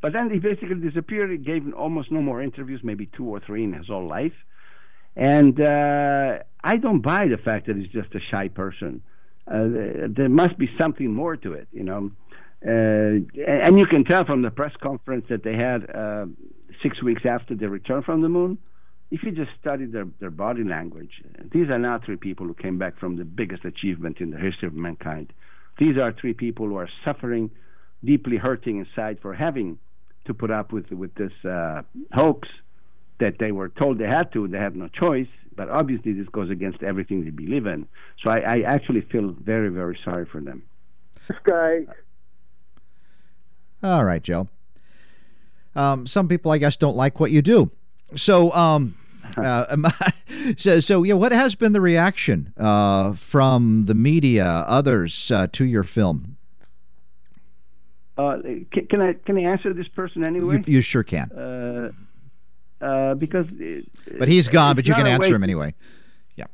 but 0.00 0.12
then 0.12 0.30
he 0.30 0.38
basically 0.38 0.76
disappeared. 0.76 1.30
He 1.30 1.38
gave 1.38 1.72
almost 1.74 2.10
no 2.10 2.22
more 2.22 2.42
interviews, 2.42 2.80
maybe 2.82 3.06
two 3.06 3.26
or 3.26 3.40
three 3.40 3.64
in 3.64 3.72
his 3.72 3.88
whole 3.88 4.06
life. 4.06 4.34
And 5.16 5.60
uh, 5.60 6.38
I 6.62 6.76
don't 6.76 7.00
buy 7.00 7.28
the 7.28 7.38
fact 7.38 7.66
that 7.66 7.76
he's 7.76 7.88
just 7.88 8.14
a 8.14 8.20
shy 8.30 8.48
person. 8.48 9.02
Uh, 9.46 10.08
there 10.08 10.28
must 10.28 10.58
be 10.58 10.70
something 10.78 11.12
more 11.12 11.36
to 11.36 11.52
it, 11.52 11.68
you 11.72 11.84
know. 11.84 12.10
Uh, 12.66 13.20
and 13.46 13.78
you 13.78 13.86
can 13.86 14.04
tell 14.04 14.24
from 14.24 14.42
the 14.42 14.50
press 14.50 14.72
conference 14.82 15.26
that 15.28 15.42
they 15.42 15.54
had 15.54 15.90
uh, 15.94 16.26
six 16.82 17.02
weeks 17.02 17.22
after 17.26 17.54
they 17.54 17.66
returned 17.66 18.04
from 18.04 18.22
the 18.22 18.28
moon 18.28 18.58
if 19.14 19.22
you 19.22 19.30
just 19.30 19.50
study 19.60 19.84
their, 19.86 20.06
their 20.18 20.30
body 20.30 20.64
language, 20.64 21.22
these 21.52 21.68
are 21.68 21.78
not 21.78 22.04
three 22.04 22.16
people 22.16 22.46
who 22.46 22.54
came 22.54 22.78
back 22.78 22.98
from 22.98 23.16
the 23.16 23.24
biggest 23.24 23.64
achievement 23.64 24.18
in 24.18 24.30
the 24.30 24.38
history 24.38 24.66
of 24.66 24.74
mankind. 24.74 25.32
These 25.78 25.96
are 25.98 26.12
three 26.12 26.34
people 26.34 26.66
who 26.66 26.76
are 26.76 26.88
suffering, 27.04 27.52
deeply 28.02 28.38
hurting 28.38 28.78
inside 28.78 29.20
for 29.20 29.32
having 29.32 29.78
to 30.26 30.34
put 30.34 30.50
up 30.50 30.72
with 30.72 30.90
with 30.90 31.14
this 31.14 31.32
uh, 31.44 31.82
hoax 32.12 32.48
that 33.20 33.38
they 33.38 33.52
were 33.52 33.68
told 33.68 33.98
they 33.98 34.08
had 34.08 34.32
to. 34.32 34.48
They 34.48 34.58
have 34.58 34.74
no 34.74 34.88
choice, 34.88 35.28
but 35.54 35.68
obviously 35.68 36.12
this 36.12 36.28
goes 36.28 36.50
against 36.50 36.82
everything 36.82 37.24
they 37.24 37.30
believe 37.30 37.66
in. 37.66 37.86
So 38.24 38.32
I, 38.32 38.38
I 38.38 38.60
actually 38.66 39.02
feel 39.02 39.30
very, 39.38 39.68
very 39.68 39.96
sorry 40.04 40.26
for 40.26 40.40
them. 40.40 40.64
This 41.28 41.38
guy. 41.44 41.86
All 43.84 44.02
right, 44.02 44.22
Joe. 44.22 44.48
Um, 45.76 46.06
some 46.06 46.26
people, 46.26 46.50
I 46.50 46.58
guess, 46.58 46.76
don't 46.78 46.96
like 46.96 47.20
what 47.20 47.30
you 47.30 47.42
do. 47.42 47.70
So, 48.16 48.50
um, 48.52 48.94
uh, 49.36 49.76
so, 50.56 50.80
so 50.80 51.02
yeah, 51.02 51.14
what 51.14 51.32
has 51.32 51.54
been 51.54 51.72
the 51.72 51.82
reaction 51.82 52.54
uh, 52.56 53.12
from 53.12 53.84
the 53.84 53.94
media, 53.94 54.46
others, 54.46 55.30
uh, 55.30 55.48
to 55.52 55.66
your 55.66 55.82
film? 55.82 56.38
Uh, 58.16 58.38
can, 58.72 58.86
can, 58.88 59.00
I 59.02 59.12
can 59.12 59.36
I 59.36 59.42
answer 59.42 59.74
this 59.74 59.88
person 59.88 60.24
anyway? 60.24 60.62
You, 60.66 60.76
you 60.76 60.80
sure 60.80 61.02
can. 61.02 61.30
Uh, 61.32 61.90
uh, 62.82 63.14
because, 63.14 63.46
it, 63.58 63.86
but 64.18 64.28
he's 64.28 64.48
gone. 64.48 64.76
But 64.76 64.86
you 64.86 64.94
can 64.94 65.06
answer 65.06 65.34
him 65.34 65.42
anyway. 65.42 65.74
Yeah. 66.36 66.44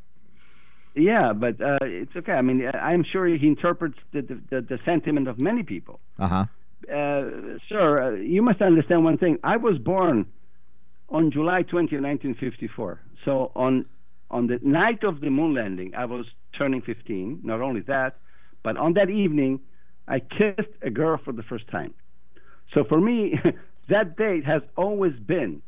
Yeah, 0.97 1.33
but 1.33 1.57
it's 1.61 2.16
okay. 2.16 2.33
I 2.33 2.41
mean, 2.41 2.68
I'm 2.74 3.05
sure 3.05 3.26
he 3.26 3.47
interprets 3.47 3.99
the 4.12 4.22
the, 4.22 4.62
the 4.62 4.81
sentiment 4.85 5.28
of 5.28 5.39
many 5.39 5.62
people. 5.62 6.01
Uh-huh. 6.89 7.59
sir, 7.68 8.16
you 8.16 8.43
must 8.43 8.62
understand 8.62 9.05
one 9.05 9.18
thing. 9.18 9.39
I 9.45 9.57
was 9.57 9.78
born 9.78 10.26
on 11.09 11.31
July 11.31 11.62
20, 11.62 11.97
1954. 11.97 13.01
So 13.24 13.53
on 13.55 13.87
on 14.31 14.47
the 14.47 14.59
night 14.62 15.03
of 15.03 15.20
the 15.20 15.28
moon 15.28 15.55
landing, 15.55 15.93
I 15.97 16.05
was 16.05 16.24
turning 16.57 16.83
15. 16.83 17.41
Not 17.43 17.61
only 17.61 17.81
that, 17.83 18.18
but 18.62 18.76
on 18.76 18.95
that 18.95 19.11
evening, 19.11 19.61
I 20.07 20.20
kissed 20.20 20.70
a 20.83 20.91
girl 20.91 21.18
for 21.24 21.33
the 21.33 21.43
first 21.43 21.66
time. 21.68 21.95
So 22.72 22.85
for 22.85 23.01
me, 23.01 23.35
that 23.89 24.16
date 24.16 24.45
has 24.47 24.62
always 24.76 25.14
been 25.18 25.62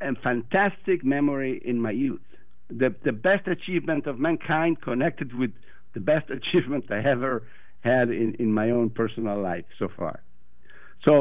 a 0.00 0.14
fantastic 0.22 1.04
memory 1.04 1.60
in 1.64 1.80
my 1.80 1.92
youth. 1.92 2.20
The 2.68 2.94
the 3.04 3.12
best 3.12 3.46
achievement 3.48 4.06
of 4.06 4.18
mankind 4.18 4.82
connected 4.82 5.34
with 5.34 5.52
the 5.94 6.00
best 6.00 6.30
achievement 6.38 6.84
I 6.90 6.98
ever 6.98 7.42
had 7.92 8.10
in, 8.10 8.34
in 8.38 8.52
my 8.52 8.70
own 8.70 8.90
personal 8.90 9.40
life 9.40 9.64
so 9.78 9.88
far. 9.96 10.16
So 11.06 11.12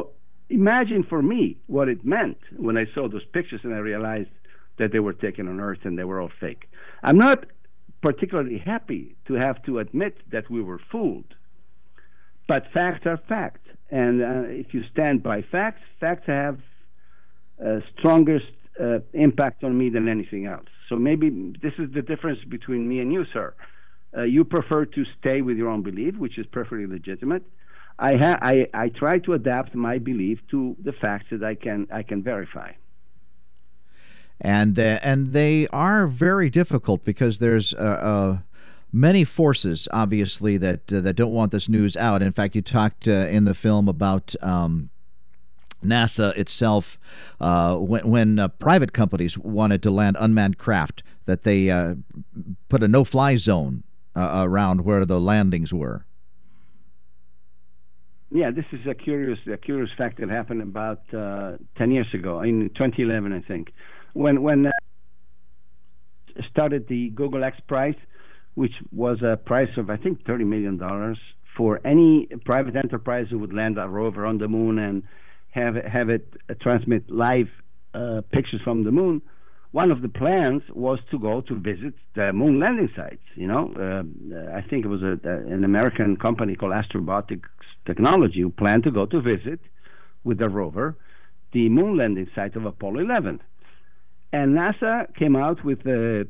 imagine 0.49 1.03
for 1.03 1.21
me 1.21 1.57
what 1.67 1.87
it 1.89 2.03
meant 2.03 2.37
when 2.55 2.77
I 2.77 2.85
saw 2.93 3.07
those 3.07 3.25
pictures 3.37 3.61
and 3.63 3.73
I 3.73 3.77
realized 3.77 4.29
that 4.77 4.91
they 4.91 4.99
were 4.99 5.13
taken 5.13 5.47
on 5.47 5.59
Earth 5.59 5.83
and 5.83 5.97
they 5.97 6.03
were 6.03 6.19
all 6.21 6.31
fake. 6.39 6.63
I'm 7.03 7.17
not 7.17 7.45
particularly 8.01 8.57
happy 8.57 9.15
to 9.27 9.33
have 9.35 9.63
to 9.63 9.79
admit 9.79 10.17
that 10.31 10.49
we 10.49 10.61
were 10.61 10.79
fooled, 10.91 11.31
but 12.47 12.63
facts 12.73 13.05
are 13.05 13.19
facts. 13.29 13.67
And 13.89 14.21
uh, 14.21 14.43
if 14.47 14.73
you 14.73 14.83
stand 14.91 15.23
by 15.23 15.43
facts, 15.43 15.81
facts 15.99 16.27
have 16.27 16.59
uh, 17.65 17.79
strongest 17.97 18.51
uh, 18.81 18.99
impact 19.13 19.63
on 19.63 19.77
me 19.77 19.89
than 19.89 20.07
anything 20.07 20.45
else. 20.45 20.67
So 20.89 20.95
maybe 20.95 21.29
this 21.61 21.73
is 21.79 21.93
the 21.93 22.01
difference 22.01 22.39
between 22.47 22.87
me 22.87 22.99
and 22.99 23.11
you, 23.11 23.25
sir. 23.33 23.53
Uh, 24.15 24.23
you 24.23 24.45
prefer 24.45 24.85
to 24.85 25.03
stay 25.19 25.41
with 25.41 25.57
your 25.57 25.69
own 25.69 25.81
belief, 25.81 26.15
which 26.17 26.37
is 26.37 26.45
perfectly 26.45 26.87
legitimate. 26.87 27.43
I, 27.97 28.15
ha- 28.15 28.39
I, 28.41 28.67
I 28.73 28.89
try 28.89 29.19
to 29.19 29.33
adapt 29.33 29.73
my 29.75 29.97
belief 29.97 30.39
to 30.51 30.75
the 30.83 30.93
facts 30.93 31.27
that 31.31 31.43
I 31.43 31.55
can 31.55 31.87
I 31.91 32.03
can 32.03 32.23
verify. 32.23 32.73
And 34.41 34.77
uh, 34.77 34.99
and 35.01 35.31
they 35.31 35.67
are 35.67 36.07
very 36.07 36.49
difficult 36.49 37.05
because 37.05 37.39
there's 37.39 37.73
uh, 37.73 37.77
uh, 37.77 38.37
many 38.91 39.23
forces, 39.23 39.87
obviously, 39.93 40.57
that 40.57 40.91
uh, 40.91 40.99
that 41.01 41.13
don't 41.13 41.31
want 41.31 41.53
this 41.53 41.69
news 41.69 41.95
out. 41.95 42.21
In 42.21 42.33
fact, 42.33 42.53
you 42.55 42.61
talked 42.61 43.07
uh, 43.07 43.11
in 43.11 43.45
the 43.45 43.53
film 43.53 43.87
about. 43.87 44.35
Um, 44.41 44.89
NASA 45.83 46.35
itself, 46.35 46.97
uh, 47.39 47.75
when, 47.75 48.09
when 48.09 48.51
private 48.57 48.91
companies 48.91 49.37
wanted 49.37 49.83
to 49.83 49.91
land 49.91 50.17
unmanned 50.19 50.57
craft, 50.57 51.03
that 51.27 51.43
they 51.43 51.67
put 52.69 52.81
a 52.81 52.87
no-fly 52.87 53.35
zone 53.35 53.83
around 54.15 54.85
where 54.85 55.05
the 55.05 55.19
landings 55.19 55.73
were. 55.73 56.05
Yeah, 58.31 58.51
this 58.51 58.65
is 58.71 58.85
a 58.87 58.93
curious, 58.93 59.39
a 59.51 59.57
curious 59.57 59.89
fact 59.97 60.19
that 60.19 60.29
happened 60.29 60.61
about 60.61 61.01
uh, 61.13 61.53
ten 61.77 61.91
years 61.91 62.07
ago, 62.13 62.41
in 62.41 62.69
2011, 62.75 63.31
I 63.31 63.39
think, 63.47 63.71
when 64.13 64.41
when 64.41 64.65
uh, 64.65 64.71
started 66.49 66.87
the 66.87 67.09
Google 67.09 67.43
X 67.43 67.57
Prize, 67.67 67.95
which 68.55 68.73
was 68.91 69.21
a 69.21 69.37
price 69.37 69.69
of 69.77 69.89
I 69.89 69.97
think 69.97 70.25
30 70.25 70.43
million 70.43 70.77
dollars 70.77 71.17
for 71.55 71.79
any 71.85 72.27
private 72.43 72.75
enterprise 72.75 73.27
who 73.29 73.39
would 73.39 73.53
land 73.53 73.77
a 73.77 73.87
rover 73.87 74.25
on 74.25 74.37
the 74.37 74.47
moon 74.47 74.79
and 74.79 75.03
have 75.51 75.75
have 75.75 76.09
it 76.09 76.33
uh, 76.49 76.53
transmit 76.61 77.09
live 77.09 77.47
uh, 77.93 78.21
pictures 78.33 78.59
from 78.63 78.83
the 78.83 78.91
moon, 78.91 79.21
one 79.81 79.91
of 79.91 80.01
the 80.01 80.07
plans 80.07 80.63
was 80.73 80.99
to 81.11 81.19
go 81.19 81.41
to 81.41 81.53
visit 81.53 81.93
the 82.15 82.31
moon 82.31 82.61
landing 82.61 82.89
sites. 82.95 83.27
You 83.35 83.47
know, 83.47 83.63
uh, 83.85 84.55
I 84.55 84.61
think 84.61 84.85
it 84.85 84.87
was 84.87 85.03
a, 85.03 85.19
an 85.55 85.65
American 85.65 86.15
company 86.15 86.55
called 86.55 86.71
Astrobotics 86.71 87.49
Technology 87.85 88.39
who 88.39 88.51
planned 88.51 88.83
to 88.83 88.91
go 88.91 89.05
to 89.05 89.19
visit 89.19 89.59
with 90.23 90.37
the 90.37 90.47
rover 90.47 90.95
the 91.51 91.67
moon 91.67 91.97
landing 91.97 92.27
site 92.33 92.55
of 92.55 92.65
Apollo 92.65 92.99
11. 92.99 93.41
And 94.31 94.55
NASA 94.57 95.13
came 95.15 95.35
out 95.35 95.63
with 95.65 95.79
a, 95.85 96.25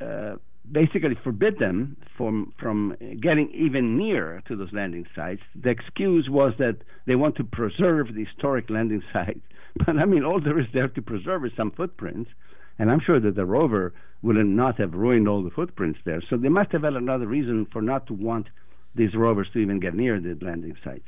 uh, 0.00 0.34
basically 0.70 1.16
forbid 1.24 1.58
them 1.58 1.96
from 2.16 2.52
from 2.58 2.94
getting 3.22 3.48
even 3.52 3.96
near 3.96 4.42
to 4.48 4.54
those 4.54 4.72
landing 4.72 5.06
sites. 5.14 5.42
The 5.64 5.70
excuse 5.70 6.28
was 6.28 6.52
that 6.58 6.76
they 7.06 7.16
want 7.16 7.36
to 7.36 7.44
preserve 7.44 8.14
the 8.14 8.24
historic 8.26 8.68
landing 8.68 9.02
sites. 9.14 9.46
But 9.78 9.96
I 9.96 10.04
mean, 10.04 10.24
all 10.24 10.40
there 10.40 10.58
is 10.58 10.66
there 10.74 10.88
to 10.88 11.02
preserve 11.02 11.44
is 11.46 11.52
some 11.56 11.70
footprints, 11.70 12.30
and 12.78 12.90
I'm 12.90 13.00
sure 13.00 13.20
that 13.20 13.34
the 13.34 13.46
rover 13.46 13.94
would 14.22 14.36
not 14.36 14.78
have 14.78 14.94
ruined 14.94 15.28
all 15.28 15.42
the 15.42 15.50
footprints 15.50 16.00
there. 16.04 16.22
So 16.28 16.36
they 16.36 16.48
must 16.48 16.72
have 16.72 16.82
had 16.82 16.94
another 16.94 17.26
reason 17.26 17.66
for 17.72 17.82
not 17.82 18.06
to 18.08 18.14
want 18.14 18.48
these 18.94 19.14
rovers 19.14 19.48
to 19.52 19.58
even 19.58 19.78
get 19.78 19.94
near 19.94 20.20
the 20.20 20.36
landing 20.40 20.76
sites. 20.82 21.04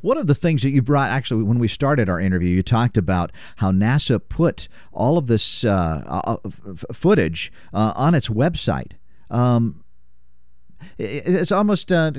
One 0.00 0.18
of 0.18 0.26
the 0.26 0.34
things 0.34 0.62
that 0.62 0.70
you 0.70 0.82
brought, 0.82 1.10
actually, 1.10 1.42
when 1.42 1.58
we 1.58 1.68
started 1.68 2.08
our 2.08 2.20
interview, 2.20 2.50
you 2.50 2.62
talked 2.62 2.96
about 2.96 3.32
how 3.56 3.72
NASA 3.72 4.20
put 4.20 4.68
all 4.92 5.18
of 5.18 5.26
this 5.26 5.64
uh, 5.64 6.04
uh, 6.06 6.36
f- 6.44 6.84
footage 6.92 7.52
uh, 7.72 7.92
on 7.96 8.14
its 8.14 8.28
website. 8.28 8.92
Um, 9.30 9.84
it's 10.98 11.52
almost, 11.52 11.92
uh, 11.92 12.12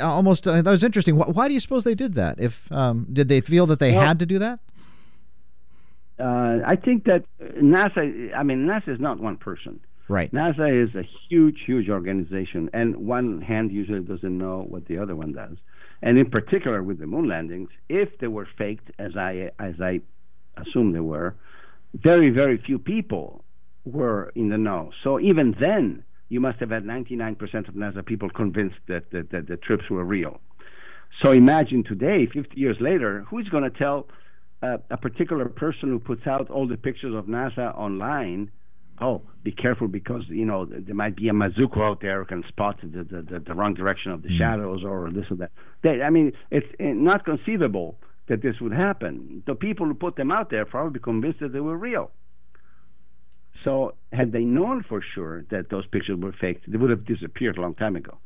almost. 0.00 0.46
Uh, 0.46 0.62
that 0.62 0.70
was 0.70 0.84
interesting. 0.84 1.16
Why, 1.16 1.26
why, 1.26 1.48
do 1.48 1.54
you 1.54 1.60
suppose 1.60 1.84
they 1.84 1.94
did 1.94 2.14
that? 2.14 2.38
If 2.38 2.70
um, 2.72 3.06
did 3.12 3.28
they 3.28 3.40
feel 3.40 3.66
that 3.66 3.78
they 3.78 3.92
well, 3.92 4.04
had 4.04 4.18
to 4.18 4.26
do 4.26 4.38
that? 4.38 4.60
Uh, 6.18 6.58
I 6.64 6.76
think 6.76 7.04
that 7.04 7.24
NASA. 7.40 8.34
I 8.34 8.42
mean, 8.42 8.66
NASA 8.66 8.88
is 8.88 9.00
not 9.00 9.18
one 9.18 9.36
person. 9.36 9.80
Right. 10.06 10.30
NASA 10.32 10.70
is 10.70 10.94
a 10.94 11.02
huge, 11.28 11.62
huge 11.64 11.88
organization, 11.88 12.70
and 12.72 12.96
one 12.96 13.40
hand 13.40 13.72
usually 13.72 14.00
doesn't 14.00 14.36
know 14.36 14.66
what 14.68 14.86
the 14.86 14.98
other 14.98 15.16
one 15.16 15.32
does 15.32 15.56
and 16.04 16.18
in 16.18 16.30
particular 16.30 16.82
with 16.82 16.98
the 16.98 17.06
moon 17.06 17.28
landings, 17.28 17.70
if 17.88 18.18
they 18.18 18.26
were 18.26 18.46
faked, 18.58 18.90
as 18.98 19.16
I 19.16 19.50
as 19.58 19.80
I 19.80 20.02
assume 20.58 20.92
they 20.92 21.00
were, 21.00 21.34
very 21.94 22.28
very 22.28 22.58
few 22.58 22.78
people 22.78 23.42
were 23.86 24.30
in 24.34 24.50
the 24.50 24.58
know. 24.58 24.90
So 25.02 25.18
even 25.18 25.56
then, 25.58 26.04
you 26.28 26.40
must 26.40 26.58
have 26.60 26.70
had 26.70 26.84
99% 26.84 27.68
of 27.68 27.74
NASA 27.74 28.04
people 28.04 28.28
convinced 28.30 28.76
that, 28.88 29.10
that, 29.12 29.30
that 29.30 29.46
the 29.46 29.56
trips 29.56 29.90
were 29.90 30.04
real. 30.04 30.40
So 31.22 31.32
imagine 31.32 31.84
today, 31.84 32.26
50 32.26 32.58
years 32.58 32.78
later, 32.80 33.24
who's 33.28 33.48
going 33.48 33.64
to 33.64 33.70
tell 33.70 34.06
a 34.90 34.96
particular 34.96 35.48
person 35.48 35.90
who 35.90 35.98
puts 35.98 36.26
out 36.26 36.50
all 36.50 36.66
the 36.66 36.76
pictures 36.76 37.14
of 37.14 37.26
NASA 37.26 37.76
online 37.76 38.50
oh, 39.00 39.22
be 39.42 39.52
careful 39.52 39.88
because 39.88 40.22
you 40.28 40.44
know 40.44 40.66
there 40.66 40.94
might 40.94 41.16
be 41.16 41.28
a 41.28 41.32
Mazzucco 41.32 41.78
out 41.78 42.00
there 42.00 42.20
who 42.20 42.26
can 42.26 42.44
spot 42.48 42.78
the 42.82 43.04
the, 43.04 43.22
the, 43.22 43.40
the 43.40 43.54
wrong 43.54 43.74
direction 43.74 44.12
of 44.12 44.22
the 44.22 44.28
mm. 44.28 44.38
shadows 44.38 44.82
or 44.84 45.10
this 45.10 45.26
or 45.30 45.36
that. 45.36 45.50
They, 45.82 46.02
I 46.02 46.10
mean, 46.10 46.32
it's 46.50 46.66
not 46.78 47.24
conceivable 47.24 47.96
that 48.28 48.42
this 48.42 48.56
would 48.60 48.72
happen. 48.72 49.42
The 49.46 49.54
people 49.54 49.86
who 49.86 49.94
put 49.94 50.16
them 50.16 50.30
out 50.30 50.50
there 50.50 50.64
probably 50.64 51.00
convinced 51.00 51.40
that 51.40 51.52
they 51.52 51.60
were 51.60 51.76
real. 51.76 52.10
So, 53.64 53.94
had 54.12 54.32
they 54.32 54.44
known 54.44 54.84
for 54.86 55.02
sure 55.14 55.44
that 55.50 55.70
those 55.70 55.86
pictures 55.86 56.18
were 56.18 56.32
faked, 56.32 56.70
they 56.70 56.76
would 56.76 56.90
have 56.90 57.06
disappeared 57.06 57.56
a 57.56 57.60
long 57.60 57.74
time 57.74 57.96
ago. 57.96 58.18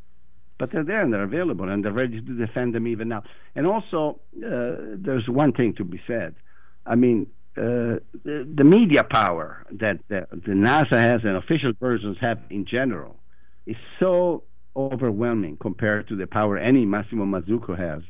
But 0.58 0.72
they're 0.72 0.84
there 0.84 1.02
and 1.02 1.12
they're 1.12 1.22
available, 1.22 1.68
and 1.68 1.84
they're 1.84 1.92
ready 1.92 2.20
to 2.20 2.46
defend 2.46 2.74
them 2.74 2.86
even 2.86 3.08
now. 3.08 3.22
And 3.54 3.66
also, 3.66 4.20
uh, 4.36 4.96
there's 4.96 5.28
one 5.28 5.52
thing 5.52 5.74
to 5.74 5.84
be 5.84 6.00
said. 6.06 6.34
I 6.84 6.96
mean, 6.96 7.28
uh, 7.56 7.98
the, 8.24 8.48
the, 8.56 8.64
media 8.64 9.02
power 9.04 9.66
that 9.72 9.98
the, 10.08 10.26
the, 10.30 10.52
NASA 10.52 10.92
has 10.92 11.22
and 11.24 11.36
official 11.36 11.72
versions 11.80 12.16
have 12.20 12.38
in 12.50 12.64
general 12.66 13.16
is 13.66 13.76
so 13.98 14.44
overwhelming 14.76 15.56
compared 15.56 16.06
to 16.08 16.16
the 16.16 16.26
power 16.26 16.56
any 16.56 16.84
Massimo 16.86 17.24
Mazzucco 17.24 17.76
has 17.76 18.02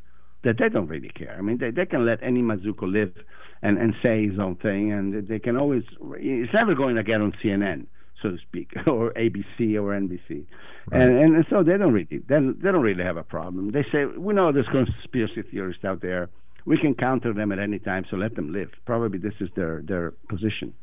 that 0.43 0.57
they 0.59 0.69
don't 0.69 0.87
really 0.87 1.09
care. 1.09 1.35
I 1.37 1.41
mean, 1.41 1.57
they, 1.57 1.71
they 1.71 1.85
can 1.85 2.05
let 2.05 2.21
any 2.21 2.41
Mazzucco 2.41 2.91
live 2.91 3.13
and, 3.61 3.77
and 3.77 3.95
say 4.05 4.27
his 4.27 4.39
own 4.39 4.55
thing, 4.55 4.91
and 4.91 5.27
they 5.27 5.39
can 5.39 5.57
always. 5.57 5.83
It's 6.13 6.53
never 6.53 6.75
going 6.75 6.95
to 6.95 7.03
get 7.03 7.19
on 7.19 7.33
CNN, 7.43 7.87
so 8.21 8.31
to 8.31 8.37
speak, 8.37 8.73
or 8.87 9.11
ABC 9.13 9.75
or 9.75 9.97
NBC, 9.97 10.45
right. 10.91 11.01
and 11.01 11.35
and 11.35 11.45
so 11.49 11.63
they 11.63 11.77
don't 11.77 11.93
really 11.93 12.07
they, 12.27 12.39
they 12.39 12.71
don't 12.71 12.81
really 12.81 13.03
have 13.03 13.17
a 13.17 13.23
problem. 13.23 13.71
They 13.71 13.85
say 13.91 14.05
we 14.05 14.33
know 14.33 14.51
there's 14.51 14.67
conspiracy 14.67 15.43
theorists 15.43 15.85
out 15.85 16.01
there 16.01 16.29
we 16.65 16.77
can 16.77 16.93
counter 16.93 17.33
them 17.33 17.51
at 17.51 17.59
any 17.59 17.79
time, 17.79 18.05
so 18.09 18.15
let 18.15 18.35
them 18.35 18.53
live. 18.53 18.69
Probably 18.85 19.17
this 19.17 19.33
is 19.39 19.49
their 19.55 19.81
their 19.81 20.11
position. 20.27 20.73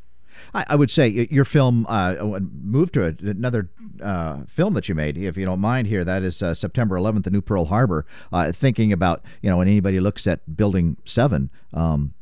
I, 0.53 0.65
I 0.69 0.75
would 0.75 0.91
say 0.91 1.27
your 1.31 1.45
film 1.45 1.85
uh, 1.89 2.39
moved 2.61 2.93
to 2.93 3.05
a, 3.05 3.13
another 3.27 3.69
uh, 4.03 4.39
film 4.47 4.73
that 4.75 4.87
you 4.87 4.93
made, 4.93 5.17
if 5.17 5.35
you 5.35 5.45
don't 5.45 5.61
mind. 5.61 5.87
Here, 5.87 6.03
that 6.03 6.21
is 6.21 6.43
uh, 6.43 6.53
September 6.53 6.95
11th, 6.95 7.23
the 7.23 7.31
New 7.31 7.41
Pearl 7.41 7.65
Harbor. 7.65 8.05
Uh, 8.31 8.51
thinking 8.51 8.91
about 8.91 9.23
you 9.41 9.49
know 9.49 9.57
when 9.57 9.67
anybody 9.67 9.99
looks 9.99 10.27
at 10.27 10.57
Building 10.57 10.97
Seven. 11.05 11.49
Um, 11.73 12.13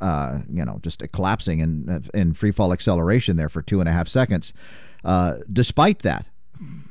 uh, 0.00 0.40
you 0.52 0.64
know, 0.64 0.78
just 0.82 1.02
collapsing 1.12 1.60
in 1.60 2.08
in 2.14 2.34
free 2.34 2.52
fall 2.52 2.72
acceleration 2.72 3.36
there 3.36 3.48
for 3.48 3.62
two 3.62 3.80
and 3.80 3.88
a 3.88 3.92
half 3.92 4.08
seconds. 4.08 4.52
Uh, 5.04 5.36
despite 5.52 6.00
that, 6.00 6.26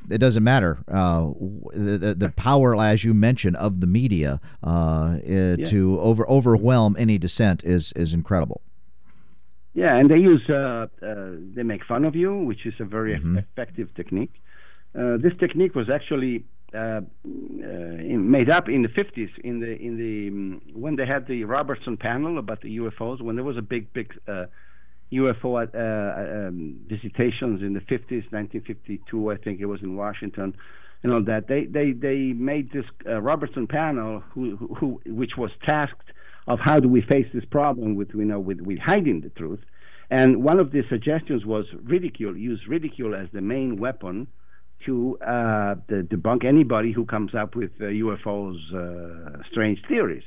it 0.09 0.17
doesn't 0.17 0.43
matter. 0.43 0.79
Uh, 0.87 1.29
the, 1.73 2.15
the 2.17 2.29
power, 2.35 2.75
as 2.75 3.03
you 3.03 3.13
mentioned, 3.13 3.55
of 3.57 3.81
the 3.81 3.87
media 3.87 4.41
uh, 4.63 5.17
yeah. 5.23 5.55
to 5.65 5.99
over 5.99 6.27
overwhelm 6.29 6.95
any 6.97 7.17
dissent 7.17 7.63
is 7.63 7.91
is 7.95 8.13
incredible. 8.13 8.61
Yeah, 9.73 9.95
and 9.95 10.09
they 10.09 10.19
use 10.19 10.41
uh, 10.49 10.87
uh 11.01 11.31
they 11.53 11.63
make 11.63 11.85
fun 11.85 12.05
of 12.05 12.15
you, 12.15 12.35
which 12.37 12.65
is 12.65 12.73
a 12.79 12.85
very 12.85 13.15
mm-hmm. 13.15 13.37
effective 13.37 13.93
technique. 13.95 14.33
Uh, 14.97 15.17
this 15.17 15.33
technique 15.39 15.75
was 15.75 15.89
actually 15.89 16.45
uh, 16.73 17.01
made 17.23 18.49
up 18.49 18.67
in 18.69 18.81
the 18.81 18.89
50s 18.89 19.29
in 19.43 19.59
the 19.59 19.75
in 19.75 19.97
the 19.97 20.27
um, 20.29 20.61
when 20.73 20.95
they 20.95 21.05
had 21.05 21.27
the 21.27 21.43
Robertson 21.43 21.97
panel 21.97 22.37
about 22.37 22.61
the 22.61 22.77
UFOs 22.77 23.21
when 23.21 23.35
there 23.35 23.45
was 23.45 23.57
a 23.57 23.61
big 23.61 23.91
big 23.93 24.13
UFO 25.11 25.57
uh, 25.57 26.47
um, 26.47 26.79
visitations 26.87 27.61
in 27.61 27.73
the 27.73 27.79
50s, 27.81 28.31
1952, 28.31 29.31
I 29.31 29.37
think 29.37 29.59
it 29.59 29.65
was 29.65 29.81
in 29.81 29.95
Washington, 29.95 30.55
and 31.01 31.13
all 31.13 31.23
that. 31.23 31.47
They 31.47 31.65
they 31.65 31.91
they 31.91 32.33
made 32.33 32.71
this 32.71 32.85
uh, 33.07 33.19
Robertson 33.21 33.67
panel, 33.67 34.23
who, 34.31 34.55
who 34.77 35.01
which 35.05 35.31
was 35.37 35.51
tasked 35.67 36.11
of 36.47 36.59
how 36.59 36.79
do 36.79 36.87
we 36.87 37.01
face 37.01 37.27
this 37.33 37.45
problem 37.45 37.95
with 37.95 38.09
you 38.13 38.25
know 38.25 38.39
with, 38.39 38.61
with 38.61 38.79
hiding 38.79 39.21
the 39.21 39.29
truth. 39.29 39.61
And 40.11 40.43
one 40.43 40.59
of 40.59 40.71
the 40.71 40.83
suggestions 40.89 41.45
was 41.45 41.65
ridicule. 41.83 42.35
Use 42.35 42.61
ridicule 42.67 43.15
as 43.15 43.27
the 43.31 43.41
main 43.41 43.79
weapon 43.79 44.27
to 44.85 45.17
uh, 45.25 45.75
debunk 45.89 46.45
anybody 46.45 46.91
who 46.91 47.05
comes 47.05 47.35
up 47.35 47.55
with 47.55 47.71
uh, 47.79 47.85
UFOs, 47.85 48.57
uh, 48.73 49.43
strange 49.51 49.79
theories. 49.87 50.23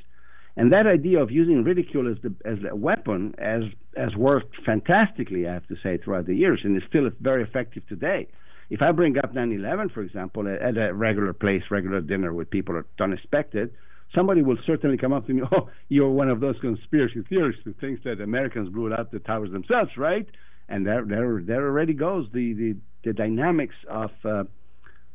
And 0.56 0.72
that 0.72 0.86
idea 0.86 1.22
of 1.22 1.30
using 1.30 1.64
ridicule 1.64 2.10
as 2.10 2.18
the 2.22 2.34
as 2.44 2.58
a 2.70 2.76
weapon 2.76 3.34
has 3.38 3.64
has 3.96 4.14
worked 4.14 4.54
fantastically, 4.66 5.48
I 5.48 5.54
have 5.54 5.66
to 5.68 5.76
say, 5.82 5.96
throughout 5.96 6.26
the 6.26 6.34
years, 6.34 6.60
and 6.62 6.76
is 6.76 6.82
still 6.88 7.08
very 7.20 7.42
effective 7.42 7.86
today. 7.88 8.28
If 8.68 8.82
I 8.82 8.92
bring 8.92 9.16
up 9.18 9.34
9/11, 9.34 9.92
for 9.92 10.02
example, 10.02 10.46
at 10.48 10.76
a 10.76 10.92
regular 10.92 11.32
place, 11.32 11.62
regular 11.70 12.00
dinner 12.00 12.32
with 12.34 12.50
people 12.50 12.74
that 12.74 12.84
don't 12.96 13.14
expect 13.14 13.54
it, 13.54 13.72
somebody 14.14 14.42
will 14.42 14.58
certainly 14.66 14.98
come 14.98 15.12
up 15.14 15.26
to 15.26 15.32
me, 15.32 15.42
"Oh, 15.52 15.70
you're 15.88 16.10
one 16.10 16.28
of 16.28 16.40
those 16.40 16.58
conspiracy 16.60 17.22
theorists 17.28 17.62
who 17.64 17.72
thinks 17.72 18.04
that 18.04 18.20
Americans 18.20 18.68
blew 18.68 18.92
out 18.92 19.10
the 19.10 19.20
towers 19.20 19.52
themselves, 19.52 19.96
right?" 19.96 20.28
And 20.68 20.86
there, 20.86 21.04
there, 21.04 21.40
there 21.42 21.66
already 21.66 21.92
goes 21.92 22.28
the 22.32 22.54
the, 22.54 22.76
the 23.04 23.12
dynamics 23.12 23.74
of 23.88 24.10
uh, 24.24 24.44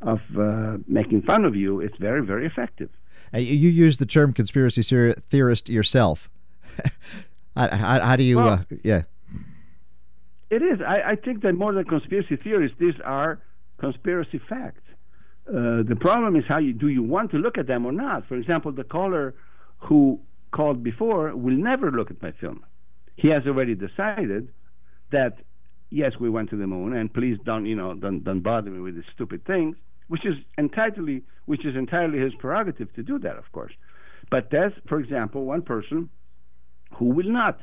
of 0.00 0.20
uh, 0.38 0.78
making 0.86 1.22
fun 1.22 1.44
of 1.44 1.56
you. 1.56 1.80
It's 1.80 1.96
very, 1.98 2.24
very 2.24 2.46
effective. 2.46 2.90
Uh, 3.34 3.38
you 3.38 3.68
use 3.68 3.98
the 3.98 4.06
term 4.06 4.32
conspiracy 4.32 4.82
theorist 5.30 5.68
yourself. 5.68 6.30
how, 7.56 7.68
how, 7.76 8.00
how, 8.00 8.16
do 8.16 8.22
you? 8.22 8.36
Well, 8.36 8.48
uh, 8.48 8.76
yeah. 8.82 9.02
It 10.50 10.62
is. 10.62 10.80
I, 10.86 11.10
I, 11.10 11.16
think 11.16 11.42
that 11.42 11.52
more 11.52 11.72
than 11.74 11.84
conspiracy 11.84 12.36
theories, 12.36 12.70
these 12.78 12.94
are 13.04 13.40
conspiracy 13.78 14.40
facts. 14.48 14.80
Uh, 15.46 15.82
the 15.82 15.96
problem 15.98 16.36
is 16.36 16.44
how 16.48 16.58
you 16.58 16.72
do 16.72 16.88
you 16.88 17.02
want 17.02 17.30
to 17.32 17.38
look 17.38 17.58
at 17.58 17.66
them 17.66 17.84
or 17.84 17.92
not. 17.92 18.26
For 18.28 18.36
example, 18.36 18.72
the 18.72 18.84
caller 18.84 19.34
who 19.78 20.20
called 20.52 20.82
before 20.82 21.36
will 21.36 21.56
never 21.56 21.90
look 21.90 22.10
at 22.10 22.22
my 22.22 22.32
film. 22.32 22.64
He 23.16 23.28
has 23.28 23.46
already 23.46 23.74
decided 23.74 24.48
that 25.10 25.38
yes, 25.90 26.12
we 26.20 26.28
went 26.28 26.50
to 26.50 26.56
the 26.56 26.66
moon, 26.66 26.94
and 26.94 27.12
please 27.12 27.38
don't 27.44 27.66
you 27.66 27.76
know 27.76 27.94
don't 27.94 28.24
don't 28.24 28.40
bother 28.40 28.70
me 28.70 28.80
with 28.80 28.94
these 28.94 29.04
stupid 29.14 29.44
things 29.46 29.76
which 30.08 30.24
is 30.26 30.34
entirely 30.56 31.22
which 31.44 31.64
is 31.64 31.76
entirely 31.76 32.18
his 32.18 32.34
prerogative 32.38 32.92
to 32.94 33.02
do 33.02 33.18
that, 33.20 33.36
of 33.36 33.50
course. 33.52 33.72
But 34.30 34.50
there's, 34.50 34.72
for 34.86 35.00
example, 35.00 35.44
one 35.44 35.62
person 35.62 36.10
who 36.96 37.06
will 37.06 37.30
not 37.30 37.60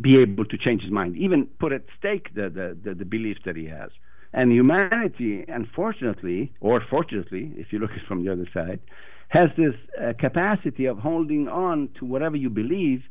be 0.00 0.18
able 0.18 0.44
to 0.46 0.58
change 0.58 0.82
his 0.82 0.90
mind, 0.90 1.16
even 1.16 1.46
put 1.60 1.72
at 1.72 1.82
stake 1.96 2.34
the, 2.34 2.50
the, 2.50 2.76
the, 2.82 2.94
the 2.96 3.04
beliefs 3.04 3.40
that 3.44 3.54
he 3.54 3.66
has. 3.66 3.90
And 4.32 4.50
humanity, 4.50 5.44
unfortunately, 5.46 6.52
or 6.60 6.82
fortunately, 6.90 7.52
if 7.56 7.72
you 7.72 7.78
look 7.78 7.92
at 7.92 7.98
it 7.98 8.02
from 8.08 8.24
the 8.24 8.32
other 8.32 8.48
side, 8.52 8.80
has 9.28 9.46
this 9.56 9.74
uh, 10.00 10.12
capacity 10.18 10.86
of 10.86 10.98
holding 10.98 11.46
on 11.46 11.90
to 12.00 12.04
whatever 12.04 12.36
you 12.36 12.50
believe 12.50 13.02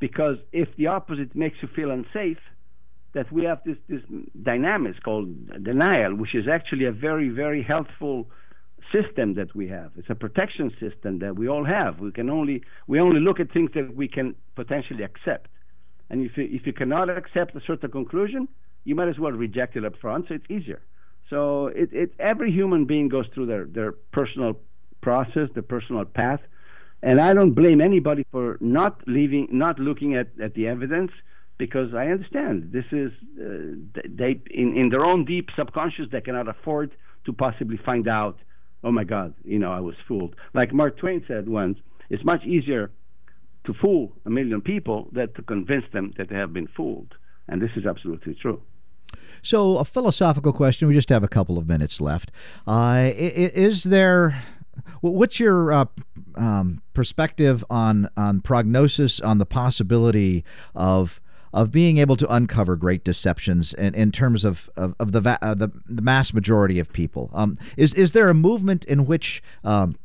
because 0.00 0.38
if 0.50 0.68
the 0.76 0.88
opposite 0.88 1.36
makes 1.36 1.58
you 1.62 1.68
feel 1.76 1.92
unsafe, 1.92 2.38
that 3.14 3.30
we 3.30 3.44
have 3.44 3.60
this 3.64 3.76
this 3.88 4.02
dynamics 4.42 4.98
called 5.04 5.28
denial, 5.62 6.14
which 6.14 6.34
is 6.34 6.46
actually 6.48 6.86
a 6.86 6.92
very 6.92 7.28
very 7.28 7.62
helpful 7.62 8.28
system 8.90 9.34
that 9.34 9.54
we 9.54 9.68
have. 9.68 9.92
It's 9.96 10.10
a 10.10 10.14
protection 10.14 10.70
system 10.80 11.20
that 11.20 11.36
we 11.36 11.48
all 11.48 11.64
have. 11.64 12.00
We 12.00 12.12
can 12.12 12.28
only 12.30 12.62
we 12.86 13.00
only 13.00 13.20
look 13.20 13.40
at 13.40 13.52
things 13.52 13.70
that 13.74 13.94
we 13.94 14.08
can 14.08 14.34
potentially 14.54 15.04
accept. 15.04 15.48
And 16.10 16.24
if 16.24 16.36
you, 16.36 16.48
if 16.50 16.66
you 16.66 16.72
cannot 16.72 17.08
accept 17.08 17.56
a 17.56 17.60
certain 17.66 17.90
conclusion, 17.90 18.48
you 18.84 18.94
might 18.94 19.08
as 19.08 19.18
well 19.18 19.32
reject 19.32 19.76
it 19.76 19.84
up 19.84 19.96
front, 19.98 20.28
so 20.28 20.34
it's 20.34 20.50
easier. 20.50 20.82
So 21.30 21.68
it, 21.68 21.88
it 21.92 22.14
every 22.18 22.52
human 22.52 22.84
being 22.84 23.08
goes 23.08 23.26
through 23.32 23.46
their, 23.46 23.64
their 23.64 23.92
personal 24.12 24.58
process, 25.00 25.48
their 25.54 25.62
personal 25.62 26.04
path, 26.04 26.40
and 27.02 27.20
I 27.20 27.32
don't 27.32 27.52
blame 27.52 27.80
anybody 27.80 28.26
for 28.30 28.58
not 28.60 29.00
leaving, 29.06 29.48
not 29.50 29.78
looking 29.78 30.14
at, 30.14 30.28
at 30.40 30.54
the 30.54 30.68
evidence, 30.68 31.10
because 31.66 31.94
I 31.94 32.06
understand 32.06 32.72
this 32.72 32.86
is 32.90 33.12
uh, 33.40 34.00
they 34.20 34.40
in, 34.50 34.76
in 34.76 34.88
their 34.88 35.06
own 35.06 35.24
deep 35.24 35.48
subconscious 35.56 36.06
they 36.10 36.20
cannot 36.20 36.48
afford 36.48 36.90
to 37.24 37.32
possibly 37.32 37.76
find 37.76 38.08
out. 38.08 38.36
Oh 38.82 38.90
my 38.90 39.04
God, 39.04 39.32
you 39.44 39.60
know 39.60 39.70
I 39.70 39.78
was 39.78 39.94
fooled. 40.08 40.34
Like 40.54 40.72
Mark 40.72 40.98
Twain 40.98 41.24
said 41.28 41.48
once, 41.48 41.78
it's 42.10 42.24
much 42.24 42.44
easier 42.44 42.90
to 43.66 43.74
fool 43.74 44.12
a 44.26 44.30
million 44.30 44.60
people 44.60 45.08
than 45.12 45.32
to 45.34 45.42
convince 45.42 45.84
them 45.92 46.12
that 46.16 46.30
they 46.30 46.34
have 46.34 46.52
been 46.52 46.66
fooled, 46.76 47.14
and 47.48 47.62
this 47.62 47.70
is 47.76 47.86
absolutely 47.86 48.34
true. 48.34 48.60
So, 49.40 49.78
a 49.78 49.84
philosophical 49.84 50.52
question. 50.52 50.88
We 50.88 50.94
just 50.94 51.10
have 51.10 51.22
a 51.22 51.28
couple 51.28 51.58
of 51.58 51.68
minutes 51.68 52.00
left. 52.00 52.32
Uh, 52.66 53.12
is 53.14 53.84
there 53.84 54.42
what's 55.00 55.38
your 55.38 55.72
uh, 55.72 55.84
um, 56.34 56.82
perspective 56.92 57.64
on 57.70 58.08
on 58.16 58.40
prognosis 58.40 59.20
on 59.20 59.38
the 59.38 59.46
possibility 59.46 60.44
of 60.74 61.20
of 61.52 61.70
being 61.70 61.98
able 61.98 62.16
to 62.16 62.32
uncover 62.32 62.76
great 62.76 63.04
deceptions 63.04 63.74
in, 63.74 63.94
in 63.94 64.12
terms 64.12 64.44
of, 64.44 64.70
of, 64.76 64.94
of 64.98 65.12
the, 65.12 65.20
va- 65.20 65.38
uh, 65.42 65.54
the, 65.54 65.70
the 65.88 66.02
mass 66.02 66.32
majority 66.32 66.78
of 66.78 66.92
people? 66.92 67.30
Um, 67.32 67.58
is 67.76 67.94
is 67.94 68.12
there 68.12 68.28
a 68.28 68.34
movement 68.34 68.84
in 68.86 69.06
which 69.06 69.42
um, 69.64 69.96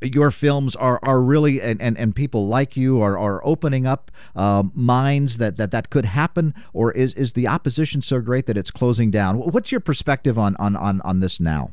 your 0.00 0.30
films 0.30 0.76
are 0.76 1.00
are 1.02 1.20
really 1.20 1.60
and, 1.60 1.80
and, 1.82 1.98
and 1.98 2.14
people 2.14 2.46
like 2.46 2.76
you 2.76 3.02
are, 3.02 3.18
are 3.18 3.44
opening 3.44 3.86
up 3.86 4.10
uh, 4.36 4.62
minds 4.74 5.38
that, 5.38 5.56
that 5.56 5.70
that 5.72 5.90
could 5.90 6.04
happen? 6.04 6.54
Or 6.72 6.92
is, 6.92 7.14
is 7.14 7.32
the 7.32 7.48
opposition 7.48 8.02
so 8.02 8.20
great 8.20 8.46
that 8.46 8.56
it's 8.56 8.70
closing 8.70 9.10
down? 9.10 9.36
What's 9.38 9.72
your 9.72 9.80
perspective 9.80 10.38
on, 10.38 10.56
on, 10.56 10.76
on, 10.76 11.00
on 11.02 11.20
this 11.20 11.40
now? 11.40 11.72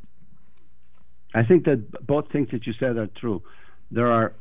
I 1.33 1.43
think 1.43 1.65
that 1.65 2.07
both 2.07 2.31
things 2.31 2.49
that 2.51 2.65
you 2.65 2.73
said 2.79 2.97
are 2.97 3.07
true. 3.07 3.43
There 3.91 4.11
are 4.11 4.33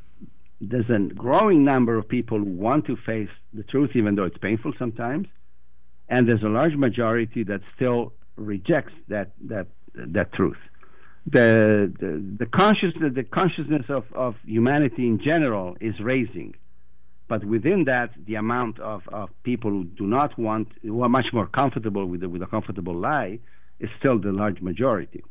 there's 0.60 0.90
a 0.90 0.98
growing 1.14 1.64
number 1.64 1.96
of 1.96 2.08
people 2.08 2.38
who 2.38 2.44
want 2.44 2.86
to 2.86 2.96
face 2.96 3.30
the 3.52 3.62
truth 3.62 3.90
even 3.94 4.14
though 4.14 4.24
it's 4.24 4.38
painful 4.38 4.72
sometimes 4.78 5.26
and 6.08 6.28
there's 6.28 6.42
a 6.42 6.48
large 6.48 6.74
majority 6.74 7.44
that 7.44 7.60
still 7.76 8.12
rejects 8.36 8.92
that 9.08 9.32
that 9.40 9.66
that 9.94 10.32
truth 10.32 10.56
the, 11.30 11.92
the, 12.00 12.24
the 12.38 12.46
consciousness 12.46 13.12
the 13.14 13.24
consciousness 13.24 13.84
of, 13.88 14.04
of 14.14 14.36
humanity 14.44 15.06
in 15.06 15.20
general 15.22 15.76
is 15.80 15.94
raising. 16.00 16.54
But 17.28 17.44
within 17.44 17.84
that, 17.84 18.10
the 18.26 18.36
amount 18.36 18.78
of, 18.80 19.02
of 19.08 19.28
people 19.42 19.70
who 19.70 19.84
do 19.84 20.06
not 20.06 20.38
want, 20.38 20.68
who 20.82 21.02
are 21.02 21.08
much 21.10 21.26
more 21.32 21.46
comfortable 21.46 22.06
with 22.06 22.20
the, 22.20 22.28
with 22.28 22.42
a 22.42 22.46
comfortable 22.46 22.94
lie, 22.94 23.40
is 23.80 23.90
still 23.98 24.18
the 24.18 24.32
large 24.32 24.62
majority. 24.62 25.22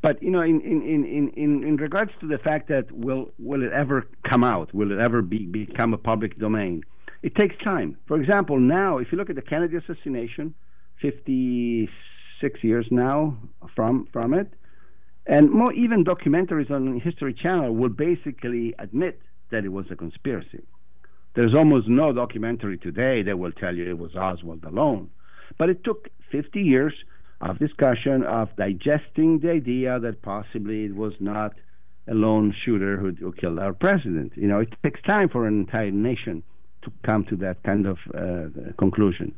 But 0.00 0.22
you 0.22 0.30
know, 0.30 0.40
in, 0.40 0.60
in, 0.62 0.82
in, 0.82 1.32
in, 1.36 1.64
in 1.64 1.76
regards 1.76 2.12
to 2.20 2.26
the 2.26 2.38
fact 2.38 2.68
that 2.68 2.90
will 2.90 3.30
will 3.38 3.62
it 3.62 3.72
ever 3.72 4.06
come 4.30 4.42
out? 4.44 4.72
Will 4.72 4.90
it 4.90 4.98
ever 4.98 5.22
be, 5.22 5.46
become 5.46 5.92
a 5.92 5.98
public 5.98 6.38
domain? 6.38 6.82
It 7.22 7.34
takes 7.36 7.54
time. 7.62 7.96
For 8.08 8.20
example, 8.20 8.58
now 8.58 8.98
if 8.98 9.08
you 9.12 9.18
look 9.18 9.30
at 9.30 9.36
the 9.36 9.42
Kennedy 9.42 9.76
assassination, 9.76 10.54
56 11.00 12.64
years 12.64 12.86
now 12.90 13.36
from 13.76 14.08
from 14.12 14.34
it, 14.34 14.52
and 15.26 15.50
more 15.50 15.72
even 15.72 16.04
documentaries 16.04 16.70
on 16.70 16.98
History 17.00 17.34
Channel 17.34 17.74
will 17.74 17.90
basically 17.90 18.74
admit 18.78 19.20
that 19.50 19.64
it 19.64 19.68
was 19.68 19.86
a 19.90 19.96
conspiracy. 19.96 20.64
There's 21.34 21.54
almost 21.54 21.88
no 21.88 22.12
documentary 22.12 22.78
today 22.78 23.22
that 23.22 23.38
will 23.38 23.52
tell 23.52 23.74
you 23.74 23.88
it 23.88 23.98
was 23.98 24.14
Oswald 24.16 24.64
alone. 24.64 25.10
But 25.58 25.70
it 25.70 25.84
took 25.84 26.08
50 26.30 26.60
years 26.60 26.92
of 27.42 27.58
discussion, 27.58 28.22
of 28.24 28.48
digesting 28.56 29.40
the 29.40 29.50
idea 29.50 29.98
that 30.00 30.22
possibly 30.22 30.84
it 30.84 30.94
was 30.94 31.12
not 31.20 31.52
a 32.08 32.14
lone 32.14 32.54
shooter 32.64 32.96
who, 32.96 33.12
who 33.12 33.32
killed 33.32 33.58
our 33.58 33.72
president. 33.72 34.32
You 34.36 34.48
know, 34.48 34.60
it 34.60 34.68
takes 34.82 35.00
time 35.02 35.28
for 35.28 35.46
an 35.46 35.60
entire 35.60 35.90
nation 35.90 36.42
to 36.82 36.92
come 37.06 37.24
to 37.26 37.36
that 37.36 37.62
kind 37.62 37.86
of 37.86 37.98
uh, 38.14 38.72
conclusion. 38.78 39.34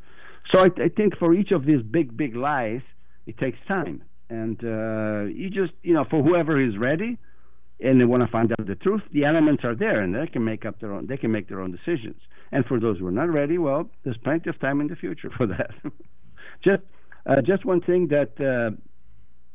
So 0.52 0.60
I, 0.60 0.66
I 0.82 0.88
think 0.88 1.18
for 1.18 1.34
each 1.34 1.50
of 1.50 1.66
these 1.66 1.82
big, 1.82 2.16
big 2.16 2.36
lies, 2.36 2.80
it 3.26 3.38
takes 3.38 3.58
time 3.66 4.02
and 4.30 4.58
uh, 4.64 5.24
you 5.24 5.50
just 5.50 5.72
you 5.82 5.94
know 5.94 6.04
for 6.08 6.22
whoever 6.22 6.60
is 6.60 6.76
ready 6.78 7.18
and 7.80 8.00
they 8.00 8.04
want 8.04 8.22
to 8.22 8.28
find 8.30 8.52
out 8.52 8.66
the 8.66 8.76
truth, 8.76 9.02
the 9.12 9.24
elements 9.24 9.64
are 9.64 9.74
there, 9.74 10.00
and 10.00 10.14
they 10.14 10.26
can 10.28 10.44
make 10.44 10.64
up 10.64 10.80
their 10.80 10.92
own. 10.92 11.06
They 11.08 11.16
can 11.16 11.32
make 11.32 11.48
their 11.48 11.60
own 11.60 11.72
decisions. 11.72 12.20
And 12.52 12.64
for 12.64 12.78
those 12.78 12.98
who 12.98 13.06
are 13.08 13.12
not 13.12 13.28
ready, 13.28 13.58
well, 13.58 13.90
there's 14.04 14.16
plenty 14.18 14.48
of 14.48 14.60
time 14.60 14.80
in 14.80 14.86
the 14.86 14.94
future 14.94 15.28
for 15.36 15.46
that. 15.48 15.70
just 16.64 16.82
uh, 17.26 17.40
just 17.42 17.64
one 17.64 17.80
thing 17.80 18.08
that 18.08 18.32
uh, 18.40 18.74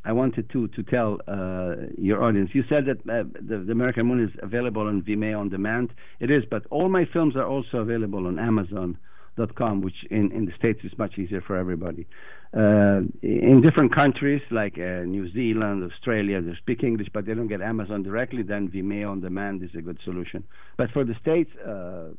I 0.05 0.11
wanted 0.11 0.49
to 0.51 0.67
to 0.69 0.83
tell 0.83 1.19
uh, 1.27 1.87
your 1.97 2.23
audience. 2.23 2.51
You 2.53 2.63
said 2.69 2.85
that 2.85 2.99
uh, 3.01 3.23
the, 3.41 3.59
the, 3.59 3.71
American 3.71 4.07
Moon 4.07 4.23
is 4.23 4.31
available 4.41 4.87
on 4.87 5.01
Vimeo 5.01 5.39
on 5.39 5.49
demand. 5.49 5.93
It 6.19 6.31
is, 6.31 6.43
but 6.49 6.65
all 6.69 6.89
my 6.89 7.05
films 7.11 7.35
are 7.35 7.47
also 7.47 7.77
available 7.77 8.27
on 8.27 8.39
Amazon.com, 8.39 9.81
which 9.81 10.05
in, 10.09 10.31
in 10.31 10.45
the 10.45 10.53
States 10.57 10.79
is 10.83 10.97
much 10.97 11.17
easier 11.17 11.41
for 11.41 11.55
everybody 11.55 12.07
uh, 12.55 13.01
in 13.21 13.61
different 13.63 13.93
countries 13.93 14.41
like 14.49 14.77
uh, 14.79 15.03
New 15.05 15.31
Zealand, 15.31 15.89
Australia, 15.91 16.41
they 16.41 16.55
speak 16.55 16.83
English, 16.83 17.07
but 17.13 17.25
they 17.25 17.35
don't 17.35 17.47
get 17.47 17.61
Amazon 17.61 18.01
directly. 18.01 18.41
Then 18.41 18.69
Vimeo 18.69 19.11
on 19.11 19.21
demand 19.21 19.61
is 19.61 19.69
a 19.77 19.81
good 19.81 19.99
solution. 20.03 20.43
But 20.75 20.89
for 20.91 21.03
the 21.03 21.13
states, 21.21 21.51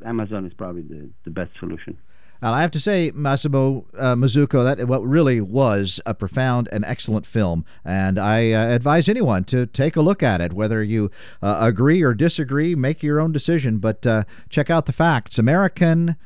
Amazon 0.06 0.46
is 0.46 0.52
probably 0.54 0.82
the, 0.82 1.10
the 1.24 1.30
best 1.30 1.50
solution. 1.58 1.98
And 2.42 2.54
I 2.54 2.62
have 2.62 2.70
to 2.72 2.80
say, 2.80 3.12
Massimo 3.14 3.86
uh, 3.98 4.14
that 4.14 4.84
what 4.86 5.06
really 5.06 5.40
was 5.40 6.00
a 6.06 6.14
profound 6.14 6.68
and 6.72 6.84
excellent 6.84 7.26
film, 7.26 7.64
and 7.84 8.18
I 8.18 8.52
uh, 8.52 8.68
advise 8.68 9.08
anyone 9.08 9.44
to 9.44 9.66
take 9.66 9.96
a 9.96 10.00
look 10.00 10.22
at 10.22 10.40
it. 10.40 10.52
Whether 10.52 10.82
you 10.82 11.10
uh, 11.42 11.58
agree 11.60 12.02
or 12.02 12.14
disagree, 12.14 12.74
make 12.74 13.02
your 13.02 13.20
own 13.20 13.32
decision. 13.32 13.78
But 13.78 14.06
uh, 14.06 14.24
check 14.48 14.70
out 14.70 14.86
the 14.86 14.92
facts. 14.92 15.38
American 15.38 16.16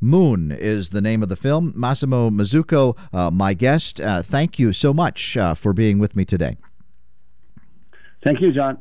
Moon 0.00 0.52
is 0.52 0.90
the 0.90 1.00
name 1.00 1.22
of 1.22 1.28
the 1.28 1.36
film. 1.36 1.72
Massimo 1.74 2.30
Mazzucco, 2.30 2.96
uh, 3.12 3.30
my 3.30 3.54
guest. 3.54 4.00
Uh, 4.00 4.22
thank 4.22 4.58
you 4.58 4.72
so 4.72 4.92
much 4.92 5.36
for 5.56 5.72
being 5.72 5.98
with 5.98 6.14
me 6.14 6.24
today. 6.24 6.56
Thank 8.22 8.40
you, 8.40 8.52
John. 8.52 8.78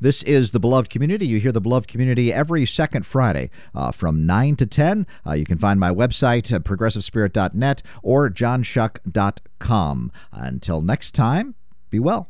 This 0.00 0.22
is 0.22 0.50
the 0.50 0.60
Beloved 0.60 0.90
Community. 0.90 1.26
You 1.26 1.40
hear 1.40 1.52
the 1.52 1.60
Beloved 1.60 1.88
Community 1.88 2.32
every 2.32 2.66
second 2.66 3.06
Friday 3.06 3.50
uh, 3.74 3.92
from 3.92 4.26
9 4.26 4.56
to 4.56 4.66
10. 4.66 5.06
Uh, 5.26 5.32
you 5.32 5.44
can 5.44 5.58
find 5.58 5.78
my 5.80 5.90
website 5.90 6.52
at 6.52 6.64
progressivespirit.net 6.64 7.82
or 8.02 8.30
johnshuck.com. 8.30 10.12
Until 10.32 10.80
next 10.80 11.14
time, 11.14 11.54
be 11.90 11.98
well. 11.98 12.28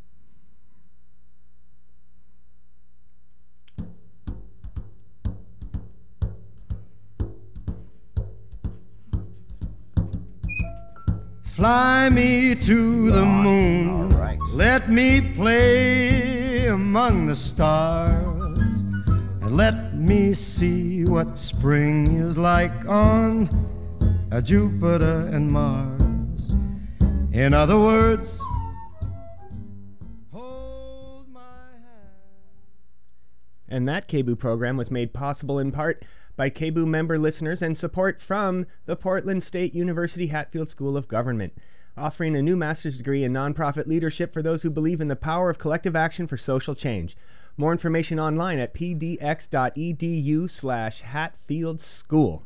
Fly 11.57 12.11
me 12.11 12.55
to 12.55 13.11
the 13.11 13.25
moon. 13.25 14.11
Right. 14.11 14.39
Let 14.53 14.91
me 14.91 15.23
play 15.23 16.36
among 16.67 17.27
the 17.27 17.37
stars. 17.37 18.83
And 19.43 19.57
let 19.57 19.95
me 19.95 20.35
see 20.35 21.05
what 21.05 21.39
spring 21.39 22.17
is 22.17 22.37
like 22.37 22.87
on 22.89 23.49
Jupiter 24.43 25.29
and 25.33 25.51
Mars. 25.51 26.55
In 27.33 27.53
other 27.55 27.79
words, 27.79 28.41
hold 30.33 31.29
my 31.29 31.41
hand. 31.41 32.13
And 33.69 33.89
that 33.89 34.09
KBOO 34.09 34.39
program 34.39 34.77
was 34.77 34.91
made 34.91 35.13
possible 35.13 35.59
in 35.59 35.73
part 35.73 36.05
by 36.37 36.51
KBOO 36.51 36.87
member 36.87 37.19
listeners 37.19 37.63
and 37.63 37.79
support 37.79 38.21
from 38.21 38.67
the 38.85 38.97
Portland 38.97 39.43
State 39.43 39.75
University 39.75 40.27
Hatfield 40.27 40.69
School 40.69 40.97
of 40.97 41.09
Government, 41.09 41.55
offering 41.97 42.37
a 42.37 42.43
new 42.43 42.57
master's 42.57 42.99
degree 42.99 43.25
in 43.25 43.33
nonprofit 43.33 43.87
leadership 43.87 44.33
for 44.33 44.43
those 44.43 44.63
who 44.63 44.71
believe 44.71 45.01
in 45.01 45.09
the 45.09 45.17
power 45.17 45.49
of 45.51 45.59
collective 45.59 45.97
action 45.97 46.27
for 46.27 46.37
social 46.37 46.75
change. 46.75 47.17
More 47.57 47.73
information 47.73 48.21
online 48.21 48.59
at 48.59 48.75
pdx.edu 48.75 50.51
slash 50.51 51.01
Hatfield 51.01 51.81
School. 51.81 52.45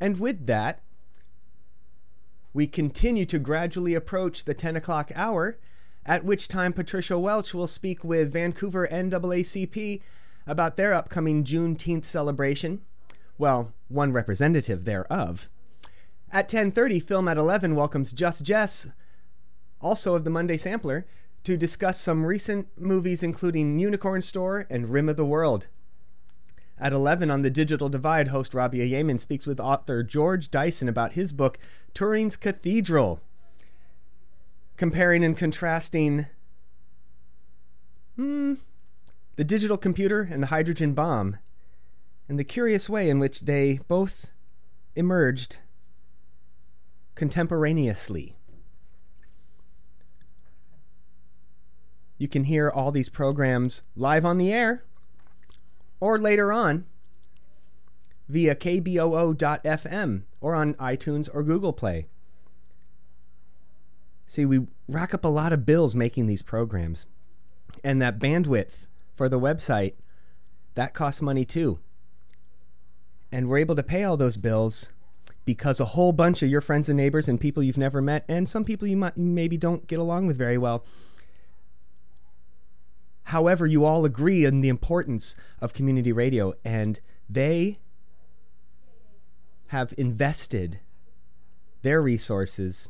And 0.00 0.18
with 0.18 0.46
that, 0.46 0.80
we 2.54 2.66
continue 2.66 3.26
to 3.26 3.38
gradually 3.38 3.94
approach 3.94 4.44
the 4.44 4.54
10 4.54 4.76
o'clock 4.76 5.10
hour, 5.14 5.58
at 6.06 6.24
which 6.24 6.48
time 6.48 6.72
Patricia 6.72 7.18
Welch 7.18 7.52
will 7.52 7.66
speak 7.66 8.04
with 8.04 8.32
Vancouver 8.32 8.86
NAACP 8.90 10.00
about 10.46 10.76
their 10.76 10.94
upcoming 10.94 11.44
Juneteenth 11.44 12.04
celebration. 12.04 12.82
Well, 13.38 13.72
one 13.88 14.12
representative 14.12 14.84
thereof. 14.84 15.48
At 16.34 16.48
10:30, 16.48 16.98
Film 16.98 17.28
at 17.28 17.36
11 17.36 17.76
welcomes 17.76 18.12
Just 18.12 18.42
Jess, 18.42 18.88
also 19.80 20.16
of 20.16 20.24
the 20.24 20.30
Monday 20.30 20.56
Sampler, 20.56 21.06
to 21.44 21.56
discuss 21.56 22.00
some 22.00 22.26
recent 22.26 22.66
movies 22.76 23.22
including 23.22 23.78
Unicorn 23.78 24.20
Store 24.20 24.66
and 24.68 24.88
Rim 24.88 25.08
of 25.08 25.16
the 25.16 25.24
World. 25.24 25.68
At 26.76 26.92
11 26.92 27.30
on 27.30 27.42
the 27.42 27.50
Digital 27.50 27.88
Divide, 27.88 28.28
host 28.28 28.52
Rabia 28.52 28.84
Yemen 28.84 29.20
speaks 29.20 29.46
with 29.46 29.60
author 29.60 30.02
George 30.02 30.50
Dyson 30.50 30.88
about 30.88 31.12
his 31.12 31.32
book 31.32 31.56
Turing's 31.94 32.36
Cathedral, 32.36 33.20
comparing 34.76 35.22
and 35.22 35.36
contrasting 35.36 36.26
hmm, 38.16 38.54
the 39.36 39.44
digital 39.44 39.76
computer 39.76 40.22
and 40.22 40.42
the 40.42 40.48
hydrogen 40.48 40.94
bomb, 40.94 41.38
and 42.28 42.40
the 42.40 42.44
curious 42.44 42.88
way 42.88 43.08
in 43.08 43.20
which 43.20 43.42
they 43.42 43.78
both 43.86 44.32
emerged 44.96 45.58
contemporaneously. 47.14 48.34
You 52.18 52.28
can 52.28 52.44
hear 52.44 52.70
all 52.70 52.92
these 52.92 53.08
programs 53.08 53.82
live 53.96 54.24
on 54.24 54.38
the 54.38 54.52
air 54.52 54.84
or 56.00 56.18
later 56.18 56.52
on 56.52 56.86
via 58.28 58.54
kboo.fm 58.54 60.22
or 60.40 60.54
on 60.54 60.74
iTunes 60.74 61.28
or 61.32 61.42
Google 61.42 61.72
Play. 61.72 62.06
See, 64.26 64.44
we 64.44 64.66
rack 64.88 65.14
up 65.14 65.24
a 65.24 65.28
lot 65.28 65.52
of 65.52 65.66
bills 65.66 65.94
making 65.94 66.26
these 66.26 66.42
programs, 66.42 67.06
and 67.82 68.00
that 68.00 68.18
bandwidth 68.18 68.86
for 69.14 69.28
the 69.28 69.38
website 69.38 69.94
that 70.74 70.94
costs 70.94 71.22
money 71.22 71.44
too. 71.44 71.78
And 73.30 73.48
we're 73.48 73.58
able 73.58 73.76
to 73.76 73.82
pay 73.82 74.04
all 74.04 74.16
those 74.16 74.36
bills 74.36 74.90
because 75.44 75.80
a 75.80 75.84
whole 75.84 76.12
bunch 76.12 76.42
of 76.42 76.48
your 76.48 76.60
friends 76.60 76.88
and 76.88 76.96
neighbors 76.96 77.28
and 77.28 77.40
people 77.40 77.62
you've 77.62 77.78
never 77.78 78.00
met 78.00 78.24
and 78.28 78.48
some 78.48 78.64
people 78.64 78.88
you 78.88 78.96
might 78.96 79.16
maybe 79.16 79.56
don't 79.56 79.86
get 79.86 79.98
along 79.98 80.26
with 80.26 80.36
very 80.36 80.58
well 80.58 80.84
However, 83.24 83.66
you 83.66 83.84
all 83.84 84.04
agree 84.04 84.46
on 84.46 84.60
the 84.60 84.68
importance 84.68 85.34
of 85.60 85.72
community 85.72 86.12
radio, 86.12 86.52
and 86.64 87.00
they 87.28 87.78
have 89.68 89.94
invested 89.96 90.78
their 91.82 92.02
resources 92.02 92.88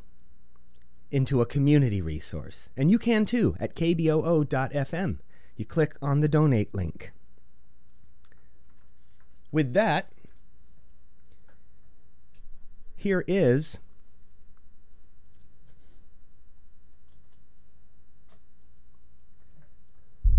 into 1.10 1.40
a 1.40 1.46
community 1.46 2.02
resource. 2.02 2.70
And 2.76 2.90
you 2.90 2.98
can 2.98 3.24
too 3.24 3.56
at 3.60 3.76
kboo.fm. 3.76 5.18
You 5.56 5.64
click 5.64 5.94
on 6.02 6.20
the 6.20 6.28
donate 6.28 6.74
link. 6.74 7.12
With 9.52 9.72
that, 9.74 10.10
here 13.04 13.22
is 13.28 13.80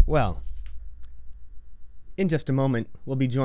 Well, 0.08 0.44
in 2.16 2.30
just 2.30 2.48
a 2.48 2.54
moment, 2.54 2.90
we'll 3.06 3.16
be 3.16 3.28
joined. 3.28 3.34